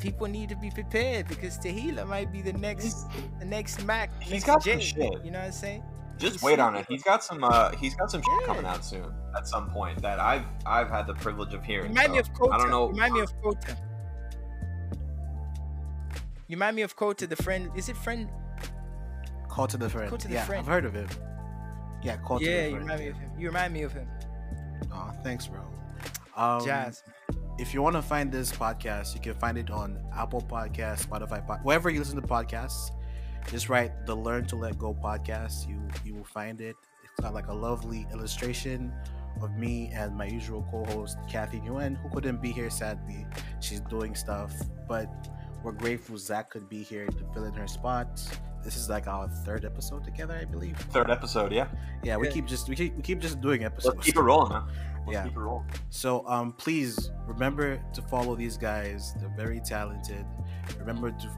people 0.00 0.28
need 0.28 0.48
to 0.48 0.56
be 0.56 0.70
prepared 0.70 1.26
because 1.26 1.58
Tahila 1.58 2.06
might 2.06 2.32
be 2.32 2.40
the 2.40 2.52
next 2.52 3.06
the 3.40 3.44
next 3.44 3.84
Mac. 3.84 4.10
He's 4.22 4.32
next 4.32 4.44
got 4.44 4.62
some 4.62 4.78
Jay, 4.78 4.84
shit. 4.84 5.24
You 5.24 5.30
know 5.32 5.40
what 5.40 5.46
I'm 5.46 5.52
saying? 5.52 5.82
Just 6.18 6.34
he's 6.34 6.42
wait 6.42 6.58
on 6.58 6.76
it. 6.76 6.86
He's 6.88 7.02
got 7.02 7.22
some. 7.22 7.44
Uh, 7.44 7.70
he's 7.72 7.94
got 7.94 8.10
some 8.10 8.22
shit 8.22 8.46
coming 8.46 8.64
out 8.64 8.84
soon 8.84 9.14
at 9.36 9.46
some 9.46 9.70
point 9.70 10.02
that 10.02 10.18
I've 10.18 10.44
I've 10.66 10.88
had 10.88 11.06
the 11.06 11.14
privilege 11.14 11.54
of 11.54 11.64
hearing. 11.64 11.88
Remind 11.90 12.12
me 12.12 12.18
of 12.18 12.32
Kota. 12.34 12.54
I 12.54 12.58
don't 12.58 12.70
know. 12.70 12.86
Remind 12.88 13.14
me 13.14 13.20
of 13.20 13.32
Kota. 13.42 13.76
You 16.48 16.56
remind 16.56 16.76
me 16.76 16.82
of 16.82 16.96
Kota, 16.96 17.26
the 17.26 17.36
friend. 17.36 17.70
Is 17.76 17.88
it 17.88 17.96
friend? 17.96 18.28
Kota 19.58 19.76
the 19.76 19.90
friend. 19.90 20.08
Kota 20.08 20.28
the 20.28 20.34
yeah, 20.34 20.44
friend. 20.44 20.60
I've 20.60 20.68
heard 20.68 20.84
of 20.84 20.94
him. 20.94 21.08
Yeah, 22.00 22.16
Kota 22.18 22.44
yeah, 22.44 22.50
the 22.50 22.62
you 22.62 22.70
friend. 22.70 22.82
remind 22.84 23.00
me 23.00 23.08
of 23.08 23.16
him. 23.16 23.30
You 23.36 23.46
remind 23.48 23.74
me 23.74 23.82
of 23.82 23.92
him. 23.92 24.08
Oh, 24.92 25.12
thanks, 25.24 25.48
bro. 25.48 25.62
Um, 26.36 26.64
Jazz. 26.64 27.02
if 27.58 27.74
you 27.74 27.82
want 27.82 27.96
to 27.96 28.02
find 28.02 28.30
this 28.30 28.52
podcast, 28.52 29.16
you 29.16 29.20
can 29.20 29.34
find 29.34 29.58
it 29.58 29.68
on 29.68 29.98
Apple 30.14 30.42
Podcasts, 30.42 31.04
Spotify, 31.06 31.44
pod- 31.44 31.64
wherever 31.64 31.90
you 31.90 31.98
listen 31.98 32.14
to 32.14 32.26
podcasts. 32.26 32.92
Just 33.50 33.68
write 33.68 34.06
the 34.06 34.14
Learn 34.14 34.46
to 34.46 34.54
Let 34.54 34.78
Go 34.78 34.94
podcast. 34.94 35.68
You 35.68 35.80
you 36.04 36.14
will 36.14 36.24
find 36.24 36.60
it. 36.60 36.76
It's 37.02 37.20
got 37.20 37.34
like 37.34 37.48
a 37.48 37.52
lovely 37.52 38.06
illustration 38.12 38.92
of 39.42 39.56
me 39.56 39.90
and 39.92 40.16
my 40.16 40.26
usual 40.26 40.64
co-host 40.70 41.18
Kathy 41.28 41.58
Nguyen, 41.58 42.00
who 42.00 42.08
couldn't 42.10 42.40
be 42.40 42.52
here 42.52 42.70
sadly. 42.70 43.26
She's 43.58 43.80
doing 43.80 44.14
stuff, 44.14 44.52
but 44.86 45.08
we're 45.64 45.72
grateful 45.72 46.16
Zach 46.16 46.50
could 46.50 46.68
be 46.68 46.84
here 46.84 47.06
to 47.06 47.24
fill 47.34 47.46
in 47.46 47.54
her 47.54 47.66
spot. 47.66 48.20
This 48.64 48.76
is 48.76 48.88
like 48.90 49.06
our 49.06 49.28
third 49.28 49.64
episode 49.64 50.04
together, 50.04 50.38
I 50.40 50.44
believe. 50.44 50.76
Third 50.92 51.10
episode, 51.10 51.52
yeah. 51.52 51.68
Yeah, 52.02 52.16
we 52.16 52.26
Yeah. 52.26 52.32
keep 52.34 52.46
just 52.46 52.68
we 52.68 52.76
keep, 52.76 52.96
we 52.96 53.02
keep 53.02 53.20
just 53.20 53.40
doing 53.40 53.64
episodes. 53.64 53.96
Let's 53.96 54.06
keep 54.06 54.16
it 54.16 54.20
rolling, 54.20 54.52
man. 54.52 54.64
Let's 55.06 55.12
Yeah. 55.12 55.24
keep 55.24 55.36
it 55.36 55.40
rolling. 55.40 55.68
So 55.90 56.26
um 56.26 56.52
please 56.52 57.10
remember 57.26 57.80
to 57.94 58.02
follow 58.02 58.34
these 58.34 58.56
guys. 58.58 59.14
They're 59.18 59.32
very 59.36 59.60
talented. 59.60 60.26
Remember 60.78 61.10
to, 61.12 61.30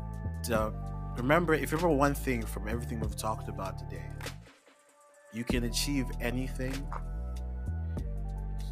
to 0.44 0.72
remember 1.16 1.54
if 1.54 1.70
you 1.70 1.76
remember 1.78 1.96
one 1.96 2.14
thing 2.14 2.44
from 2.44 2.66
everything 2.68 2.98
we've 3.00 3.16
talked 3.16 3.48
about 3.48 3.78
today. 3.78 4.06
You 5.32 5.44
can 5.44 5.64
achieve 5.64 6.06
anything 6.20 6.74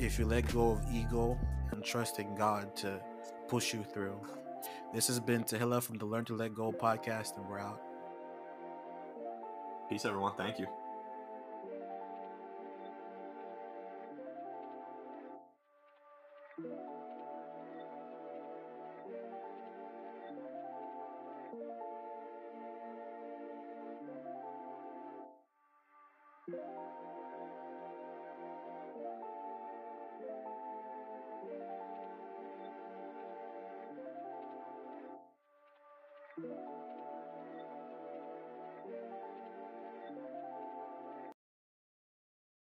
if 0.00 0.18
you 0.18 0.24
let 0.26 0.52
go 0.52 0.72
of 0.72 0.80
ego 0.92 1.38
and 1.70 1.84
trust 1.84 2.18
in 2.18 2.34
God 2.34 2.74
to 2.76 2.98
push 3.46 3.72
you 3.74 3.84
through. 3.84 4.18
This 4.94 5.06
has 5.08 5.20
been 5.20 5.44
Tahila 5.44 5.82
from 5.82 5.98
the 5.98 6.06
Learn 6.06 6.24
to 6.26 6.34
Let 6.34 6.54
Go 6.54 6.72
podcast, 6.72 7.36
and 7.36 7.46
we're 7.48 7.58
out. 7.60 7.80
Peace, 9.88 10.04
everyone. 10.04 10.34
Thank 10.36 10.58
you. 10.58 10.66
Thank 26.50 26.97